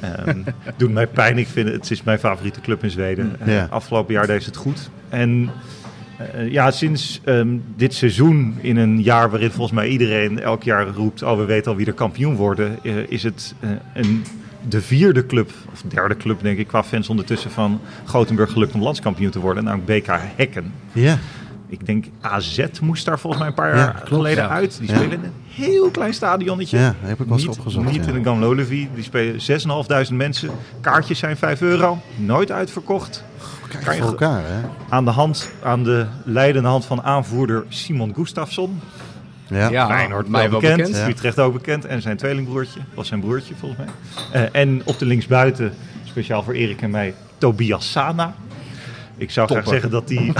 [0.00, 0.38] Ehm
[0.76, 1.38] doet mij pijn.
[1.38, 3.36] Ik vind het, het is mijn favoriete club in Zweden.
[3.40, 3.66] Eh, Ja.
[3.70, 4.90] afgelopen jaar deed ze het goed.
[5.08, 5.50] En
[6.34, 10.86] Eh, ja, sinds ehm, dit seizoen, in een jaar waarin volgens mij iedereen elk jaar
[10.88, 14.24] roept: Oh, we weten al wie er kampioen worden, eh, is het eh, een,
[14.68, 18.82] de vierde club, of derde club denk ik, qua fans ondertussen van Gothenburg gelukt om
[18.82, 20.72] landskampioen te worden, namelijk BK Hekken.
[20.92, 21.18] Ja.
[21.70, 24.08] Ik denk AZ moest daar volgens mij een paar Ja, jaar klopt.
[24.08, 24.50] geleden Ja.
[24.50, 24.78] uit.
[24.78, 24.94] Die Ja.
[24.96, 26.78] spelen in een heel klein stadionnetje.
[26.78, 28.12] Ja, heb ik wel eens niet, opgezocht, Niet ja.
[28.12, 28.88] in de Gamlolevi.
[28.94, 30.50] Die spelen 6.500 mensen.
[30.80, 31.98] Kaartjes zijn 5 euro.
[32.16, 33.24] Nooit uitverkocht.
[33.68, 34.60] Kijk Kan je voor elkaar, hè?
[34.88, 38.80] Aan de, hand, aan de leidende hand van aanvoerder Simon Gustafsson.
[39.46, 39.68] Ja.
[39.68, 40.76] Ja, Feyenoord mij wel bekend.
[40.76, 40.96] bekend.
[40.96, 41.08] Ja.
[41.08, 41.84] Utrecht ook bekend.
[41.84, 42.80] En zijn tweelingbroertje.
[42.94, 43.88] Was zijn broertje volgens mij.
[44.52, 45.72] Eh, en op de linksbuiten,
[46.04, 48.34] speciaal voor Erik en mij, Tobias Sana.
[49.20, 50.32] Ik zou graag zeggen dat hij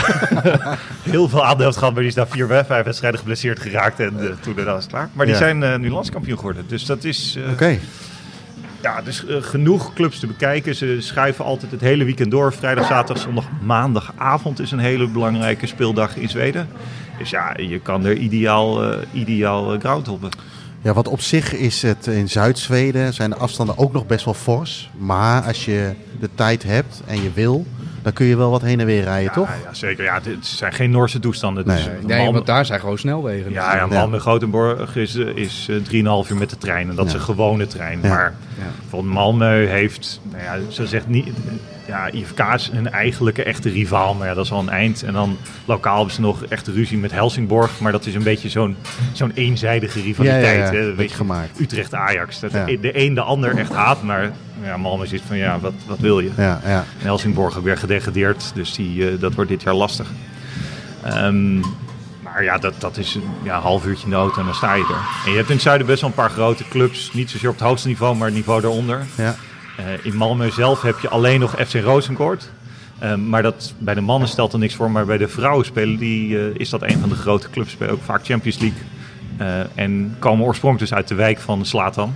[1.15, 4.21] heel veel aandeel heeft gehad, maar die is daar vier, vijf wedstrijden geblesseerd geraakt en
[4.21, 5.09] eh, toen daarna is het klaar.
[5.13, 5.41] Maar die Ja.
[5.41, 6.65] zijn eh, nu landskampioen geworden.
[6.69, 7.79] Dus dat is eh, Oké.
[8.83, 10.75] ja, dus genoeg clubs te bekijken.
[10.75, 12.53] Ze schuiven altijd het hele weekend door.
[12.53, 16.69] Vrijdag, zaterdag, zondag, maandagavond is een hele belangrijke speeldag in Zweden.
[17.19, 20.29] Dus ja, je kan er ideaal, ideaal ground op.
[20.83, 24.35] Ja, wat op zich is het in Zuid-Zweden zijn de afstanden ook nog best wel
[24.35, 24.91] fors.
[24.99, 27.67] Maar als je de tijd hebt en je wil,
[28.03, 29.49] dan kun je wel wat heen en weer rijden, toch?
[29.49, 30.05] Ja, ja, zeker.
[30.05, 31.65] Ja, het zijn geen Noorse toestanden.
[31.65, 31.95] Dus Nee.
[32.07, 33.53] Nee, Malmö- want daar zijn gewoon snelwegen.
[33.53, 35.77] ja, ja, Malmö Gothenburg is, eh, is eh,
[36.25, 36.89] 3,5 uur met de trein.
[36.89, 37.99] En dat is een gewone trein.
[38.03, 38.09] Ja.
[38.09, 38.65] Maar Ja.
[38.89, 41.29] van Malmö heeft, nou ja, ze zegt niet,
[41.91, 44.15] ja, IFK is een eigenlijke echte rivaal.
[44.15, 45.03] Maar ja, dat is al een eind.
[45.03, 47.81] En dan lokaal hebben ze nog echt ruzie met Helsingborg.
[47.81, 48.77] Maar dat is een beetje zo'n
[49.13, 50.45] zo'n eenzijdige rivaliteit.
[50.45, 50.65] Ja, ja, ja.
[50.65, 50.81] hè.
[50.81, 51.61] Beetje Weet je, gemaakt.
[51.61, 52.41] Utrecht-Ajax.
[52.41, 54.03] Dat de, een de ander echt haat.
[54.03, 54.31] Maar
[54.63, 56.31] ja, Malmö zit van, ja, wat, wat wil je?
[56.37, 56.85] Ja, ja.
[56.99, 60.11] En Helsingborg ook weer gedegradeerd, dus die, eh, dat wordt dit jaar lastig.
[61.05, 61.59] Ehm,
[62.23, 65.25] maar ja, dat, dat is een ja, half uurtje auto en dan sta je er.
[65.25, 67.13] En je hebt in het zuiden best wel een paar grote clubs.
[67.13, 69.07] Niet zozeer op het hoogste niveau, maar het niveau daaronder.
[69.15, 69.37] ja.
[69.77, 72.51] Eh, in Malmö zelf heb je alleen nog FC Rozenkoord.
[72.99, 74.91] Ehm, maar dat, bij de mannen stelt er niks voor.
[74.91, 77.71] Maar bij de vrouwen spelen die, eh, is dat een van de grote clubs.
[77.71, 78.79] Spelen ook vaak Champions League.
[79.37, 82.15] Eh, en komen oorspronkelijk dus uit de wijk van Slatan.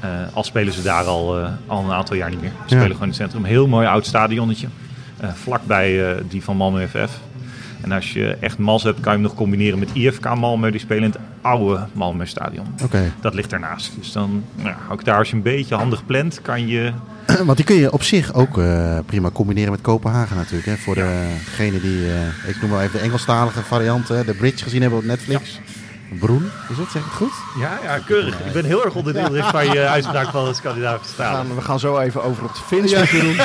[0.00, 2.50] Eh, al spelen ze daar al, eh, al een aantal jaar niet meer.
[2.50, 2.66] Ze Ja.
[2.66, 3.44] spelen gewoon in het centrum.
[3.44, 4.66] Heel mooi oud stadionnetje.
[5.16, 7.20] Eh, vlakbij eh, die van Malmö FF.
[7.84, 10.70] En als je echt mals hebt, kan je hem nog combineren met IFK Malmö.
[10.70, 12.66] Die spelen in het oude Malmö stadion.
[12.82, 13.12] Oké.
[13.20, 13.92] Dat ligt ernaast.
[13.98, 16.92] Dus dan, nou, ja, ook daar als je een beetje handig plant, kan je
[17.46, 20.66] Want die kun je op zich ook eh, prima combineren met Kopenhagen natuurlijk.
[20.66, 20.76] Hè?
[20.76, 24.98] Voor degene die, eh, ik noem maar even de Engelstalige variant, de Bridge gezien hebben
[24.98, 25.60] op Netflix.
[26.08, 26.90] Broen, is het?
[26.90, 27.32] Zeg ik het goed?
[27.58, 28.38] Ja, ja, keurig.
[28.40, 31.46] Ik ben heel erg onder de indruk van je uitspraak van de Scandinavische We talen.
[31.46, 33.36] gaan, we gaan zo even over op het Fins met Jeroen.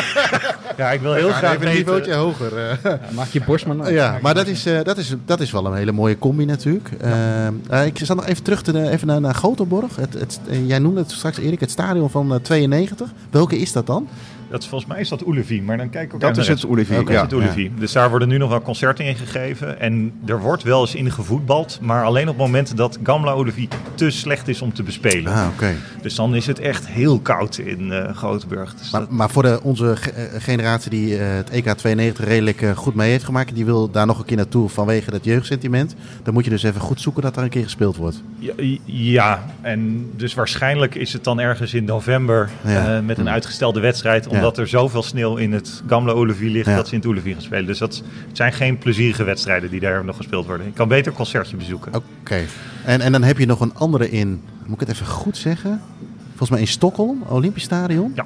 [0.77, 2.57] Ja, ik wil heel graag even een niveautje hoger.
[2.57, 2.93] eh.
[3.15, 5.73] Maak je borst maar ja, maar dat is, eh, dat, is, dat is wel een
[5.75, 6.89] hele mooie combi natuurlijk.
[7.01, 9.95] Eh, eh, ik zat nog even terug te, even naar, naar Gothenburg.
[9.95, 13.09] Het, het, jij noemde het straks Erik, het stadion van eh, 92.
[13.29, 14.07] Welke is dat dan?
[14.49, 16.61] Dat is, volgens mij is dat Ullevi, maar dan kijk ik ook Dat is het
[16.61, 16.67] ja.
[17.03, 17.71] Dat is het Ullevi.
[17.79, 19.79] Dus daar worden nu nog wel concerten in gegeven.
[19.79, 24.09] En er wordt wel eens in gevoetbald, maar alleen op momenten dat Gamla Ullevi te
[24.09, 25.33] slecht is om te bespelen.
[25.33, 25.73] Ah, oké.
[26.01, 28.75] Dus dan is het echt heel koud in eh Gothenburg.
[28.75, 32.63] Dus Maar, dat- maar voor de, onze eh, generatie die eh, het EK 92 redelijk
[32.75, 36.33] goed mee heeft gemaakt, die wil daar nog een keer naartoe vanwege dat jeugdsentiment, dan
[36.33, 38.21] moet je dus even goed zoeken dat er een keer gespeeld wordt.
[38.39, 38.53] Ja,
[38.85, 43.01] ja, en dus waarschijnlijk is het dan ergens in november Ja.
[43.05, 44.27] met een uitgestelde wedstrijd.
[44.39, 46.75] Omdat er zoveel sneeuw in het Gamla Ullevi ligt Ja.
[46.75, 47.65] dat ze in het Ullevi gaan spelen.
[47.65, 47.95] Dus dat
[48.27, 50.67] het zijn geen plezierige wedstrijden die daar nog gespeeld worden.
[50.67, 51.95] Ik kan beter een concertje bezoeken.
[51.95, 52.39] Oké.
[52.85, 55.81] En, en dan heb je nog een andere in, moet ik het even goed zeggen?
[56.27, 58.11] Volgens mij in Stockholm, Olympisch Stadion.
[58.15, 58.25] Ja.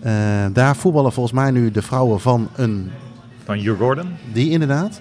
[0.00, 2.90] Eh, daar voetballen volgens mij nu de vrouwen van een,
[3.44, 4.06] Van Jur Gordon.
[4.32, 5.00] die inderdaad.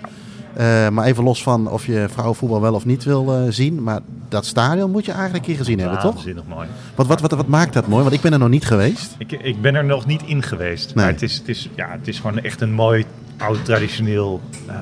[0.57, 3.83] Eh, maar even los van of je vrouwenvoetbal wel of niet wil eh, zien.
[3.83, 3.99] Maar
[4.29, 6.13] dat stadion moet je eigenlijk een keer gezien hebben, toch?
[6.13, 6.67] Waanzinnig mooi.
[6.95, 8.01] Wat, wat, wat, wat maakt dat mooi?
[8.03, 9.15] Want ik ben er nog niet geweest.
[9.17, 10.85] Ik, ik ben er nog niet in geweest.
[10.85, 11.05] Nee.
[11.05, 13.05] Maar het is, het, is, ja, het is gewoon echt een mooi,
[13.37, 14.75] oud, traditioneel eh,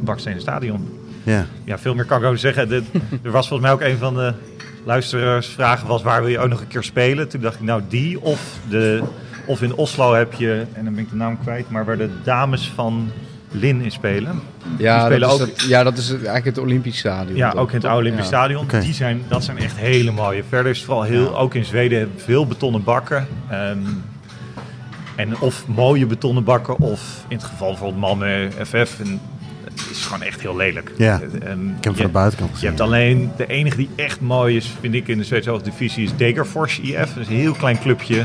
[0.00, 0.88] bakstenen stadion.
[1.22, 1.46] Ja.
[1.64, 2.68] Ja, veel meer kan ik over zeggen.
[2.68, 2.82] De-
[3.22, 4.32] er was volgens mij ook een van de
[4.84, 7.28] luisteraarsvragen was waar wil je ook nog een keer spelen?
[7.28, 9.02] Toen dacht ik nou die of, de,
[9.46, 12.10] of in Oslo heb je, en dan ben ik de naam kwijt, maar waar de
[12.24, 13.10] dames van
[13.50, 14.40] Lin in spelen.
[14.78, 17.36] Ja, spelen dat is ook- het, ja, dat is eigenlijk het Olympisch Stadion.
[17.36, 17.60] Ja, toch?
[17.60, 18.36] ook in het oude Olympisch Ja.
[18.36, 18.66] Stadion.
[18.80, 20.42] Die zijn, dat zijn echt hele mooie.
[20.48, 23.26] Verder is het vooral heel, ook in Zweden, veel betonnen bakken.
[23.50, 23.78] Ehm,
[25.16, 29.00] en of mooie betonnen bakken, of in het geval bijvoorbeeld Malmö FF.
[29.00, 29.20] En
[29.64, 30.92] het is gewoon echt heel lelijk.
[30.96, 32.68] Ja, Ehm, Ik heb hem je- van de buitenkant je gezien.
[32.68, 36.16] hebt alleen, de enige die echt mooi is, vind ik, in de Zweedse divisie is
[36.16, 36.94] Degerfors IF.
[36.98, 38.24] Dat is een heel klein clubje.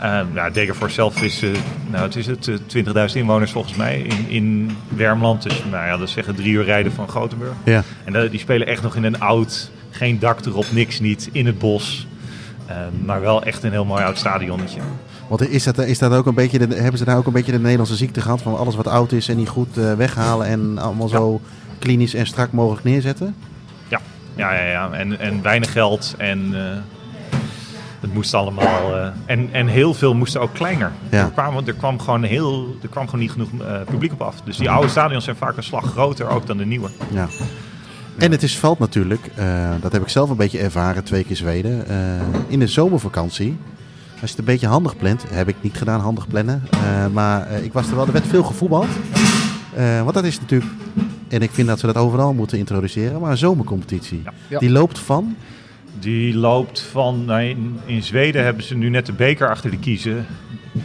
[0.00, 1.50] Ehm nou, Degerfors zelf is, eh,
[1.90, 5.42] nou, het is het, eh, 20.000 inwoners volgens mij in, in Wermland.
[5.42, 7.52] Dus, nou ja, dat zeggen drie uur rijden van Gothenburg.
[7.64, 7.82] Ja.
[8.04, 11.46] En eh, die spelen echt nog in een oud, geen dak erop, niks niet, in
[11.46, 12.06] het bos.
[12.66, 14.80] Ehm, maar wel echt een heel mooi oud stadionnetje.
[15.28, 17.52] Want is dat, is dat ook een beetje de, hebben ze daar ook een beetje
[17.52, 20.78] de Nederlandse ziekte gehad van alles wat oud is en niet goed eh, weghalen en
[20.78, 21.40] allemaal zo
[21.78, 23.34] klinisch en strak mogelijk neerzetten?
[23.88, 24.00] Ja,
[24.34, 24.92] ja, ja, ja.
[24.92, 26.78] En, en weinig geld en eh,
[28.04, 28.96] het moest allemaal.
[28.96, 30.92] eh, en, en heel veel moesten ook kleiner.
[31.10, 31.18] Ja.
[31.24, 34.34] Er, kwam, er, kwam gewoon heel, er kwam gewoon niet genoeg eh, publiek op af.
[34.44, 36.88] Dus die oude stadions zijn vaak een slag groter ook dan de nieuwe.
[37.10, 37.28] Ja.
[38.18, 41.36] En het is valt natuurlijk, eh, dat heb ik zelf een beetje ervaren, twee keer
[41.36, 41.88] Zweden.
[41.88, 41.96] eh,
[42.46, 43.56] in de zomervakantie,
[44.10, 46.62] als je het een beetje handig plant, heb ik niet gedaan, handig plannen.
[46.70, 48.86] eh, maar eh, ik was er wel, er werd veel gevoetbald.
[49.74, 50.70] Eh, want dat is natuurlijk,
[51.28, 54.22] en ik vind dat ze dat overal moeten introduceren, maar een zomercompetitie.
[54.48, 54.58] Ja.
[54.58, 55.36] Die loopt van,
[56.04, 57.24] Die loopt van.
[57.24, 60.26] nou, in, in Zweden hebben ze nu net de beker achter de kiezen.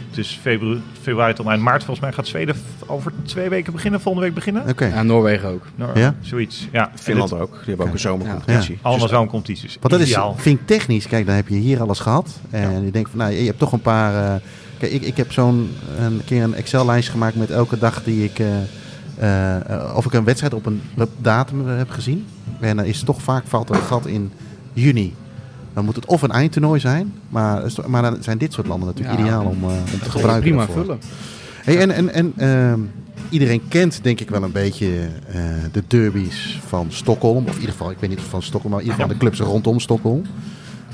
[0.08, 1.84] Het is februari, februari tot eind maart.
[1.84, 2.56] Volgens mij gaat Zweden
[2.86, 4.68] over twee weken beginnen, volgende week beginnen.
[4.68, 4.86] oké.
[4.86, 5.66] Ja, Noorwegen ook.
[5.94, 6.14] Ja?
[6.20, 6.68] Zoiets.
[6.72, 7.50] Ja, Finland ook.
[7.52, 8.78] Die hebben ook een zomercompetitie.
[8.82, 9.76] Allemaal zo'n competities.
[9.80, 12.40] Want dat is, vind ik technisch, kijk, dan heb je hier alles gehad.
[12.50, 14.34] En je denkt van, nou, je hebt toch een paar...
[14.34, 14.40] eh,
[14.78, 18.38] kijk, ik, ik heb zo'n een keer een Excel-lijst gemaakt met elke dag die ik...
[18.38, 20.82] eh, eh, of ik een wedstrijd op een
[21.18, 22.26] datum heb gezien.
[22.60, 24.32] En dan is toch vaak valt er een gat in
[24.72, 25.14] juni.
[25.74, 29.18] Dan moet het of een eindtoernooi zijn, maar, maar dan zijn dit soort landen natuurlijk
[29.18, 29.24] Ja.
[29.24, 30.40] ideaal om, eh, om te gebruiken.
[30.40, 30.84] prima daarvoor.
[30.84, 30.98] vullen.
[31.64, 32.80] Hey, en en, en ehm,
[33.28, 35.40] iedereen kent denk ik wel een beetje eh,
[35.72, 37.44] de derbies van Stockholm.
[37.44, 39.24] Of in ieder geval, ik weet niet of van Stockholm, maar in ieder geval de
[39.24, 40.22] clubs rondom Stockholm.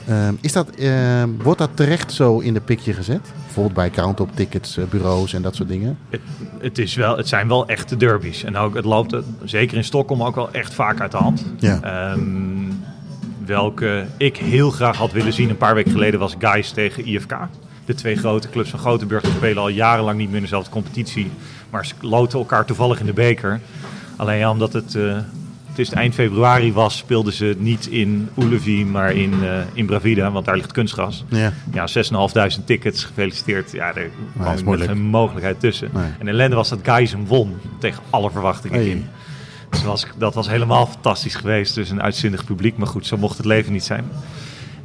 [0.08, 3.20] Ehm, is dat, ehm, wordt dat terecht zo in de pikje gezet?
[3.44, 5.98] Bijvoorbeeld bij count-up tickets, eh, bureaus en dat soort dingen?
[6.10, 6.20] Het,
[6.60, 8.44] het, is wel, het zijn wel echte derbies.
[8.44, 11.44] En ook, het loopt zeker in Stockholm ook wel echt vaak uit de hand.
[11.58, 12.14] Ja.
[13.46, 17.34] Welke ik heel graag had willen zien een paar weken geleden was Guys tegen IFK.
[17.84, 21.30] De twee grote clubs van Gothenburg die spelen al jarenlang niet meer in dezelfde competitie.
[21.70, 23.60] Maar ze loten elkaar toevallig in de beker.
[24.16, 25.16] Alleen ja, omdat het, eh,
[25.66, 30.30] het is eind februari was, speelden ze niet in Ullevi, maar in, eh, in Bravida.
[30.30, 31.24] Want daar ligt kunstgras.
[31.28, 31.52] Ja.
[31.72, 33.72] Ja, 6.500 tickets, gefeliciteerd.
[33.72, 34.08] Ja, daar
[34.62, 35.90] kwam geen mogelijkheid tussen.
[35.92, 36.04] Nee.
[36.18, 38.88] En ellende was dat Guys hem won, tegen alle verwachtingen Hey.
[38.88, 39.06] in.
[39.76, 41.74] Dus dat was, dat was helemaal fantastisch geweest.
[41.74, 42.76] Dus een uitzinnig publiek.
[42.76, 44.04] Maar goed, zo mocht het leven niet zijn.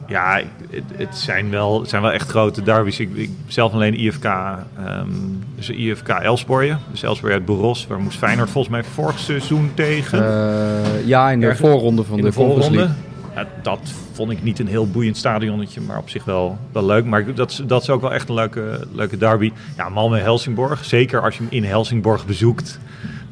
[0.08, 3.00] Ja, het, het zijn, wel, het zijn wel echt grote derbies.
[3.00, 5.08] Ik, ik zelf alleen IFK, ehm
[5.56, 6.78] dus IFK Elfsborg.
[6.92, 7.88] Dus Elfsborg uit Boros.
[7.88, 10.24] Waar moest Feyenoord volgens mij vorig seizoen tegen.
[10.26, 12.90] Eh, ja, in de Ergens voorronde van de, de voorronde.
[13.36, 13.80] Ja, dat
[14.14, 17.06] vond ik niet een heel boeiend stadionnetje, maar op zich wel, wel leuk.
[17.06, 19.52] Maar dat, is- dat is ook wel echt een leuke, leuke derby.
[19.78, 20.86] Ja, Malmö-Helsingborg.
[20.86, 22.80] Zeker als je hem in Helsingborg bezoekt.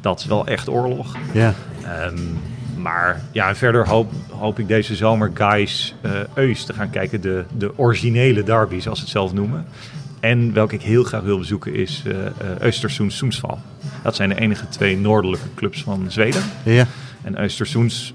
[0.00, 1.16] Dat is wel echt oorlog.
[1.32, 1.54] Ja.
[1.84, 2.18] Ehm,
[2.76, 7.20] maar ja, verder hoop, hoop ik deze zomer Guys eh Eus te gaan kijken.
[7.20, 9.64] De, de originele derby, zoals ze het zelf noemen.
[10.20, 12.02] En welke ik heel graag wil bezoeken is
[12.60, 13.56] Östersund Sundsvall.
[14.02, 16.42] Dat zijn de enige twee noordelijke clubs van Zweden.
[16.62, 16.86] ja.
[17.22, 18.12] En Östersunds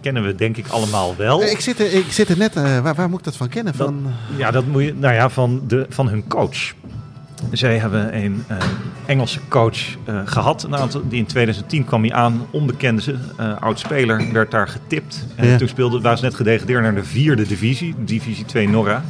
[0.00, 1.42] kennen we denk ik allemaal wel.
[1.42, 3.72] Ik, zit er, ik zit er net, waar, waar moet ik dat van kennen?
[3.76, 6.72] Dat- Van, Ja, dat moet je, nou ja, van, de, van hun coach.
[7.52, 8.56] Zij hebben een eh,
[9.06, 10.62] Engelse coach eh, gehad.
[10.62, 13.02] Een aantal, die in 2010 kwam hij aan, onbekende
[13.36, 15.26] eh, oud-speler, werd daar getipt.
[15.34, 15.56] En Ja.
[15.56, 19.04] toen speelde, waren ze net gedegradeerd naar de vierde divisie, divisie 2 Norra.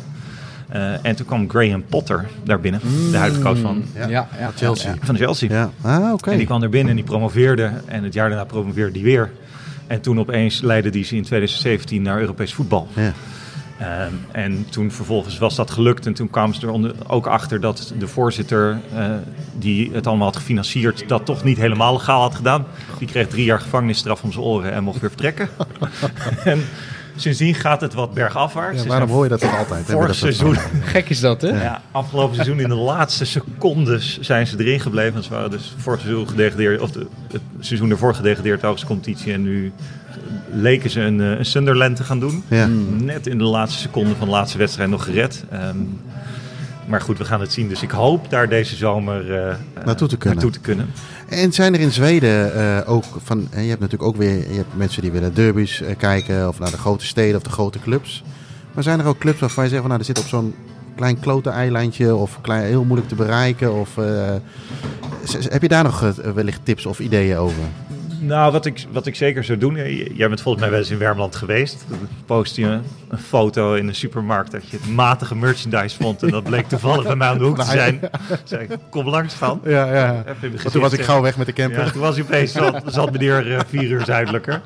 [0.68, 4.51] Eh, en toen kwam Graham Potter daar binnen, de huidige coach van, ja, Ja, ja,
[4.57, 4.91] Chelsea.
[4.91, 5.49] ja, van Chelsea.
[5.51, 5.70] Ja.
[5.81, 6.31] Ah, oké.
[6.31, 7.70] En die kwam er binnen en die promoveerde.
[7.87, 9.31] En het jaar daarna promoveerde die weer.
[9.87, 12.89] En toen opeens leidde die ze in 2017 naar Europees voetbal.
[13.79, 16.07] Ehm, en toen vervolgens was dat gelukt.
[16.07, 19.11] En toen kwamen ze er ook achter dat de voorzitter eh,
[19.59, 22.66] die het allemaal had gefinancierd, dat toch niet helemaal legaal had gedaan.
[22.99, 25.49] Die kreeg drie jaar gevangenisstraf om zijn oren en mocht weer vertrekken.
[26.45, 26.61] en
[27.17, 28.83] sindsdien gaat het wat bergafwaarts.
[28.83, 29.85] Ja, waarom hoor je dat toch altijd?
[29.85, 30.57] Vorig seizoen?
[30.93, 31.63] Gek is dat, hè?
[31.63, 35.22] ja, afgelopen seizoen in de laatste secondes zijn ze erin gebleven.
[35.22, 39.33] Ze waren dus vorig seizoen gedegradeerd, of de, het seizoen ervoor gedegradeerd hoogste competitie.
[39.33, 39.72] En nu
[40.53, 42.45] leken ze een, eh, een Sunderland te gaan doen.
[42.49, 42.67] Ja.
[42.99, 45.45] Net in de laatste seconde van de laatste wedstrijd nog gered.
[45.51, 45.76] Ehm,
[46.87, 47.68] maar goed, we gaan het zien.
[47.68, 50.38] Dus ik hoop daar deze zomer eh, eh, Naartoe te kunnen.
[50.38, 50.91] naartoe te kunnen.
[51.29, 54.76] En zijn er in Zweden eh, ook van, je hebt natuurlijk ook weer, je hebt
[54.76, 58.25] mensen die willen derbies kijken of naar de grote steden of de grote clubs.
[58.75, 60.54] Maar zijn er ook clubs waarvan je zegt van nou, er zit op zo'n
[60.96, 63.95] klein klote eilandje of klein, heel moeilijk te bereiken of
[65.49, 67.63] heb je daar nog wellicht tips of ideeën over?
[68.27, 69.77] Nou, wat ik, wat ik zeker zou doen.
[69.77, 71.85] eh, Jij bent volgens mij wel eens in Wermland geweest.
[71.89, 72.79] Dan post je
[73.09, 76.23] een foto in een supermarkt dat je het matige merchandise vond.
[76.23, 78.01] En dat bleek toevallig bij mij aan de hoek te zijn.
[78.45, 79.61] Zei ik, kom langs gaan.
[79.65, 80.25] Ja, ja.
[80.41, 81.85] De toen was ik gauw weg met de camper.
[81.85, 84.61] Ja, toen was hij opeens, zat, zat meneer eh, vier uur zuidelijker.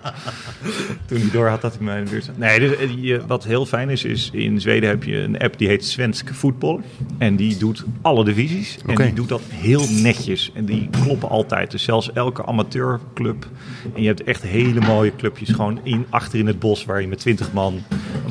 [1.06, 2.36] Toen hij door had dat hij mij in de buurt zat.
[2.38, 5.58] Nee, dus, eh, je, wat heel fijn is, is in Zweden heb je een app
[5.58, 6.80] die heet Svensk Voetbal.
[7.18, 8.78] En die doet alle divisies.
[8.86, 10.50] En die doet dat heel netjes.
[10.54, 11.70] En die kloppen altijd.
[11.70, 13.46] Dus zelfs elke amateurclub.
[13.94, 15.48] En je hebt echt hele mooie clubjes.
[15.50, 17.82] Gewoon in, achter in het bos waar je met twintig man een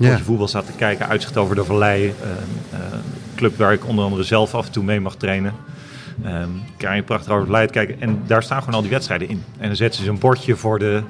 [0.03, 0.09] Ja.
[0.09, 1.07] potje voetbal staat te kijken.
[1.07, 2.13] Uitzicht over de vallei.
[2.23, 2.77] eh,
[3.35, 5.53] club waar ik onder andere zelf af en toe mee mag trainen.
[6.23, 8.01] Ehm kan je prachtig over het Leid kijken.
[8.01, 9.43] En daar staan gewoon al die wedstrijden in.
[9.57, 11.01] En dan zetten ze een bordje voor de,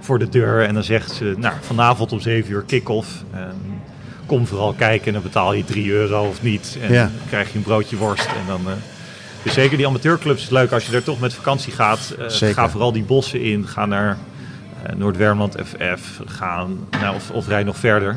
[0.00, 0.64] voor de deur.
[0.66, 3.24] En dan zegt ze, nou, vanavond om 7 uur kick-off.
[3.34, 3.44] Ehm,
[4.26, 6.78] kom vooral kijken en dan betaal je 3 euro of niet.
[6.82, 7.02] En Ja.
[7.02, 8.26] dan krijg je een broodje worst.
[8.26, 8.72] En dan, eh,
[9.42, 12.14] dus zeker die amateurclubs is leuk als je er toch met vakantie gaat.
[12.40, 12.48] eh.
[12.52, 13.66] Ga vooral die bossen in.
[13.66, 14.16] Ga naar
[14.82, 16.20] eh, Noord-Wermland FF.
[16.26, 16.66] Ga,
[17.00, 18.16] nou, of, of rijd nog verder.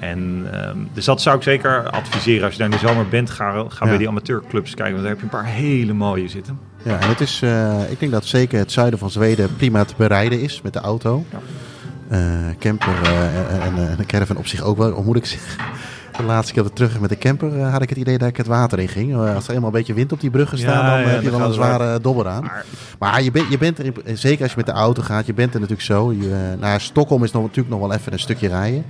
[0.00, 2.42] En, ehm, dus dat zou ik zeker adviseren.
[2.44, 3.88] Als je daar in de zomer bent, ga, ga Ja.
[3.90, 4.92] bij die amateurclubs kijken.
[4.92, 6.58] Want daar heb je een paar hele mooie zitten.
[6.82, 9.94] Ja, en het is, eh, ik denk dat zeker het zuiden van Zweden prima te
[9.96, 11.24] bereiden is met de auto.
[11.30, 11.38] Ja.
[12.58, 15.64] Camper eh, en, en, en een caravan op zich ook wel, moet ik zeggen.
[16.18, 18.28] De laatste keer dat ik terug met de camper eh, had ik het idee dat
[18.28, 19.12] ik het water in ging.
[19.12, 21.22] Eh, als er eenmaal een beetje wind op die bruggen staat, Ja, dan ja, heb
[21.22, 22.50] je dan wel een zware dobber aan.
[22.98, 25.54] Maar je, bent je bent er, zeker als je met de auto gaat, je bent
[25.54, 26.12] er natuurlijk zo.
[26.12, 28.84] Je, eh, naar Stockholm is nog, natuurlijk nog wel even een stukje rijden.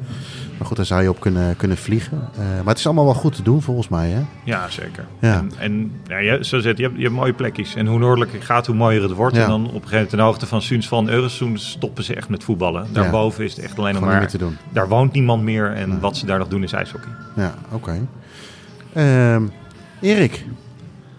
[0.59, 2.29] Maar goed, daar zou je op kunnen, kunnen vliegen.
[2.35, 4.09] Eh, maar het is allemaal wel goed te doen volgens mij.
[4.09, 4.21] Hè?
[4.45, 5.07] ja, zeker.
[5.21, 5.35] Ja.
[5.35, 7.75] En, en ja, je, zo zit, je, hebt, je hebt mooie plekjes.
[7.75, 9.37] En hoe noordelijker je gaat, hoe mooier het wordt.
[9.37, 9.43] Ja.
[9.43, 12.29] En dan op een gegeven moment ten hoogte van Suns van Euresund stoppen ze echt
[12.29, 12.87] met voetballen.
[12.93, 14.19] Daarboven is het echt alleen nog maar...
[14.19, 14.57] meer te doen.
[14.73, 15.73] Daar woont niemand meer.
[15.73, 15.99] En Nee.
[15.99, 17.11] wat ze daar nog doen is ijshockey.
[17.37, 18.07] Ja, oké.
[18.93, 19.43] Ehm,
[20.01, 20.45] Erik,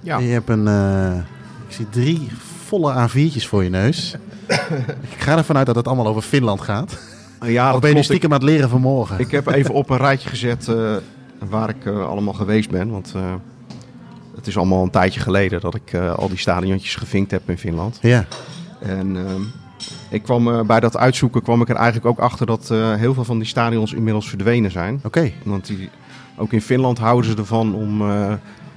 [0.02, 0.18] Ja.
[0.18, 1.16] je hebt een, eh,
[1.68, 2.28] ik zie drie
[2.66, 4.16] volle A4'tjes voor je neus.
[5.11, 6.99] ik ga ervan uit dat het allemaal over Finland gaat.
[7.41, 8.14] Ja, dat ben je nu klopt.
[8.14, 9.20] Ik, stiekem aan het leren vanmorgen?
[9.20, 10.95] ik heb even op een rijtje gezet eh,
[11.49, 12.90] waar ik eh, allemaal geweest ben.
[12.90, 13.34] Want eh,
[14.36, 17.99] het is allemaal een tijdje geleden dat ik al die stadiontjes gevinkt heb in Finland.
[18.02, 18.26] Ja,
[18.80, 19.41] En ehm,
[20.10, 22.68] ik kwam bij dat uitzoeken kwam ik er eigenlijk ook achter dat
[22.98, 24.99] heel veel van die stadions inmiddels verdwenen zijn.
[25.03, 25.32] oké.
[25.44, 25.90] Want die,
[26.38, 28.02] ook in Finland houden ze ervan om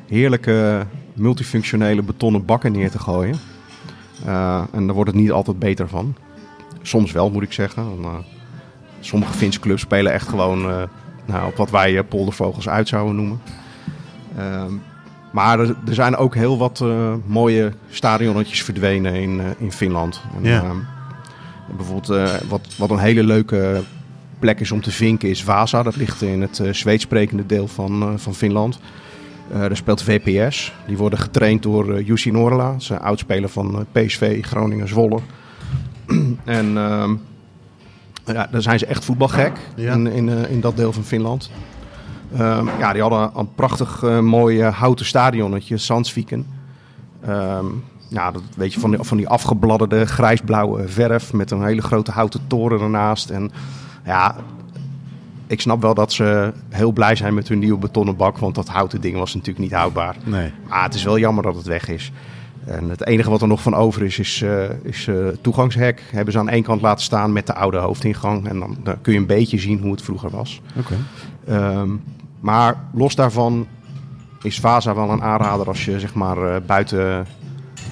[0.09, 3.37] heerlijke multifunctionele betonnen bakken neer te gooien.
[4.73, 6.15] En daar wordt het niet altijd beter van.
[6.83, 7.83] Soms wel, moet ik zeggen.
[8.03, 8.19] Eh,
[9.07, 10.83] sommige Finse clubs spelen echt gewoon eh,
[11.25, 13.41] nou, op wat wij eh, poldervogels uit zouden noemen.
[14.37, 14.73] Ehm,
[15.33, 20.23] maar er, er zijn ook heel wat eh, mooie stadionnetjes verdwenen in, in Finland.
[20.37, 20.63] En, Ja.
[20.63, 20.77] ehm,
[21.77, 23.83] bijvoorbeeld wat, wat een hele leuke
[24.39, 25.83] plek is om te vinken is Vasa.
[25.83, 28.79] Dat ligt in het uh, Zweeds sprekende deel van, uh, van Finland.
[29.53, 30.73] Uh, daar speelt VPS.
[30.87, 32.73] Die worden getraind door uh, Jussi Norla.
[32.73, 35.19] Dat is een oudspeler van PSV Groningen Zwolle.
[36.45, 37.11] en uh,
[38.25, 39.93] ja, daar zijn ze echt voetbalgek Ja.
[39.93, 41.51] in, in, uh, in dat deel van Finland.
[42.41, 46.47] Um, ja, die hadden een prachtig uh, mooi houten stadionnetje, Sandsviken.
[47.29, 51.83] Um, ja, dat weet je, van die, van die afgebladderde grijsblauwe verf met een hele
[51.83, 53.31] grote houten toren ernaast.
[53.31, 53.51] En
[54.05, 54.37] ja,
[55.47, 58.69] ik snap wel dat ze heel blij zijn met hun nieuwe betonnen bak, want dat
[58.69, 60.17] houten ding was natuurlijk niet houdbaar.
[60.25, 60.53] Nee.
[60.69, 62.13] Maar het is wel jammer dat het weg is.
[62.67, 66.03] En het enige wat er nog van over is, is, uh, is uh, toegangshek.
[66.11, 68.49] Hebben ze aan één kant laten staan met de oude hoofdingang.
[68.49, 70.61] En dan, dan kun je een beetje zien hoe het vroeger was.
[70.77, 70.97] Oké.
[71.47, 71.79] Okay.
[71.81, 72.03] Um,
[72.41, 73.67] maar los daarvan
[74.43, 77.27] is Vaza wel een aanrader als je zeg maar uh, buiten,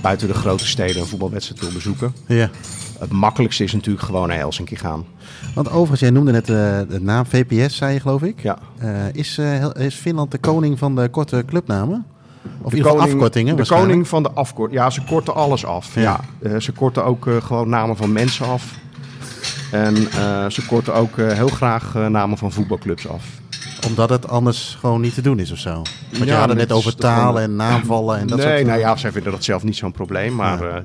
[0.03, 2.15] buiten de grote steden een voetbalwedstrijd wil bezoeken.
[2.27, 2.51] Ja.
[2.99, 5.05] Het makkelijkste is natuurlijk gewoon naar Helsinki gaan.
[5.55, 8.43] Want overigens, jij noemde net de naam VPS, zei je geloof ik.
[8.43, 8.59] Ja.
[9.13, 9.41] Is,
[9.73, 12.07] is Finland de koning van de korte clubnamen?
[12.63, 13.57] Of in ieder geval afkortingen?
[13.57, 14.81] De koning van de afkorting.
[14.81, 15.95] Ja, ze korten alles af.
[15.95, 16.01] Ja.
[16.03, 16.21] ja.
[16.51, 18.75] Uh, ze korten ook uh, gewoon namen van mensen af.
[19.71, 23.25] En uh, ze korten ook heel graag namen van voetbalclubs af.
[23.87, 25.73] Omdat het anders gewoon niet te doen is of zo?
[25.73, 28.67] Want ja, je had het net over taal en naamvallen en dat nee, soort Nee,
[28.67, 30.35] nou ja, zij vinden dat zelf niet zo'n probleem.
[30.35, 30.85] Maar ja.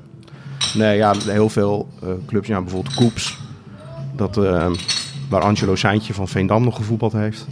[0.74, 1.90] nee, ja, heel veel
[2.28, 3.38] clubs, ja, bijvoorbeeld Koeps.
[4.16, 4.40] Dat,
[5.30, 7.48] waar Angelo Seintje van Veendam nog gevoetbald heeft.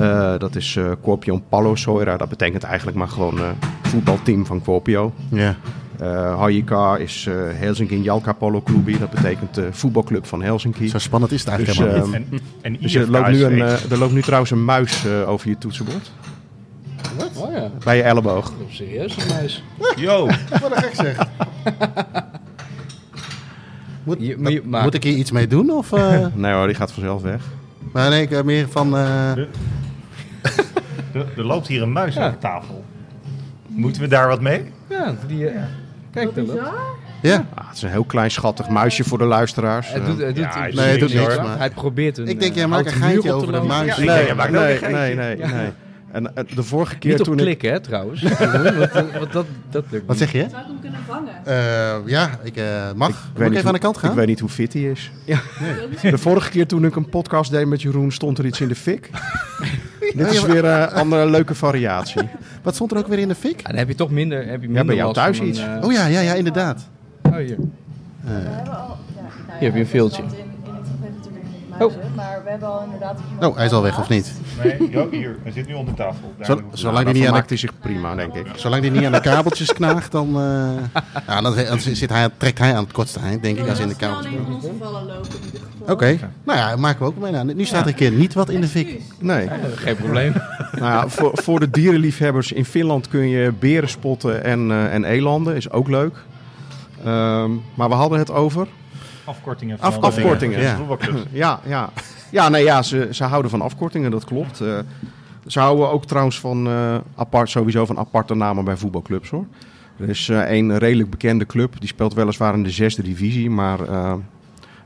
[0.00, 2.16] Uh, dat is uh, Corpion Palo Soira.
[2.16, 3.48] Dat betekent eigenlijk maar gewoon uh,
[3.82, 5.12] voetbalteam van Corpio.
[5.28, 5.56] Ja.
[6.02, 8.98] Uh, Hajika is uh, Helsinki Jalka Polo Klubi.
[8.98, 10.88] Dat betekent uh, voetbalclub van Helsinki.
[10.88, 12.42] Zo spannend is het eigenlijk dus, helemaal niet.
[12.60, 15.28] En, en dus er, loopt nu een, uh, er loopt nu trouwens een muis uh,
[15.28, 16.10] over je toetsenbord.
[17.16, 17.30] Wat?
[17.36, 17.70] Oh ja.
[17.84, 18.52] Bij je elleboog.
[18.70, 19.62] Serieus, een muis.
[19.96, 20.26] Yo.
[20.60, 21.16] Wat een gek zeg.
[24.08, 25.70] Moet, Je- maar je- maar- moet ik hier iets mee doen?
[25.70, 27.42] Of, uh, Nee hoor, die gaat vanzelf weg.
[27.92, 28.94] maar nee, ik meer van...
[28.94, 29.48] uh, Er,
[31.36, 32.22] er loopt hier een muis Ja.
[32.24, 32.84] aan de tafel.
[33.66, 34.72] Moeten we daar wat mee?
[34.88, 35.48] Ja, die...
[35.48, 35.62] eh,
[36.12, 36.46] Kijk dan.
[37.22, 39.88] Ja, Ah, het is een heel klein schattig muisje voor de luisteraars.
[39.90, 42.26] Hij Eh, doet, hij doet, Ja, hij Nee, hij doet niks, maar- Hij probeert een
[42.26, 43.96] Ik denk, eh, jij maakt een geintje over de muis.
[43.96, 45.70] Ja, nee, nee, nee, nee,
[46.12, 47.44] En eh, de vorige keer Niet op toen ik...
[47.44, 48.22] klikken, hè, trouwens.
[48.92, 50.46] want, want dat, dat lukt wat zeg je?
[50.50, 51.32] Zou ik hem kunnen vangen?
[51.46, 53.08] Uh, ja, ik uh, mag.
[53.08, 54.10] Ik Moet ik even aan de kant gaan?
[54.10, 55.10] Ik weet niet hoe fit hij is.
[55.24, 55.40] Ja.
[56.10, 58.74] De vorige keer toen ik een podcast deed met Jeroen, stond er iets in de
[58.74, 59.10] fik.
[60.14, 62.28] Dit is weer eh, een andere leuke variatie.
[62.62, 63.60] Wat stond er ook weer in de fik?
[63.60, 65.58] Ja, dan heb je toch minder, heb je minder bij jou thuis een, iets.
[65.58, 66.88] eh, Oh ja, ja, ja, inderdaad.
[67.22, 67.56] oh, hier.
[68.20, 68.96] We hebben al...
[69.16, 70.18] Ja, nou Hier heb je een ja,
[71.78, 72.00] huizen.
[72.16, 74.32] Maar we hebben al inderdaad Oh, hij is al weg of niet?
[74.62, 75.36] Nee, hier.
[75.42, 76.34] Hij zit nu onder tafel.
[76.42, 78.46] Zo- zolang die niet aan hij zich prima, denk ik.
[78.54, 82.58] Zolang die niet aan de kabeltjes knaagt, dan, eh, ja, dan, dan zit hij, trekt
[82.58, 84.16] hij aan het kortste eind, denk ik, als in de kabel.
[84.16, 84.40] kabeltjes.
[84.44, 85.94] alleen onze vallen lopen in ieder geval.
[85.94, 87.32] Oké, nou ja, maken we ook mee.
[87.32, 89.00] Nou, nu staat er een keer niet wat in de fik.
[89.18, 89.48] Nee.
[89.74, 90.32] Geen probleem.
[90.72, 95.04] Nou ja, voor, voor de dierenliefhebbers in Finland kun je beren spotten en, eh, en
[95.04, 95.56] elanden.
[95.56, 96.14] Is ook leuk.
[97.04, 98.66] Ehm, maar we hadden het over.
[99.28, 100.60] Afkortingen van Afkortingen, afkortingen.
[100.60, 100.76] ja.
[100.76, 101.22] voetbalclubs.
[101.32, 101.90] Ja, ja.
[102.30, 104.60] ja, nee, ja ze, ze houden van afkortingen, dat klopt.
[104.60, 104.78] Eh,
[105.46, 109.46] ze houden ook trouwens van eh, apart, sowieso van aparte namen bij voetbalclubs hoor.
[110.00, 113.80] Er is eh, een redelijk bekende club, die speelt weliswaar in de zesde divisie, maar
[113.80, 114.14] eh,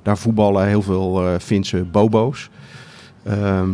[0.03, 2.51] daar voetballen heel veel eh, Finse bobo's.
[3.25, 3.69] Ehm,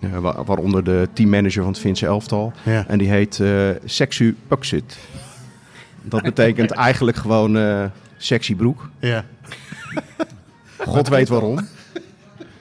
[0.00, 2.52] eh, wa- waaronder de teammanager van het Finse elftal.
[2.62, 2.84] Ja.
[2.88, 4.98] En die heet eh Sexu Puksit.
[6.02, 7.84] Dat betekent eigenlijk gewoon eh,
[8.16, 8.90] sexy broek.
[8.98, 9.24] Ja.
[10.86, 11.58] God weet waarom.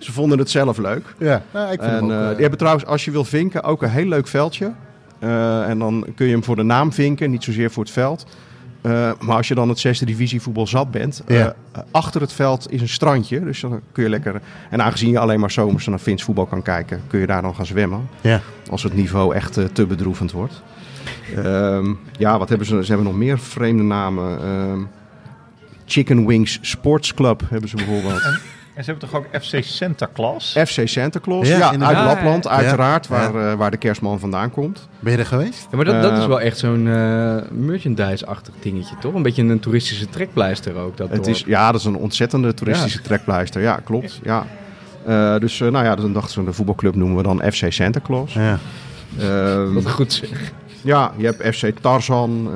[0.03, 1.15] Ze vonden het zelf leuk.
[1.17, 3.63] Ja, nou, ik vind En ook, eh, eh, die hebben trouwens, als je wil vinken,
[3.63, 4.71] ook een heel leuk veldje.
[5.19, 8.25] Eh, en dan kun je hem voor de naam vinken, niet zozeer voor het veld.
[9.19, 11.23] Maar als je dan het zesde divisie voetbal zat bent,
[11.91, 13.39] achter het veld is een strandje.
[13.39, 14.41] Dus dan kun je lekker.
[14.69, 17.55] En aangezien je alleen maar zomers naar Fins voetbal kan kijken, kun je daar dan
[17.55, 18.09] gaan zwemmen.
[18.21, 18.41] ja.
[18.69, 20.61] Als het niveau echt te bedroevend wordt.
[21.35, 22.83] Ehm, ja, wat hebben ze?
[22.83, 24.39] Ze hebben nog meer vreemde namen.
[25.91, 28.21] Chicken Wings Sports Club hebben ze bijvoorbeeld.
[28.73, 30.55] En ze hebben toch ook FC Santa Claus?
[30.67, 31.47] FC Santa Claus.
[31.47, 31.97] Ja, Ja, uit.
[31.97, 33.31] Lapland, uiteraard, ja.
[33.31, 34.87] Waar, eh, waar de kerstman vandaan komt.
[34.99, 35.67] Ben je er geweest?
[35.71, 39.13] Ja, maar dat, dat Eh, is wel echt zo'n eh, merchandise-achtig dingetje, toch?
[39.13, 40.97] Een beetje een toeristische trekpleister ook.
[40.97, 41.35] Dat Het dorp.
[41.35, 43.61] is, ja, dat is een ontzettende toeristische trekpleister.
[43.61, 44.19] Ja, klopt.
[44.23, 44.45] Ja.
[45.05, 47.99] Eh, dus eh, nou ja, dan dachten ze, de voetbalclub noemen we dan FC Santa
[48.03, 48.33] Claus.
[48.33, 48.59] Ja.
[49.19, 50.51] Ehm, Wat goed zeg.
[50.81, 52.47] Ja, je hebt FC Tarzan.
[52.47, 52.53] eh,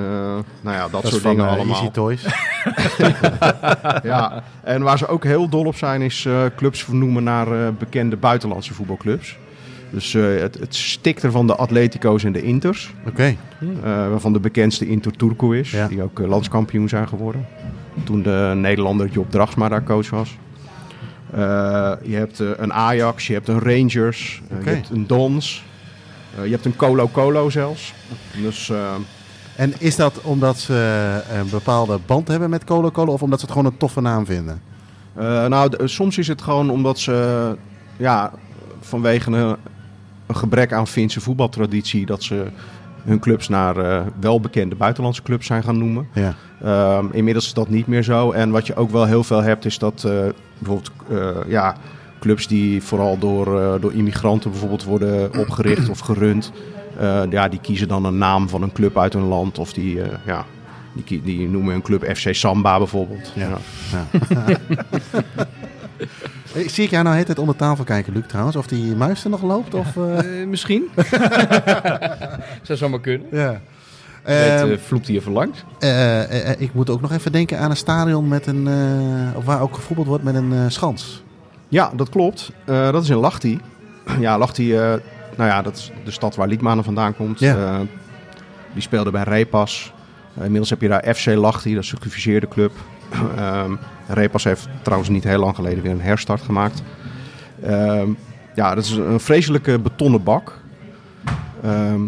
[0.61, 1.76] nou ja, dat, Dat is soort van dingen eh, allemaal.
[1.76, 2.26] Easy Toys.
[4.03, 8.15] Ja, en waar ze ook heel dol op zijn, is eh, clubs vernoemen naar bekende
[8.18, 9.38] buitenlandse voetbalclubs.
[9.89, 12.93] Dus het, het stikt er van de Atletico's en de Inters.
[13.07, 13.23] Oké.
[13.60, 15.72] eh, waarvan de bekendste Inter Turco is.
[15.72, 15.88] Ja.
[15.88, 17.45] Die ook landskampioen zijn geworden.
[18.03, 20.38] Toen de Nederlander Job Dragsma daar coach was.
[22.03, 25.64] Je hebt een Ajax, je hebt een Rangers, je hebt een Dons.
[26.38, 27.94] Eh, je hebt een Colo Colo zelfs.
[28.41, 28.94] Dus eh,
[29.56, 33.45] En is dat omdat ze een bepaalde band hebben met Colo Colo of omdat ze
[33.45, 34.62] het gewoon een toffe naam vinden?
[35.14, 37.57] Eh, nou, soms is het gewoon omdat ze,
[37.98, 38.32] ja,
[38.80, 39.57] vanwege een,
[40.26, 42.48] een gebrek aan Finse voetbaltraditie, dat ze
[43.06, 46.07] hun clubs naar eh, welbekende buitenlandse clubs zijn gaan noemen.
[46.14, 46.36] Ja.
[46.62, 48.32] Ehm, inmiddels is dat niet meer zo.
[48.32, 50.12] En wat je ook wel heel veel hebt, is dat eh,
[50.57, 51.76] bijvoorbeeld eh, ja,
[52.20, 56.52] clubs die vooral door, eh, door immigranten bijvoorbeeld worden opgericht of gerund.
[57.00, 59.60] eh, ja, die kiezen dan een naam van een club uit hun land.
[59.60, 60.46] Of die, eh, ja,
[60.94, 63.32] die, die noemen hun club FC Samba bijvoorbeeld.
[63.36, 63.58] Ja.
[63.92, 64.08] Ja.
[66.68, 68.56] Zie ik jou nou het om de tafel kijken, Luc, trouwens?
[68.56, 69.74] Of die muis er nog loopt?
[69.74, 69.96] Of,
[70.48, 70.84] misschien.
[72.62, 73.28] Zou zomaar kunnen.
[73.32, 73.62] ja.
[74.26, 75.64] Ehm, eh, vloept hij even langs.
[76.58, 79.76] ik moet ook nog even denken aan een stadion met een, eh, of waar ook
[79.76, 81.24] gevoetbald wordt met een eh, schans.
[81.68, 82.52] Ja, dat klopt.
[82.66, 83.60] Eh, dat is in Lahti.
[84.20, 84.80] ja, Lahti, eh,
[85.38, 87.40] nou ja, dat is de stad waar Liedmanen vandaan komt.
[87.40, 87.56] Ja.
[87.56, 87.80] Eh,
[88.74, 89.94] die speelde bij Repas.
[90.36, 92.72] Inmiddels heb je daar FC Lahti, dat is een gefuseerde club.
[93.38, 93.74] Ehm
[94.08, 96.84] Repas heeft trouwens niet heel lang geleden weer een herstart gemaakt.
[97.62, 98.10] Ehm,
[98.56, 100.60] ja, dat is een vreselijke betonnen bak.
[101.64, 102.04] Ehm,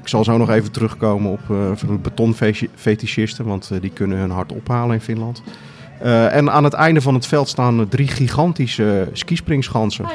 [0.00, 1.40] ik zal zo nog even terugkomen op
[2.02, 5.42] betonfetischisten, want die kunnen hun hart ophalen in Finland.
[6.00, 10.06] Eh, en aan het einde van het veld staan drie gigantische skispringschansen.
[10.06, 10.14] Hi,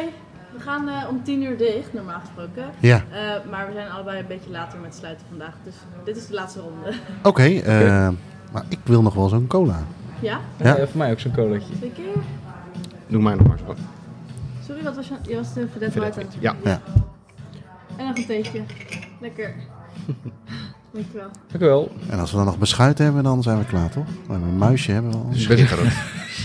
[0.54, 2.64] we gaan eh, om 10 uur dicht, normaal gesproken.
[2.80, 3.04] Ja.
[3.12, 3.20] Eh,
[3.52, 5.54] maar we zijn allebei een beetje later met sluiten vandaag.
[5.64, 5.74] Dus
[6.06, 6.94] dit is de laatste ronde.
[7.24, 8.10] Oké, eh,
[8.52, 9.84] maar ik wil nog wel zo'n cola.
[10.20, 10.40] ja?
[10.58, 10.76] Ja.
[10.76, 11.74] Eh, voor mij ook zo'n colaatje.
[11.78, 12.06] Twee keer?
[13.08, 13.76] Doe mij nog maar zo.
[14.66, 15.14] Sorry, wat was je?
[15.30, 16.26] Je was de vedette buiten.
[16.40, 16.56] Ja.
[17.96, 18.62] En nog een theetje.
[19.20, 19.54] Lekker.
[20.94, 21.30] Dankjewel.
[21.52, 21.92] Dank u wel.
[22.10, 24.06] En als we dan nog beschuit hebben, dan zijn we klaar, toch?
[24.06, 25.30] We hebben een muisje hebben we al.
[25.34, 25.94] Schitterend.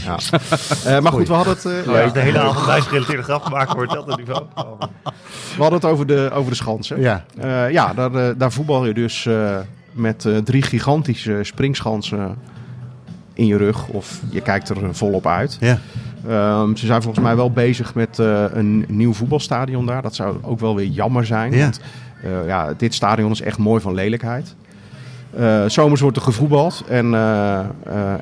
[0.05, 0.19] ja.
[0.97, 3.93] Eh, maar goed, we hadden het, eh, Ja, de hele avond wijsgerelateerde grap maken wordt
[3.93, 4.45] dat het niveau.
[5.57, 7.01] We hadden het over de, over de schansen.
[7.01, 7.25] Ja.
[7.39, 9.59] Eh, ja, daar, daar voetbal je dus eh,
[9.93, 12.37] met eh, drie gigantische springschansen
[13.33, 13.89] in je rug.
[13.89, 15.57] Of je kijkt er volop uit.
[15.61, 15.79] Ja.
[16.29, 20.03] Ehm, ze zijn volgens mij wel bezig met eh, een nieuw voetbalstadion daar.
[20.03, 21.53] Dat zou ook wel weer jammer zijn.
[21.53, 21.59] Ja.
[21.63, 21.81] Want
[22.47, 24.55] ja, dit stadion is echt mooi van lelijkheid.
[25.37, 27.65] Eh, zomers wordt er gevoetbald en, eh, eh,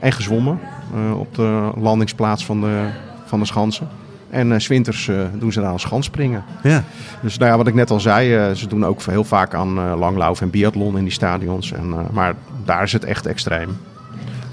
[0.01, 0.59] en gezwommen
[0.95, 2.87] eh, op de landingsplaats van de,
[3.25, 3.89] van de schansen.
[4.31, 6.45] En eh, 's winters eh, doen ze daar aan schanspringen.
[6.63, 6.85] Ja.
[7.23, 9.79] Dus nou ja, wat ik net al zei, eh, ze doen ook heel vaak aan
[9.79, 11.73] eh, langlauf en biathlon in die stadions.
[11.73, 13.77] En, eh, maar daar is het echt extreem.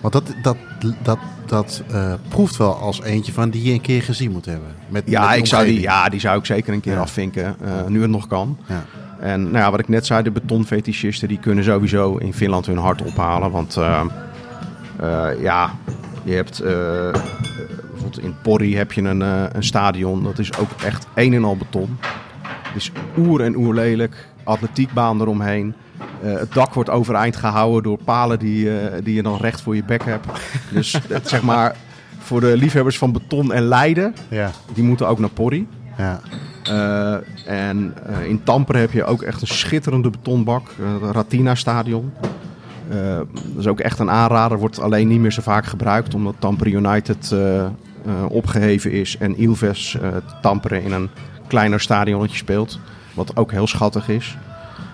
[0.02, 0.58] Want dat, dat,
[1.02, 4.68] dat, dat eh, proeft wel als eentje van die je een keer gezien moet hebben.
[4.90, 7.00] Met, Ja, met ik zou die, ja, die zou ik zeker een keer Ja.
[7.00, 8.58] afvinken, eh, nu het nog kan.
[8.68, 8.84] Ja.
[9.22, 12.78] En nou ja, wat ik net zei, de betonfetischisten die kunnen sowieso in Finland hun
[12.78, 13.52] hart ophalen.
[13.52, 14.02] Want eh,
[15.00, 15.72] eh, ja,
[16.24, 16.72] je hebt eh,
[17.92, 19.22] bijvoorbeeld in Pori heb je een,
[19.56, 20.24] een stadion.
[20.24, 21.98] Dat is ook echt een en al beton.
[22.42, 24.28] Het is oer en oer lelijk.
[24.44, 25.74] Atletiekbaan eromheen.
[26.20, 28.70] Het dak wordt overeind gehouden door palen die,
[29.04, 30.28] die je dan recht voor je bek hebt.
[30.72, 31.76] Dus het, zeg maar,
[32.20, 35.68] voor de liefhebbers van beton en lijden, Ja, die moeten ook naar Pori.
[35.98, 36.20] ja.
[36.64, 37.14] Eh,
[37.46, 42.12] en eh, in Tampere heb je ook echt een schitterende betonbak, eh, het Ratina Stadion.
[42.90, 46.36] Eh, dat is ook echt een aanrader, wordt alleen niet meer zo vaak gebruikt omdat
[46.40, 47.70] Tampere United eh, eh,
[48.30, 50.10] opgeheven is en Ilves eh,
[50.42, 51.10] Tampere in een
[51.48, 52.80] kleiner stadionnetje speelt.
[53.14, 54.38] Wat ook heel schattig is.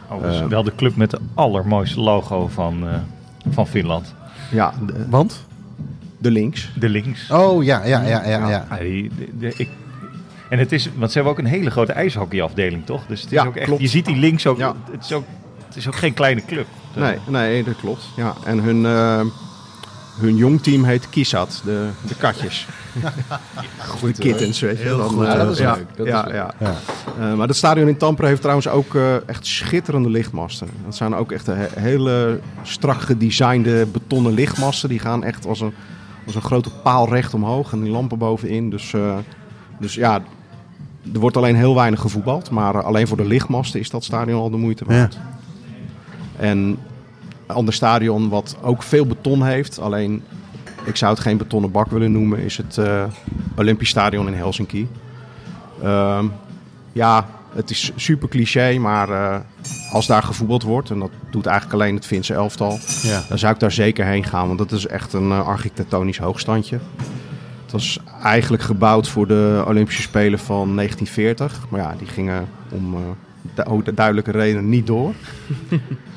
[0.10, 0.48] Overigens Eh.
[0.48, 2.94] wel de club met de allermooiste logo van, eh,
[3.50, 4.14] van Finland.
[4.52, 5.46] Ja, de, Want?
[6.18, 6.72] de links.
[6.80, 7.32] De links.
[7.32, 8.50] Oh ja, ja, ja, ja.
[8.50, 8.66] ja.
[8.80, 9.70] Die- de- de- ik,
[10.50, 13.06] en het is, want ze hebben ook een hele grote ijshockeyafdeling, toch?
[13.08, 13.82] Dus het is Ja, ook echt, klopt.
[13.82, 14.76] je ziet die links ook, Ja.
[14.92, 15.24] het, is ook,
[15.66, 16.66] het is ook geen kleine club.
[16.96, 18.04] Nee, nee, dat klopt.
[18.16, 19.22] Ja, en hun, eh,
[20.20, 22.68] hun jongteam heet Kisat, de, de katjes.
[24.02, 24.84] de kittens, weet je.
[24.84, 25.26] Heel Dan, goed.
[25.26, 26.34] eh, Ja, dat is ja, leuk, dat is ja, leuk.
[26.34, 26.54] ja.
[26.60, 26.74] Ja.
[27.20, 30.68] Eh, maar dat stadion in Tampere heeft trouwens ook eh, echt schitterende lichtmasten.
[30.86, 34.90] Dat zijn ook echt he- hele strak gedesignde betonnen lichtmasten.
[34.90, 35.74] Die gaan echt als een,
[36.26, 38.70] als een grote paal recht omhoog en die lampen bovenin.
[38.70, 39.16] Dus, eh,
[39.80, 40.22] dus ja,
[41.14, 42.50] er wordt alleen heel weinig gevoetbald.
[42.50, 45.18] Maar alleen voor de lichtmasten is dat stadion al de moeite waard.
[46.36, 46.58] En
[47.48, 50.24] een ander stadion wat ook veel beton heeft, alleen
[50.86, 53.04] ik zou het geen betonnen bak willen noemen, is het eh,
[53.58, 54.88] Olympisch Stadion in Helsinki.
[55.84, 56.26] Ehm,
[56.92, 59.38] ja, het is super cliché, maar eh,
[59.92, 63.24] als daar gevoetbald wordt, en dat doet eigenlijk alleen het Finse elftal, Ja.
[63.30, 66.80] dan zou ik daar zeker heen gaan, want dat is echt een eh, architectonisch hoogstandje.
[67.68, 72.94] Het was eigenlijk gebouwd voor de Olympische Spelen van 1940, maar ja, die gingen om
[72.94, 73.00] eh,
[73.84, 75.14] du- duidelijke redenen niet door.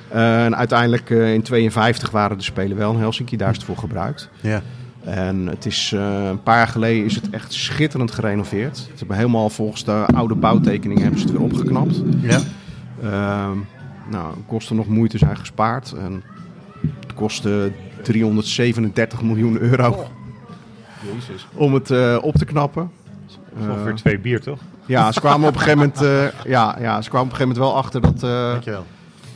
[0.08, 3.64] Eh, en uiteindelijk eh, in 52 waren de Spelen wel in Helsinki, daar is het
[3.64, 4.28] voor gebruikt.
[4.40, 4.62] Ja.
[5.04, 8.76] En het is, eh, een paar jaar geleden is het echt schitterend gerenoveerd.
[8.76, 12.02] Ze hebben helemaal volgens de oude bouwtekeningen hebben ze het weer opgeknapt.
[12.20, 12.40] Ja.
[13.02, 13.58] Ehm,
[14.10, 15.92] nou, kosten nog moeite zijn gespaard.
[15.92, 16.22] En
[17.00, 17.72] het kostte
[18.02, 20.06] 337 miljoen euro
[21.54, 22.90] om het eh, op te knappen.
[23.58, 24.58] Ongeveer Eh, twee bier, toch?
[24.86, 26.02] ja, ze kwamen op een gegeven moment,
[26.44, 28.86] eh, ja, ja, ze kwamen op een gegeven moment wel achter dat, eh, Dankjewel.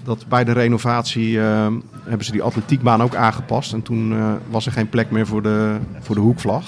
[0.04, 3.72] dat bij de renovatie hebben ze die atletiekbaan ook aangepast.
[3.72, 6.64] En toen eh, was er geen plek meer voor de, voor de hoekvlag.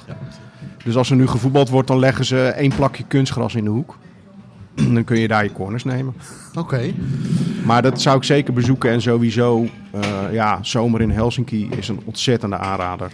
[0.84, 3.96] Dus als er nu gevoetbald wordt, dan leggen ze één plakje kunstgras in de hoek.
[4.94, 6.14] dan kun je daar je corners nemen.
[6.58, 6.92] Oké.
[7.64, 8.90] Maar dat zou ik zeker bezoeken.
[8.90, 10.00] En sowieso, eh,
[10.32, 13.10] ja, zomer in Helsinki is een ontzettende aanrader.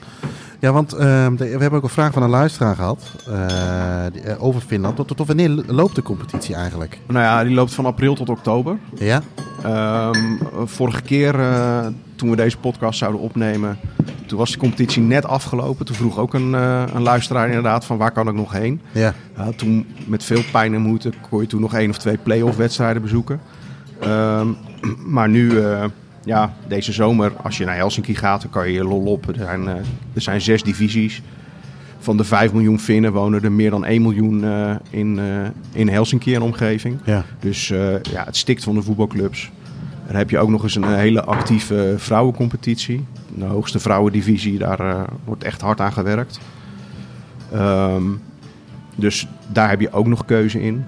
[0.62, 4.60] Ja, want ehm, we hebben ook een vraag van een luisteraar gehad eh, eh, over
[4.60, 4.96] Finland.
[4.96, 6.98] Tot, tot wanneer loopt de competitie eigenlijk?
[7.06, 8.78] Nou ja, die loopt van april tot oktober.
[8.94, 9.22] Ja?
[9.62, 11.86] Ehm, vorige keer, eh,
[12.16, 13.78] toen we deze podcast zouden opnemen,
[14.26, 15.86] toen was de competitie net afgelopen.
[15.86, 18.80] Toen vroeg ook een, een luisteraar inderdaad van waar kan ik nog heen?
[18.92, 19.14] Ja.
[19.56, 23.02] Toen met veel pijn en moeite kon je toen nog één of twee play-off wedstrijden
[23.02, 23.40] bezoeken.
[24.00, 24.48] Ehm,
[25.16, 25.62] maar nu,
[26.24, 29.28] ja, deze zomer, als je naar Helsinki gaat, dan kan je je lol op.
[29.28, 29.74] Er zijn, eh,
[30.14, 31.22] er zijn zes divisies.
[31.98, 35.26] Van de 5 miljoen Finnen wonen er meer dan 1 miljoen eh, in, eh,
[35.72, 36.98] in Helsinki en omgeving.
[37.04, 37.24] Ja.
[37.40, 37.68] Dus
[38.02, 39.50] ja, het stikt van de voetbalclubs.
[40.06, 43.04] Dan heb je ook nog eens een hele actieve vrouwencompetitie.
[43.34, 46.40] De hoogste vrouwendivisie, daar wordt echt hard aan gewerkt.
[47.52, 48.02] Ehm,
[48.94, 50.84] dus daar heb je ook nog keuze in.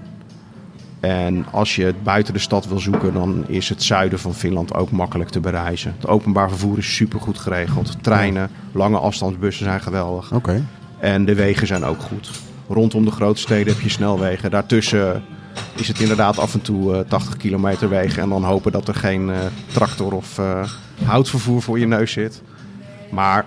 [1.05, 4.73] En als je het buiten de stad wil zoeken, dan is het zuiden van Finland
[4.73, 5.93] ook makkelijk te bereizen.
[5.95, 8.03] Het openbaar vervoer is supergoed geregeld.
[8.03, 10.33] Treinen, lange afstandsbussen zijn geweldig.
[10.33, 10.65] Oké.
[10.99, 12.31] En de wegen zijn ook goed.
[12.67, 14.51] Rondom de grote steden heb je snelwegen.
[14.51, 15.23] Daartussen
[15.75, 18.21] is het inderdaad af en toe eh, 80 kilometer wegen.
[18.21, 19.37] En dan hopen dat er geen eh,
[19.73, 20.69] tractor of eh,
[21.03, 22.41] houtvervoer voor je neus zit.
[23.11, 23.45] Maar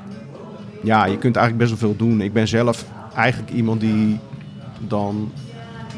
[0.83, 2.21] ja, je kunt eigenlijk best wel veel doen.
[2.21, 4.19] Ik ben zelf eigenlijk iemand die
[4.79, 5.33] dan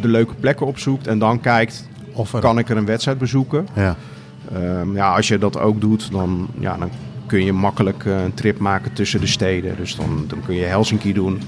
[0.02, 1.06] de leuke plekken opzoekt.
[1.06, 3.66] En dan kijkt, Of er- kan ik er een wedstrijd bezoeken?
[3.74, 3.96] Ja.
[4.52, 6.90] Ehm, ja, als je dat ook doet, dan, ja, dan
[7.26, 9.76] kun je makkelijk eh, een trip maken tussen de steden.
[9.76, 11.40] Dus dan, dan kun je Helsinki doen.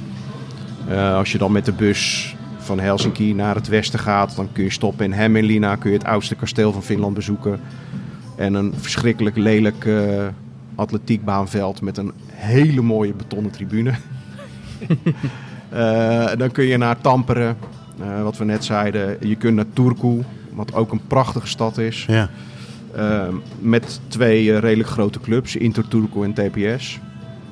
[0.88, 4.64] Eh, als je dan met de bus van Helsinki naar het westen gaat, dan kun
[4.64, 5.76] je stoppen in Hämeenlinna.
[5.76, 7.60] Kun je het oudste kasteel van Finland bezoeken.
[8.36, 10.26] En een verschrikkelijk lelijk eh,
[10.74, 13.92] atletiekbaanveld met een hele mooie betonnen tribune.
[16.38, 17.54] Dan kun je naar Tampere,
[18.00, 19.16] eh, wat we net zeiden.
[19.20, 22.04] Je kunt naar Turku, wat ook een prachtige stad is.
[22.08, 22.28] Ja.
[22.96, 27.00] Ehm, met twee eh, redelijk grote clubs, Inter Turku en TPS.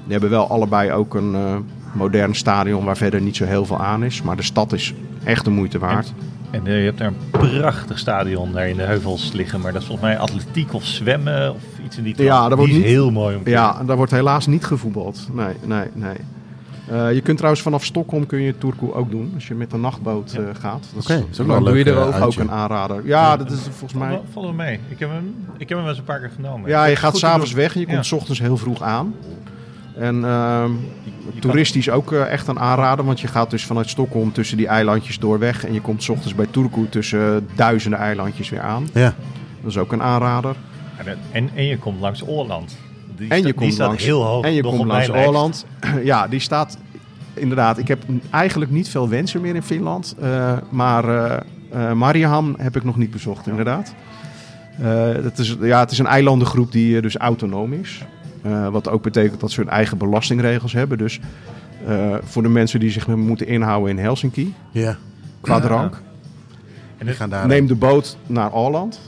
[0.05, 1.57] Die hebben wel allebei ook een eh,
[1.93, 4.23] modern stadion waar verder niet zo heel veel aan is.
[4.23, 4.95] Maar de stad is
[5.25, 6.13] echt de moeite waard.
[6.51, 9.61] En je hebt daar een prachtig stadion daar in de heuvels liggen.
[9.61, 12.29] Maar dat is volgens mij atletiek of zwemmen of iets in die trant.
[12.29, 14.47] Ja, dat wordt Die is niet- heel mooi om te Ja, en daar wordt helaas
[14.47, 15.29] niet gevoetbald.
[15.33, 16.17] Nee, nee, nee.
[16.91, 19.33] Eh, je kunt trouwens vanaf Stockholm kun je Turku ook doen.
[19.35, 20.87] Als je met een nachtboot eh, gaat.
[20.95, 23.07] Dat Oké, is wel doe je er ook ook een aanrader.
[23.07, 24.21] Ja, dat is volgens mij...
[24.35, 24.81] wel mee.
[24.89, 26.69] Ik heb hem, ik heb hem wel eens een paar keer genomen.
[26.69, 29.15] Ja, je gaat s'avonds weg en je komt s ochtends heel vroeg aan.
[29.97, 30.71] En ehm,
[31.41, 35.19] toeristisch ook eh, echt een aanrader, want je gaat dus vanuit Stockholm tussen die eilandjes
[35.19, 35.67] doorweg.
[35.67, 38.89] En je komt 's ochtends bij Turku tussen duizenden eilandjes weer aan.
[38.93, 39.15] Ja,
[39.61, 40.57] Dat is ook een aanrader.
[41.33, 42.77] En, en je komt langs Olland.
[43.21, 44.45] Die En je die komt staat langs, heel hoog.
[44.45, 45.11] en je komt langs.
[45.11, 45.67] Åland.
[46.05, 46.79] Ja, die staat
[47.35, 47.79] inderdaad.
[47.79, 50.15] Ik heb eigenlijk niet veel wensen meer in Finland.
[50.21, 51.41] eh, maar eh
[51.71, 53.95] eh, Mariehamn heb ik nog niet bezocht, inderdaad.
[55.23, 58.05] Het, is, ja, het is een eilandengroep die dus autonoom is.
[58.71, 60.99] Wat ook betekent dat ze hun eigen belastingregels hebben.
[60.99, 61.21] Dus
[62.23, 64.97] voor de mensen die zich moeten inhouden in Helsinki, ja.
[65.41, 66.01] qua drank, En
[66.99, 67.47] Die het, gaan daar...
[67.47, 69.01] neem de boot naar Åland.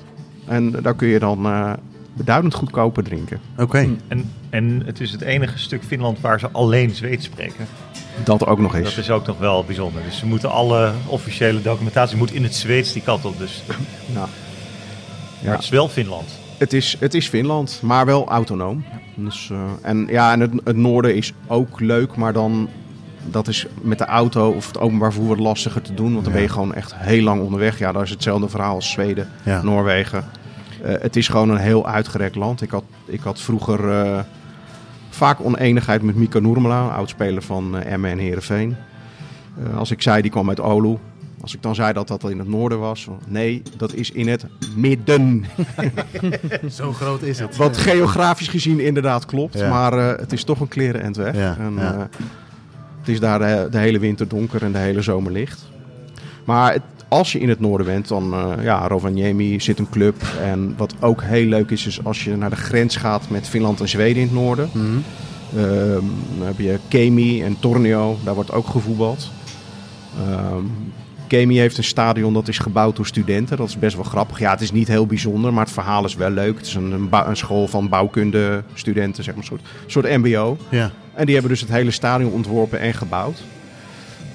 [0.46, 1.46] En daar kun je dan
[2.12, 3.40] beduidend goedkoper drinken.
[3.58, 7.66] Oké, en, en het is het enige stuk Finland waar ze alleen Zweeds spreken.
[8.24, 8.88] Dat ook nog eens.
[8.94, 10.02] Dat is ook nog wel bijzonder.
[10.02, 13.38] Dus ze moeten alle officiële documentatie moet in het Zweeds die kant op.
[13.38, 13.62] Dus.
[14.14, 14.28] Nou,
[15.44, 16.28] Maar het is wel Finland.
[16.58, 18.84] Het is, het is Finland, maar wel autonoom.
[19.14, 22.68] Dus, eh, en ja, en het, het noorden is ook leuk, maar dan
[23.24, 26.12] dat is met de auto of het openbaar vervoer wat lastiger te doen.
[26.12, 26.38] Want dan Ja.
[26.38, 27.78] ben je gewoon echt heel lang onderweg.
[27.78, 29.62] Ja, dat is hetzelfde verhaal als Zweden, Ja.
[29.62, 30.24] Noorwegen.
[30.82, 32.62] Eh, het is gewoon een heel uitgerekt land.
[32.62, 34.20] Ik had, ik had vroeger eh,
[35.10, 38.76] vaak oneenigheid met Mika Noermela, oudspeler van eh Emmen en Heerenveen.
[39.66, 40.96] Eh, als ik zei, die kwam uit Olu.
[41.40, 43.08] Als ik dan zei dat dat in het noorden was.
[43.26, 44.46] Nee, dat is in het
[44.76, 45.44] midden.
[46.70, 47.56] zo groot is het.
[47.56, 49.68] Wat geografisch gezien inderdaad klopt, Ja.
[49.68, 51.36] maar eh, het is toch een kleren end weg.
[51.36, 51.92] Ja, En, ja.
[51.92, 51.98] eh,
[52.98, 55.70] het is daar de, de hele winter donker en de hele zomer licht.
[56.44, 60.22] Maar het- als je in het noorden bent, dan eh ja, Rovaniemi zit een club.
[60.40, 63.80] En wat ook heel leuk is, is als je naar de grens gaat met Finland
[63.80, 64.70] en Zweden in het noorden.
[64.72, 64.86] Mhm.
[65.56, 66.04] Ehm,
[66.38, 69.30] dan heb je Kemi en Tornio, daar wordt ook gevoetbald.
[70.18, 70.64] Ehm
[71.26, 73.56] Kemi heeft een stadion dat is gebouwd door studenten.
[73.56, 74.38] Dat is best wel grappig.
[74.38, 76.56] Ja, het is niet heel bijzonder, maar het verhaal is wel leuk.
[76.56, 80.56] Het is een, een, school van bouwkunde-studenten, zeg maar, een soort, soort MBO.
[80.68, 83.42] Ja, En die hebben dus het hele stadion ontworpen en gebouwd.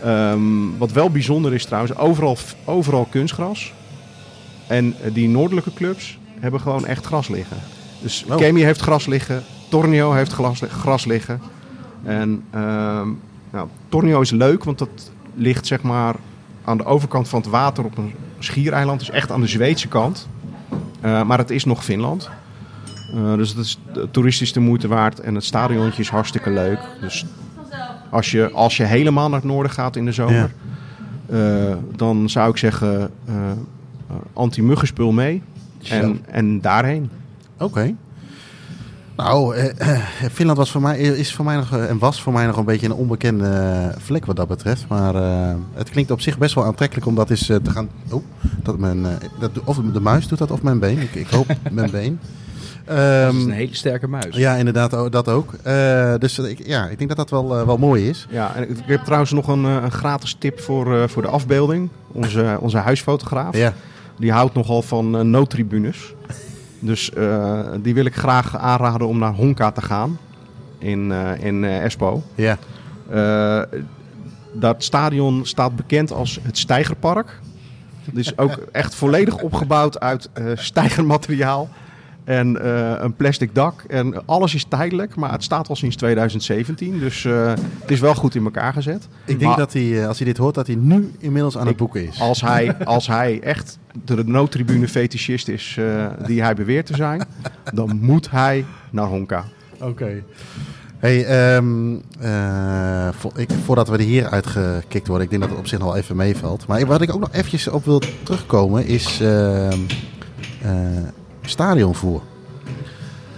[0.03, 3.73] Ehm, wat wel bijzonder is trouwens, overal, overal kunstgras.
[4.67, 7.57] En eh, die noordelijke clubs hebben gewoon echt gras liggen.
[8.01, 8.37] Dus Oh.
[8.37, 11.41] Kemi heeft gras liggen, Tornio heeft glas, gras liggen.
[12.03, 13.07] En ehm,
[13.51, 16.15] nou, Tornio is leuk, want dat ligt zeg maar
[16.63, 18.99] aan de overkant van het water op een schiereiland.
[18.99, 20.27] Dus echt aan de Zweedse kant.
[21.01, 22.29] Eh, maar het is nog Finland.
[23.13, 23.79] Eh, dus het is
[24.11, 26.79] toeristisch de moeite waard en het stadiontje is hartstikke leuk.
[27.01, 27.25] Dus
[28.09, 30.53] als je, als je helemaal naar het noorden gaat in de zomer,
[31.25, 33.33] eh, dan zou ik zeggen eh,
[34.33, 35.41] anti-muggenspul mee
[35.89, 37.09] en, en daarheen.
[37.57, 37.93] oké.
[39.15, 39.99] Nou, eh,
[40.31, 42.85] Finland was voor mij, is voor mij nog, en was voor mij nog een beetje
[42.85, 44.87] een onbekende vlek wat dat betreft.
[44.87, 45.13] Maar
[45.73, 47.89] het klinkt op zich best wel aantrekkelijk om dat eens te gaan...
[48.09, 48.23] Oh,
[48.63, 49.05] dat mijn,
[49.39, 50.99] dat, of de muis doet dat of mijn been.
[50.99, 52.19] Ik, ik hoop mijn been.
[52.87, 54.35] Dat Ehm, is een hele sterke muis.
[54.35, 55.53] ja, inderdaad, dat ook.
[55.63, 58.27] Eh, dus ik, ja, ik denk dat dat wel, eh, wel mooi is.
[58.29, 61.89] Ja, en ik heb trouwens nog een, eh, een gratis tip voor, voor de afbeelding.
[62.11, 63.57] Onze, onze huisfotograaf.
[63.57, 63.73] Ja,
[64.19, 66.13] Die houdt nogal van noodtribunes.
[66.79, 67.11] Dus
[67.81, 70.17] die wil ik graag aanraden om naar Honka te gaan.
[70.77, 72.23] In, eh, in eh, Espoo.
[72.35, 72.57] ja.
[74.53, 77.39] Dat stadion staat bekend als het Steigerpark.
[78.03, 81.69] Het is ook echt volledig opgebouwd uit stijgermateriaal.
[82.27, 83.83] En eh, een plastic dak.
[83.87, 86.99] En alles is tijdelijk, maar het staat al sinds 2017.
[86.99, 87.47] Dus eh,
[87.79, 89.07] het is wel goed in elkaar gezet.
[89.25, 91.67] Ik denk Maar- dat hij, eh, als hij dit hoort, dat hij nu inmiddels aan
[91.67, 92.19] het boeken is.
[92.21, 95.77] Als hij, als hij echt de noodtribune fetischist is
[96.25, 97.21] die hij beweert te zijn,
[97.73, 99.43] dan moet hij naar Honka.
[99.81, 100.23] Oké.
[100.97, 105.59] Hey, ehm, eh, vo- ik, voordat we er hier uitgekikt worden, ik denk dat het
[105.59, 106.67] op zich nog wel even meevalt.
[106.67, 109.79] Maar wat ik ook nog eventjes op wil terugkomen is ehm
[111.47, 112.21] eh, stadionvoer.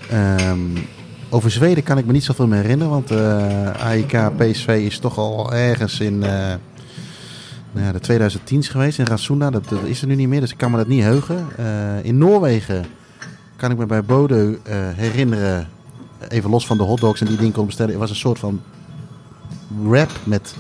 [0.10, 0.60] Ehm,
[1.30, 5.18] over Zweden kan ik me niet zoveel meer herinneren, want eh AIK PSV is toch
[5.18, 6.54] al ergens in eh,
[7.72, 9.50] nou ja, de 2010's geweest in Rasuna.
[9.50, 11.48] Dat, is er nu niet meer, dus ik kan me dat niet heugen.
[11.58, 12.86] Eh, in Noorwegen
[13.56, 14.58] kan ik me bij Bodø
[14.96, 15.68] herinneren
[16.28, 17.92] even los van de hotdogs en die dingen kon bestellen.
[17.92, 18.62] Het was een soort van
[19.84, 20.56] wrap met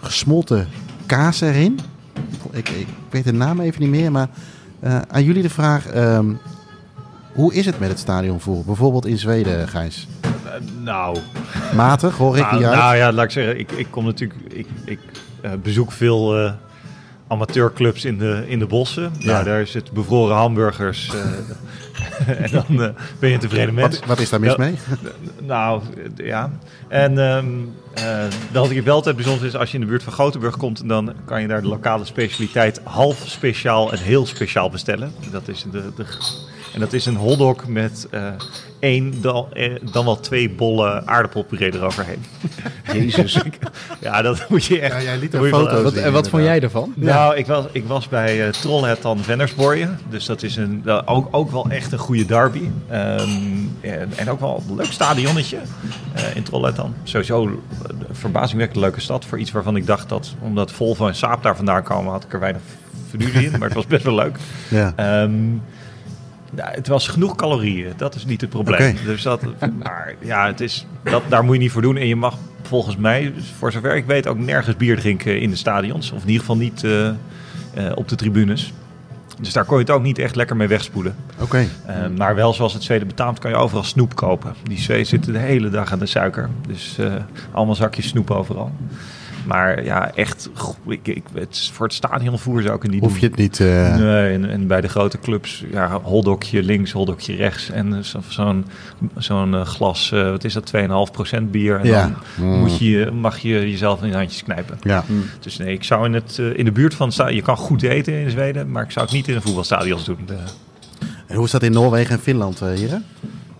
[0.00, 0.68] gesmolten
[1.06, 1.80] kaas erin.
[2.50, 4.28] Ik, weet de naam even niet meer, maar
[5.08, 5.86] aan jullie de vraag.
[5.86, 6.32] ehm,
[7.32, 8.64] hoe is het met het stadionvoer?
[8.64, 10.08] Bijvoorbeeld in Zweden, Gijs.
[10.20, 10.50] Eh,
[10.80, 11.18] nou,
[11.74, 12.78] Matig, hoor ik nou, niet uit.
[12.78, 14.98] nou ja, laat ik zeggen, ik, ik kom natuurlijk, ik, ik
[15.40, 16.52] eh, bezoek veel eh,
[17.28, 19.12] amateurclubs in de, in de bossen.
[19.18, 19.32] Ja.
[19.32, 21.12] Nou, daar is het bevroren hamburgers.
[22.26, 23.98] en dan ben je een tevreden mens.
[23.98, 24.74] wat, wat is daar mis mee?
[25.40, 25.82] Nou,
[26.16, 26.50] ja.
[26.88, 27.46] En ehm
[27.94, 30.88] eh, wat ik wel altijd bijzonder is, als je in de buurt van Gothenburg komt,
[30.88, 35.12] dan kan je daar de lokale specialiteit half speciaal en heel speciaal bestellen.
[35.30, 36.04] Dat is de, de,
[36.74, 38.26] en dat is een hotdog met eh,
[38.78, 42.24] één, dan, eh, dan wel twee bollen aardappelpuree eroverheen.
[42.92, 43.38] Jezus.
[44.00, 44.92] Ja, dat moet je echt...
[44.94, 46.92] Ja, jij liet er wel- foto's wat, en wat vond jij ervan?
[46.96, 49.98] nou, ik was, ik was bij uh, Trollhättan Vennersborgen.
[50.08, 52.68] Dus dat is een, uh, ook, ook wel echt een goede derby.
[52.88, 53.30] Ehm,
[53.80, 55.58] en, en ook wel een leuk stadionnetje
[56.16, 57.02] uh, in Trollhättan.
[57.02, 57.60] Sowieso een
[58.10, 59.24] verbazingwekkend leuke stad.
[59.24, 62.32] Voor iets waarvan ik dacht dat, omdat Volvo en Saab daar vandaan komen, had ik
[62.32, 62.62] er weinig
[63.08, 63.50] verduurde in.
[63.50, 64.36] Maar het was best wel leuk.
[64.68, 64.92] Ja.
[64.96, 65.32] Ehm,
[66.56, 68.96] ja, het was genoeg calorieën, dat is niet het probleem.
[69.04, 69.42] Dus dat,
[69.78, 71.96] maar ja, het is, dat, daar moet je niet voor doen.
[71.96, 75.56] En je mag volgens mij, voor zover ik weet, ook nergens bier drinken in de
[75.56, 76.12] stadions.
[76.12, 77.12] Of in ieder geval niet uh, uh,
[77.94, 78.72] op de tribunes.
[79.40, 81.16] Dus daar kon je het ook niet echt lekker mee wegspoelen.
[81.34, 81.42] Oké.
[81.42, 81.68] Okay.
[81.88, 84.54] Uh, maar wel zoals het Zweden betaamt, kan je overal snoep kopen.
[84.62, 86.50] Die Zweden zitten de hele dag aan de suiker.
[86.66, 86.98] Dus
[87.52, 88.72] allemaal zakjes snoep overal.
[89.46, 90.50] Maar ja, echt,
[90.86, 93.58] ik, ik, het, voor het stadionvoer zou ik het niet Hoef je het niet...
[93.58, 93.96] Uh...
[93.96, 97.70] Nee, en, en, bij de grote clubs, ja, holdokje links, holdokje rechts.
[97.70, 98.62] En zo'n zo
[99.16, 100.72] zo'n uh, glas, uh, wat is dat,
[101.38, 101.80] 2,5% bier.
[101.80, 102.02] En ja.
[102.36, 102.58] dan mm.
[102.58, 104.78] moet je, mag je jezelf in de handjes knijpen.
[104.82, 105.04] Ja.
[105.06, 105.24] Mm.
[105.40, 107.12] Dus nee, ik zou in, het, uh, in de buurt van.
[107.34, 110.18] Je kan goed eten in Zweden, maar ik zou het niet in een voetbalstadion doen.
[110.26, 110.36] De...
[111.26, 113.02] En hoe is dat in Noorwegen en Finland, hier?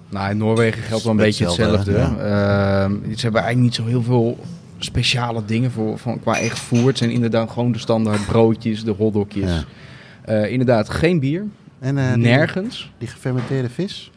[0.08, 1.92] Nou, in Noorwegen geldt wel een beetje hetzelfde.
[1.92, 2.06] Ja.
[2.06, 4.38] Ehm, ze hebben eigenlijk niet zo heel veel
[4.84, 6.86] speciale dingen voor, van, qua echt voer.
[6.86, 9.50] Het zijn inderdaad gewoon de standaard broodjes, de hotdogjes.
[10.24, 10.42] Ja.
[10.42, 11.44] Uh, inderdaad, geen bier.
[11.78, 12.78] En, uh, Nergens.
[12.78, 14.10] Die, die gefermenteerde vis?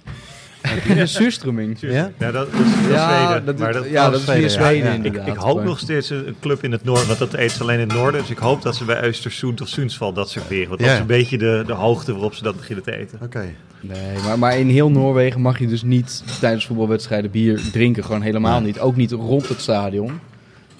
[0.87, 1.77] de surströmming.
[1.79, 2.11] Ja?
[2.17, 3.45] ja, dat, dat is ja, Zweden.
[3.45, 4.93] dat, maar dat, ja, dat is via Zweden ja.
[4.93, 5.27] inderdaad.
[5.27, 7.79] Ik, ik hoop nog steeds een club in het noorden, want dat eet ze alleen
[7.79, 8.21] in het noorden.
[8.21, 10.67] Dus ik hoop dat ze bij Östersund of Sundsvall dat serveren.
[10.67, 13.15] Want dat is een beetje de, de hoogte waarop ze dat beginnen te eten.
[13.15, 13.25] Oké.
[13.25, 13.55] Okay.
[13.81, 18.03] Nee, maar, maar in heel Noorwegen mag je dus niet tijdens voetbalwedstrijden bier drinken.
[18.03, 18.79] Gewoon helemaal niet.
[18.79, 20.19] Ook niet rond het stadion.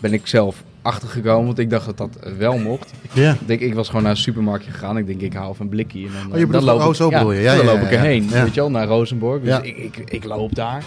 [0.06, 2.92] Ben ik zelf achtergekomen, want ik dacht dat dat wel mocht.
[3.14, 3.32] Ja.
[3.32, 4.98] Ik, denk, ik was gewoon naar een supermarktje gegaan.
[4.98, 6.06] Ik denk, ik haal even een blikje.
[6.06, 7.42] En dan, oh, je dan loop oh, ik, zo ja, je.
[7.42, 9.42] Ja, dan loop ik erheen, weet je wel, naar Rosenborg.
[9.42, 9.62] Dus Ja.
[9.62, 10.84] ik, ik, ik loop daar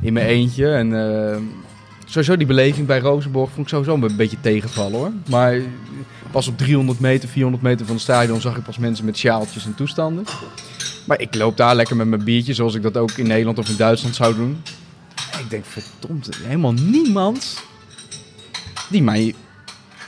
[0.00, 0.72] in mijn eentje.
[0.72, 1.36] En uh,
[2.04, 5.12] sowieso die beleving bij Rosenborg vond ik sowieso een beetje tegenvallen hoor.
[5.28, 5.60] Maar
[6.30, 9.64] pas op 300 meter, 400 meter van het stadion zag ik pas mensen met sjaaltjes
[9.64, 10.24] en toestanden.
[11.06, 13.68] Maar ik loop daar lekker met mijn biertje, zoals ik dat ook in Nederland of
[13.68, 14.62] in Duitsland zou doen.
[15.38, 17.70] Ik denk, verdomd, helemaal niemand
[18.92, 19.34] die mij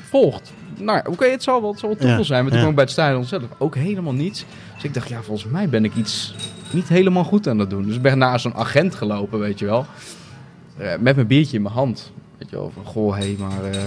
[0.08, 0.52] volgt.
[0.78, 2.70] Nou, oké, okay, het zal wel, het zal wel toeval Ja, zijn, maar toen kwam
[2.70, 4.44] ik bij het stadion zelf ook helemaal niets.
[4.74, 6.34] Dus ik dacht, ja, volgens mij ben ik iets
[6.70, 7.84] niet helemaal goed aan het doen.
[7.86, 9.86] Dus ik ben naar zo'n agent gelopen, weet je wel.
[10.80, 12.12] Uh, met mijn biertje in mijn hand.
[12.38, 13.74] Weet je wel, van, goh, hé, hey, maar...
[13.74, 13.80] Uh,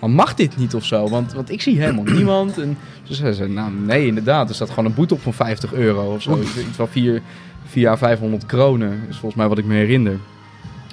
[0.00, 1.08] maar mag dit niet of zo?
[1.08, 2.58] Want, want ik zie helemaal niemand.
[2.58, 4.48] En ze zei, ze, nou nee, inderdaad.
[4.48, 6.40] Er staat gewoon een boete op van 50 euro of zo.
[6.40, 7.22] Iets van 4,
[7.64, 10.18] 4 à 500 kronen is volgens mij wat ik me herinner.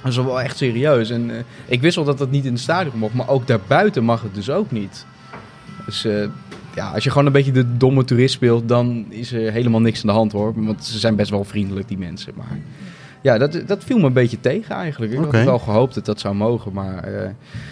[0.03, 1.09] Dat is wel echt serieus.
[1.09, 1.35] En uh,
[1.65, 4.35] ik wist wel dat dat niet in het stadion mocht, maar ook daarbuiten mag het
[4.35, 5.05] dus ook niet.
[5.85, 6.25] Dus uh,
[6.75, 10.01] ja, als je gewoon een beetje de domme toerist speelt, dan is er helemaal niks
[10.01, 10.53] aan de hand hoor.
[10.55, 12.33] Want ze zijn best wel vriendelijk, die mensen.
[12.35, 12.57] Maar
[13.21, 15.11] ja, dat, dat viel me een beetje tegen eigenlijk.
[15.11, 15.39] Ik okay.
[15.39, 16.73] had wel gehoopt dat dat zou mogen.
[16.73, 17.29] Maar uh,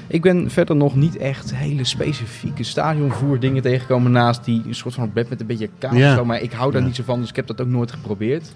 [0.07, 4.93] ik ben verder nog niet echt hele specifieke stadionvoer dingen tegengekomen naast die een soort
[4.93, 5.95] van bed met een beetje kaas.
[5.95, 6.23] Ja.
[6.23, 6.87] Maar ik hou daar Ja.
[6.87, 8.51] niet zo van, dus ik heb dat ook nooit geprobeerd.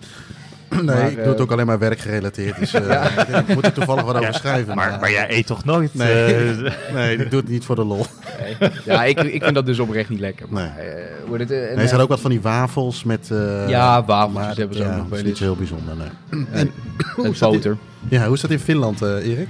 [0.75, 2.59] Nee, Maar, ik doe het eh, ook alleen maar werkgerelateerd.
[2.59, 3.05] Dus uh,
[3.47, 4.75] ik moet er toevallig wat over schrijven.
[4.75, 5.93] Maar, maar jij eet toch nooit?
[5.93, 8.05] Nee, eh, nee, ik doe het niet voor de lol.
[8.39, 8.71] Nee.
[8.85, 10.45] Ja, ik, ik vind dat dus oprecht niet lekker.
[10.49, 10.63] Nee.
[10.63, 13.31] Maar, eh, hoe het, eh, en, Nee, er zijn ook wat van die wafels met...
[13.31, 16.45] eh, Ja, maar hebben ze ook ja, nog dat wel is heel bijzonder, nee.
[16.51, 16.71] En,
[17.15, 17.77] hoe met is dat in- boter.
[18.09, 19.47] Ja, hoe is dat in Finland, eh, Erik?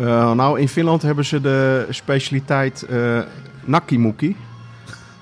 [0.00, 3.18] Uh, nou, in Finland hebben ze de specialiteit eh
[3.64, 4.36] nakimuki.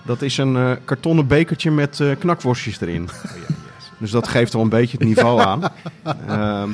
[0.07, 3.09] Dat is een eh, kartonnen bekertje met eh, knakworstjes erin.
[3.99, 5.63] Dus dat geeft wel een beetje het niveau aan.
[6.29, 6.69] Ehm,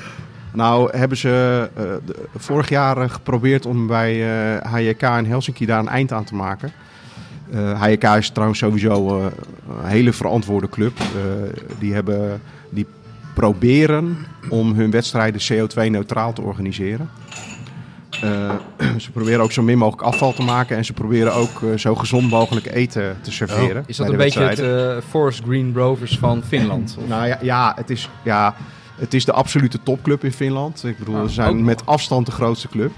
[0.53, 4.13] nou hebben ze eh, de- vorig jaar eh, geprobeerd om bij
[4.57, 6.73] eh HJK in Helsinki daar een eind aan te maken.
[7.53, 9.33] Eh HJK is trouwens sowieso een
[9.85, 10.99] hele verantwoorde club.
[11.79, 12.41] Die, hebben,
[12.71, 12.87] die
[13.35, 14.17] proberen
[14.49, 17.09] om hun wedstrijden CO2-neutraal te organiseren.
[18.23, 18.51] Eh,
[19.05, 21.95] ze proberen ook zo min mogelijk afval te maken en ze proberen ook eh, zo
[21.95, 23.85] gezond mogelijk eten te serveren.
[23.87, 24.97] Is dat een de beetje het wedstrijden.
[24.97, 26.97] eh, Forest Green Rovers van Finland?
[27.01, 28.55] Of- Nou ja, ja, het is, ja,
[28.97, 30.85] het is de absolute topclub in Finland.
[30.85, 32.93] Ik bedoel, Ah, ze zijn met afstand de grootste club.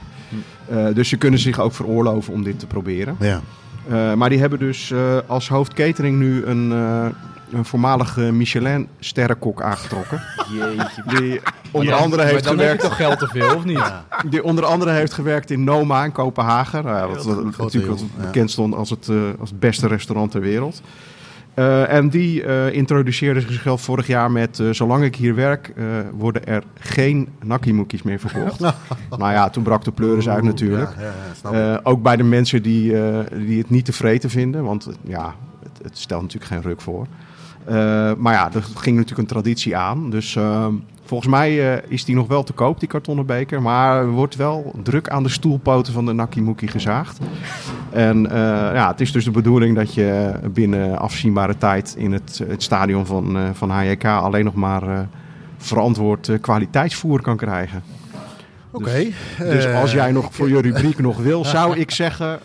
[0.68, 3.16] Eh, dus ze kunnen zich ook veroorloven om dit te proberen.
[3.20, 3.40] Ja.
[3.88, 7.06] Eh, maar die hebben dus eh, als hoofdcatering nu een, eh,
[7.50, 10.22] een voormalige Michelin-sterrenkok aangetrokken.
[10.52, 11.02] Jeetje.
[11.18, 11.40] Die
[11.70, 12.82] onder andere heeft dan gewerkt.
[12.82, 13.92] toch geld te veel, of niet?
[14.30, 16.84] Die onder andere heeft gewerkt in Noma in Kopenhagen.
[16.84, 18.24] Nou ja, wat, wat natuurlijk ja.
[18.24, 20.82] bekend stond als het, eh, als het beste restaurant ter wereld.
[21.54, 24.58] Eh, en die eh, introduceerde zichzelf vorig jaar met...
[24.60, 28.60] eh, zolang ik hier werk, eh, worden er geen nakkie-moekies meer verkocht.
[29.18, 30.90] nou ja, toen brak de pleuris uit natuurlijk.
[30.98, 31.12] Ja, ja,
[31.52, 31.74] ja.
[31.74, 34.64] Eh, ook bij de mensen die, eh, die het niet tevreden vinden.
[34.64, 37.06] Want eh, ja, het, het stelt natuurlijk geen ruk voor.
[37.66, 37.74] Eh,
[38.16, 40.10] maar ja, er ging natuurlijk een traditie aan.
[40.10, 40.66] Dus eh,
[41.04, 43.62] volgens mij eh, is die nog wel te koop, die kartonnen beker.
[43.62, 47.18] Maar er wordt wel druk aan de stoelpoten van de Nakkie Mookie gezaagd.
[47.90, 48.22] En
[48.72, 53.06] ja, het is dus de bedoeling dat je binnen afzienbare tijd in het, het stadion
[53.06, 55.08] van, van HJK alleen nog maar
[55.56, 57.82] verantwoord kwaliteitsvoer kan krijgen.
[58.76, 59.06] Oké.
[59.38, 62.38] Dus eh, als jij nog voor je rubriek nog wil, zou ik zeggen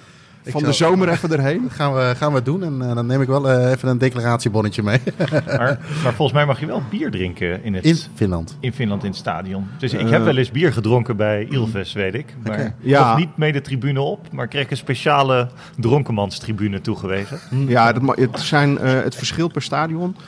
[0.43, 1.61] Ik van de zomer even erheen.
[1.61, 3.97] Dat gaan we, gaan we doen en eh, dan neem ik wel eh, even een
[3.97, 4.99] declaratiebonnetje mee.
[5.45, 8.57] Maar, maar volgens mij mag je wel bier drinken in, het, In in, Finland.
[8.73, 9.67] Finland in het stadion.
[9.77, 10.09] Dus ik Eh.
[10.09, 12.35] heb wel eens bier gedronken bij Ilves, weet ik.
[12.43, 12.73] Maar.
[12.79, 13.07] Ja.
[13.09, 17.39] nog niet mee de tribune op, maar kreeg een speciale dronkenmanstribune toegewezen.
[17.67, 20.15] Ja, dat, het, zijn, eh, het verschil per stadion.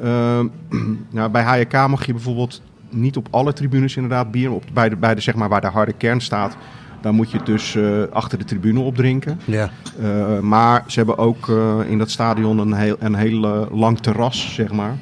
[0.00, 0.46] Ehm,
[1.10, 4.52] nou, bij HJK mag je bijvoorbeeld niet op alle tribunes inderdaad bier.
[4.52, 6.56] Op, bij de, bij de, zeg maar, waar de harde kern staat,
[7.04, 9.40] daar moet je het dus eh, achter de tribune opdrinken.
[9.44, 9.70] Ja.
[10.00, 14.54] Eh, maar ze hebben ook eh, in dat stadion een heel, een heel lang terras,
[14.54, 14.96] zeg maar.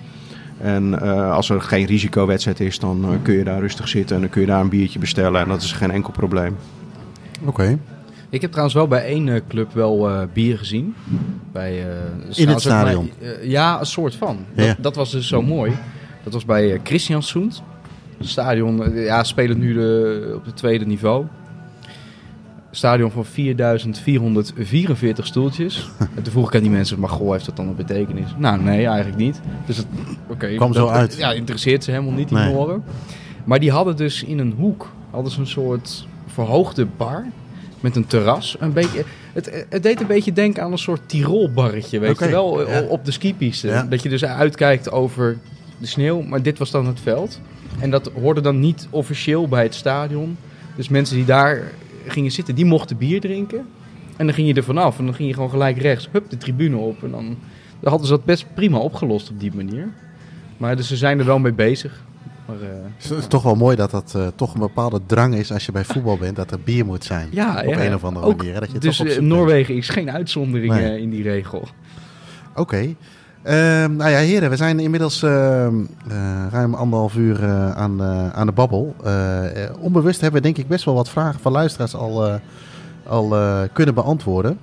[0.58, 4.30] En eh, als er geen risicowedstrijd is, dan kun je daar rustig zitten en dan
[4.30, 5.40] kun je daar een biertje bestellen.
[5.40, 6.56] En dat is geen enkel probleem.
[7.44, 7.78] Oké.
[8.28, 10.94] Ik heb trouwens wel bij één eh, club wel eh, bier gezien.
[11.52, 13.10] Bij, eh, In het stadion?
[13.18, 14.38] bij- ja, een soort van.
[14.56, 14.66] Ja.
[14.66, 15.72] Dat, dat was dus zo mooi.
[16.24, 17.62] Dat was bij uh, Christiansund.
[18.18, 21.24] Het stadion, ja, spelen nu de, op het tweede niveau.
[22.74, 25.90] Stadion van 4444 stoeltjes.
[26.16, 28.26] en toen vroeg ik aan die mensen, maar goh, heeft dat dan een betekenis?
[28.36, 29.40] Nou, nee, eigenlijk niet.
[29.66, 29.86] Dus het,
[30.28, 31.16] oké, Kwam zo dat- uit.
[31.16, 32.52] Ja, interesseert ze helemaal niet, die Nee.
[32.52, 32.84] Noren.
[33.44, 37.26] Maar die hadden dus in een hoek, hadden ze een soort verhoogde bar
[37.80, 38.56] met een terras.
[38.58, 42.68] Een beetje, het, het deed een beetje denken aan een soort Tirolbarretje, weet je wel,
[42.70, 42.82] ja.
[42.82, 43.68] op de skipiste.
[43.68, 43.82] Ja.
[43.82, 45.38] Dat je dus uitkijkt over
[45.78, 47.40] de sneeuw, maar dit was dan het veld.
[47.78, 50.36] En dat hoorde dan niet officieel bij het stadion.
[50.76, 51.72] Dus mensen die daar
[52.06, 53.66] gingen zitten, die mochten bier drinken.
[54.16, 56.36] En dan ging je er vanaf en dan ging je gewoon gelijk rechts, hup, de
[56.36, 57.02] tribune op.
[57.04, 57.24] En dan,
[57.80, 59.88] dan hadden ze dat best prima opgelost op die manier.
[60.56, 62.02] Maar dus ze zijn er wel mee bezig.
[62.46, 65.52] Maar, eh, Het is toch wel mooi dat dat eh, toch een bepaalde drang is
[65.52, 67.28] als je bij voetbal bent, dat er bier moet zijn.
[67.30, 68.54] ja, op ja, een of andere ook- manier.
[68.54, 69.20] hè, Dat je dus eh, bent.
[69.20, 71.00] Noorwegen is geen uitzondering Nee.
[71.00, 71.68] in die regel.
[72.54, 72.94] Oké.
[73.42, 75.74] Ehm, nou ja, heren, we zijn inmiddels ehm,
[76.08, 76.16] eh,
[76.50, 78.02] ruim anderhalf uur eh, aan,
[78.32, 78.94] aan de babbel.
[79.04, 79.44] Eh,
[79.78, 82.40] onbewust hebben we denk ik best wel wat vragen van luisteraars al,
[83.06, 83.36] al
[83.72, 84.58] kunnen beantwoorden.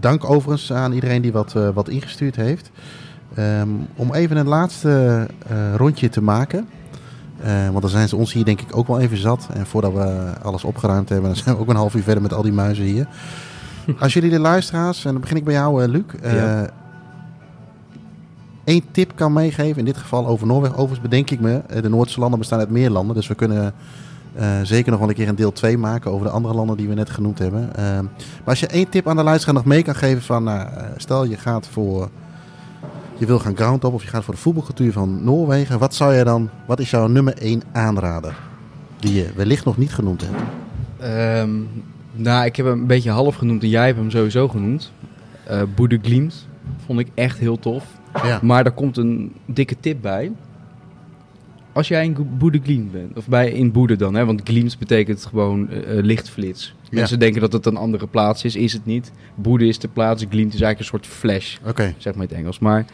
[0.00, 2.70] Dank overigens aan iedereen die wat, wat ingestuurd heeft.
[3.34, 5.26] Ehm, om even een laatste
[5.76, 6.68] rondje te maken.
[7.70, 9.48] Want dan zijn ze ons hier denk ik ook wel even zat.
[9.52, 12.34] En voordat we alles opgeruimd hebben, dan zijn we ook een half uur verder met
[12.34, 13.06] al die muizen hier.
[13.98, 16.02] Als jullie de luisteraars, en dan begin ik bij jou, Luc.
[16.22, 16.70] Ja.
[18.70, 20.76] Één tip kan meegeven, in dit geval over Noorwegen.
[20.76, 23.16] Overigens bedenk ik me, eh, de Noordse landen bestaan uit meer landen.
[23.16, 23.74] Dus we kunnen
[24.34, 26.88] eh, zeker nog wel een keer een deel 2 maken over de andere landen die
[26.88, 27.74] we net genoemd hebben.
[27.74, 30.68] Eh, maar als je één tip aan de luisteraar nog mee kan geven van, nou,
[30.96, 32.08] stel je gaat voor,
[33.18, 35.78] je wil gaan groundhop of je gaat voor de voetbalcultuur van Noorwegen.
[35.78, 38.36] Wat zou je dan, wat is jouw nummer 1 aanrader?
[38.98, 40.42] Die je wellicht nog niet genoemd hebt.
[40.98, 41.50] Ehm,
[42.12, 44.92] nou, ik heb hem een beetje half genoemd en jij hebt hem sowieso genoemd.
[45.74, 46.46] Boede Glimt
[46.86, 47.84] vond ik echt heel tof.
[48.22, 48.40] Ja.
[48.42, 50.32] Maar daar komt een dikke tip bij.
[51.72, 55.26] Als jij in Boede Glimt bent, of bij in Boede dan, hè, want Glimt betekent
[55.26, 56.74] gewoon eh, eh, lichtflits.
[56.82, 56.88] Ja.
[56.90, 59.12] Mensen denken dat het een andere plaats is, is het niet.
[59.34, 61.56] Boede is de plaats, Glimt is eigenlijk een soort flash,
[61.96, 62.58] zeg maar in het Engels.
[62.58, 62.84] Maar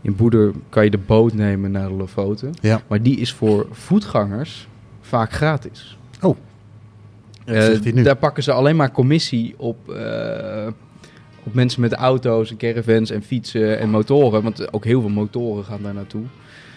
[0.00, 2.54] in Boede kan je de boot nemen naar de Lofoten.
[2.60, 2.82] ja.
[2.88, 4.68] Maar die is voor voetgangers
[5.00, 5.98] vaak gratis.
[6.20, 6.36] Oh.
[7.44, 9.88] Eh, daar pakken ze alleen maar commissie op,
[11.44, 14.42] op mensen met auto's en caravans en fietsen en motoren.
[14.42, 16.22] Want ook heel veel motoren gaan daar naartoe.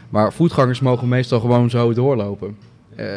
[0.09, 2.57] Maar voetgangers mogen meestal gewoon zo doorlopen.
[2.95, 3.07] Eh,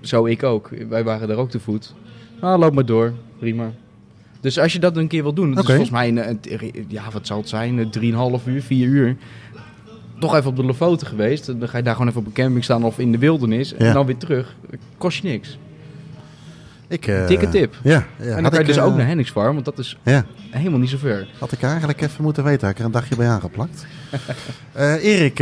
[0.00, 0.70] zo ik ook.
[0.88, 1.94] Wij waren daar ook te voet.
[2.40, 3.12] Nou, loop maar door.
[3.38, 3.72] Prima.
[4.40, 5.72] Dus als je dat een keer wil doen, dat Oké.
[5.72, 7.90] is volgens mij, een, een- ja, wat zal het zijn, een
[8.40, 9.16] 3,5 uur, 4 uur.
[10.18, 11.46] Toch even op de Lofoten geweest.
[11.46, 13.70] Dan ga je daar gewoon even op een camping staan of in de wildernis.
[13.70, 13.76] Ja.
[13.76, 14.56] En dan weer terug.
[14.98, 15.58] Kost je niks.
[16.88, 17.74] Ik, eh, Dikke tip.
[17.82, 18.04] Ja, ja.
[18.24, 20.24] en dan Had kan je dus ook eh, naar Hennigs Farm, want dat is Ja,
[20.50, 21.28] helemaal niet zo ver.
[21.38, 22.60] had ik eigenlijk even moeten weten.
[22.60, 23.86] Had ik er een dagje bij aangeplakt.
[24.72, 25.38] Eh Erik,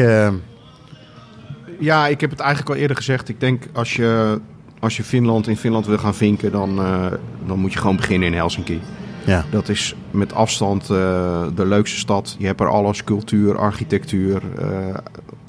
[1.81, 3.29] Ja, ik heb het eigenlijk al eerder gezegd.
[3.29, 4.41] Ik denk als je,
[4.81, 7.07] als je Finland in Finland wil gaan vinken, dan, eh,
[7.47, 8.81] dan moet je gewoon beginnen in Helsinki.
[9.25, 9.45] Ja.
[9.51, 12.37] Dat is met afstand eh, de leukste stad.
[12.39, 14.95] Je hebt er alles, cultuur, architectuur, eh,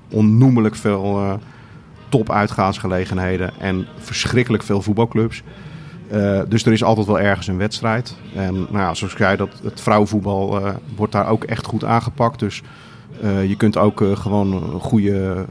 [0.10, 1.34] onnoemelijk veel eh
[2.10, 5.44] top uitgaansgelegenheden en verschrikkelijk veel voetbalclubs.
[6.10, 8.16] Eh, dus er is altijd wel ergens een wedstrijd.
[8.36, 11.84] En nou ja, zoals ik zei, dat, het vrouwenvoetbal eh, wordt daar ook echt goed
[11.84, 12.40] aangepakt.
[12.40, 12.62] Dus
[13.22, 15.46] eh, je kunt ook gewoon een goede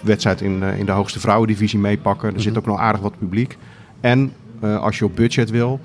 [0.00, 2.34] wedstrijd in, in de hoogste vrouwendivisie meepakken.
[2.34, 3.56] Er zit ook nog aardig wat publiek.
[4.00, 5.80] En als je op budget wil,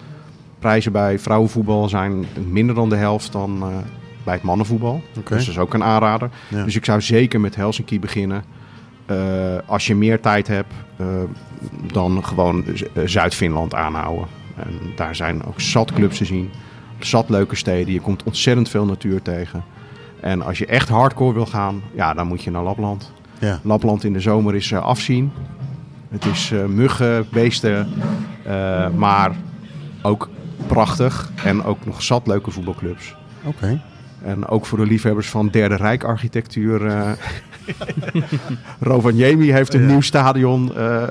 [0.60, 3.60] prijzen bij vrouwenvoetbal zijn minder dan de helft dan
[4.24, 5.02] bij het mannenvoetbal.
[5.14, 6.30] Dus dat is ook een aanrader.
[6.48, 6.64] Ja.
[6.64, 8.44] Dus ik zou zeker met Helsinki beginnen.
[9.10, 9.15] Eh,
[9.65, 11.06] als je meer tijd hebt, eh,
[11.94, 14.27] dan gewoon eh, Zuid-Finland aanhouden.
[14.56, 16.49] En daar zijn ook zat clubs te zien.
[16.99, 17.94] Zat leuke steden.
[17.94, 19.64] Je komt ontzettend veel natuur tegen.
[20.19, 23.11] En als je echt hardcore wil gaan, ja, dan moet je naar Lapland.
[23.40, 23.60] Ja.
[23.64, 25.31] Lapland in de zomer is afzien.
[26.10, 27.88] Het is eh, muggen, beesten,
[28.95, 29.36] maar
[30.02, 30.30] ook
[30.68, 31.31] prachtig.
[31.44, 33.15] En ook nog zat leuke voetbalclubs.
[33.44, 33.81] Oké.
[34.24, 36.86] En ook voor de liefhebbers van Derde Rijk architectuur.
[36.86, 37.12] eh
[38.80, 41.04] Rovaniemi heeft een nieuw stadion eh,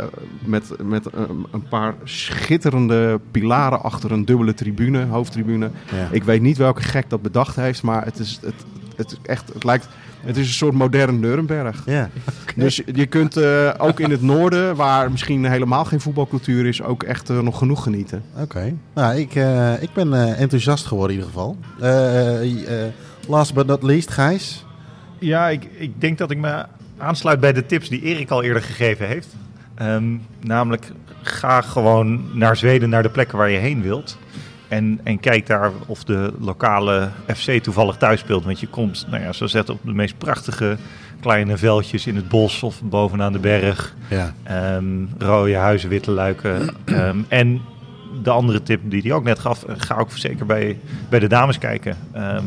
[0.44, 5.70] met, met een, een paar schitterende pilaren achter een dubbele tribune, hoofdtribune.
[5.92, 6.08] Ja.
[6.10, 8.64] Ik weet niet welke gek dat bedacht heeft, maar het is, het,
[8.98, 9.88] het, is echt, het lijkt...
[10.20, 11.82] Het is een soort modern Nuremberg.
[11.86, 12.10] Ja.
[12.56, 17.02] Dus je kunt eh, ook in het noorden, waar misschien helemaal geen voetbalcultuur is, ook
[17.02, 18.22] echt eh, nog genoeg genieten.
[18.36, 18.74] Oké.
[18.94, 21.56] Nou, ik, eh, ik ben eh, enthousiast geworden in ieder geval.
[21.80, 22.92] Eh, eh,
[23.28, 24.64] last but not least, Gijs.
[25.18, 26.64] Ja, ik, ik denk dat ik me
[26.96, 29.28] aansluit bij de tips die Erik al eerder gegeven heeft.
[29.74, 30.90] Ehm, namelijk,
[31.22, 34.18] ga gewoon naar Zweden, naar de plekken waar je heen wilt.
[34.68, 38.44] En, en kijk daar of de lokale FC toevallig thuis speelt.
[38.44, 40.76] Want je komt, nou ja, zoals zegt, op de meest prachtige
[41.20, 43.94] kleine veldjes in het bos of bovenaan de berg.
[44.08, 44.34] Ja.
[44.42, 44.84] Ehm,
[45.18, 46.74] rode huizen, witte luiken.
[46.84, 47.60] Ehm, en
[48.22, 50.78] de andere tip die hij ook net gaf, eh, ga ook zeker bij,
[51.08, 51.96] bij de dames kijken.
[52.12, 52.44] Ehm,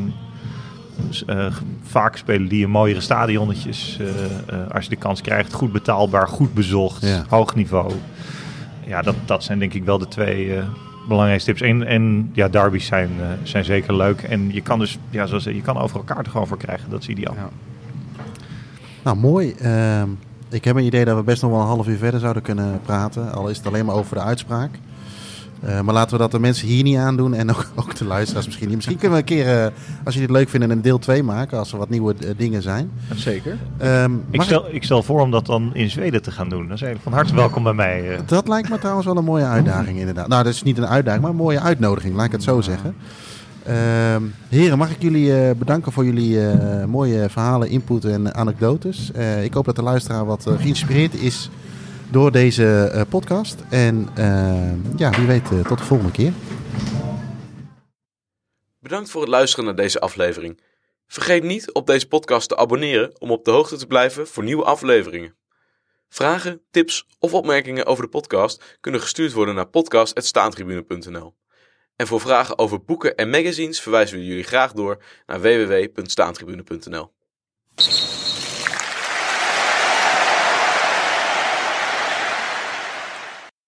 [1.07, 1.45] dus, eh,
[1.83, 3.97] vaak spelen die in mooiere stadionnetjes.
[3.99, 7.23] eh, als je de kans krijgt, goed betaalbaar, goed bezocht, Ja.
[7.29, 7.91] hoog niveau.
[8.85, 10.59] Ja, dat, dat zijn denk ik wel de twee
[11.11, 11.61] belangrijkste tips.
[11.61, 14.21] En, en ja, derbies zijn, eh, zijn zeker leuk.
[14.21, 16.89] En je kan dus, ja, zoals je kan overal kaarten gewoon voor krijgen.
[16.89, 17.33] Dat is ideaal.
[17.33, 17.49] Ja.
[19.03, 19.53] Nou, mooi.
[19.53, 20.09] Ehm,
[20.49, 22.79] ik heb een idee dat we best nog wel een half uur verder zouden kunnen
[22.81, 23.33] praten.
[23.33, 24.71] Al is het alleen maar over de uitspraak.
[25.61, 28.45] Eh, maar laten we dat de mensen hier niet aandoen en ook, ook de luisteraars
[28.45, 28.75] misschien niet.
[28.75, 29.71] Misschien kunnen we een keer, eh,
[30.03, 31.57] als jullie het leuk vinden, een deel 2 maken.
[31.57, 32.91] Als er wat nieuwe eh, dingen zijn.
[33.15, 33.57] Zeker.
[33.77, 36.67] Ehm, Ik stel, ik stel voor om dat dan in Zweden te gaan doen.
[36.67, 38.19] Dan zijn van harte welkom bij mij.
[38.25, 40.27] Dat lijkt me trouwens wel een mooie uitdaging inderdaad.
[40.27, 42.95] Nou, dat is niet een uitdaging, maar een mooie uitnodiging, laat ik het zo zeggen.
[43.65, 49.11] Ehm, heren, mag ik jullie eh, bedanken voor jullie eh, mooie verhalen, input en anekdotes.
[49.11, 51.49] Eh, ik hoop dat de luisteraar wat geïnspireerd is
[52.11, 53.55] door deze eh, podcast.
[53.69, 56.33] En ehm, ja, wie weet, eh, tot de volgende keer.
[58.79, 60.61] Bedankt voor het luisteren naar deze aflevering.
[61.07, 64.63] Vergeet niet op deze podcast te abonneren om op de hoogte te blijven voor nieuwe
[64.63, 65.35] afleveringen.
[66.09, 71.35] Vragen, tips of opmerkingen over de podcast kunnen gestuurd worden naar podcast.staantribune.nl.
[71.95, 77.11] En voor vragen over boeken en magazines verwijzen we jullie graag door naar www.staantribune.nl.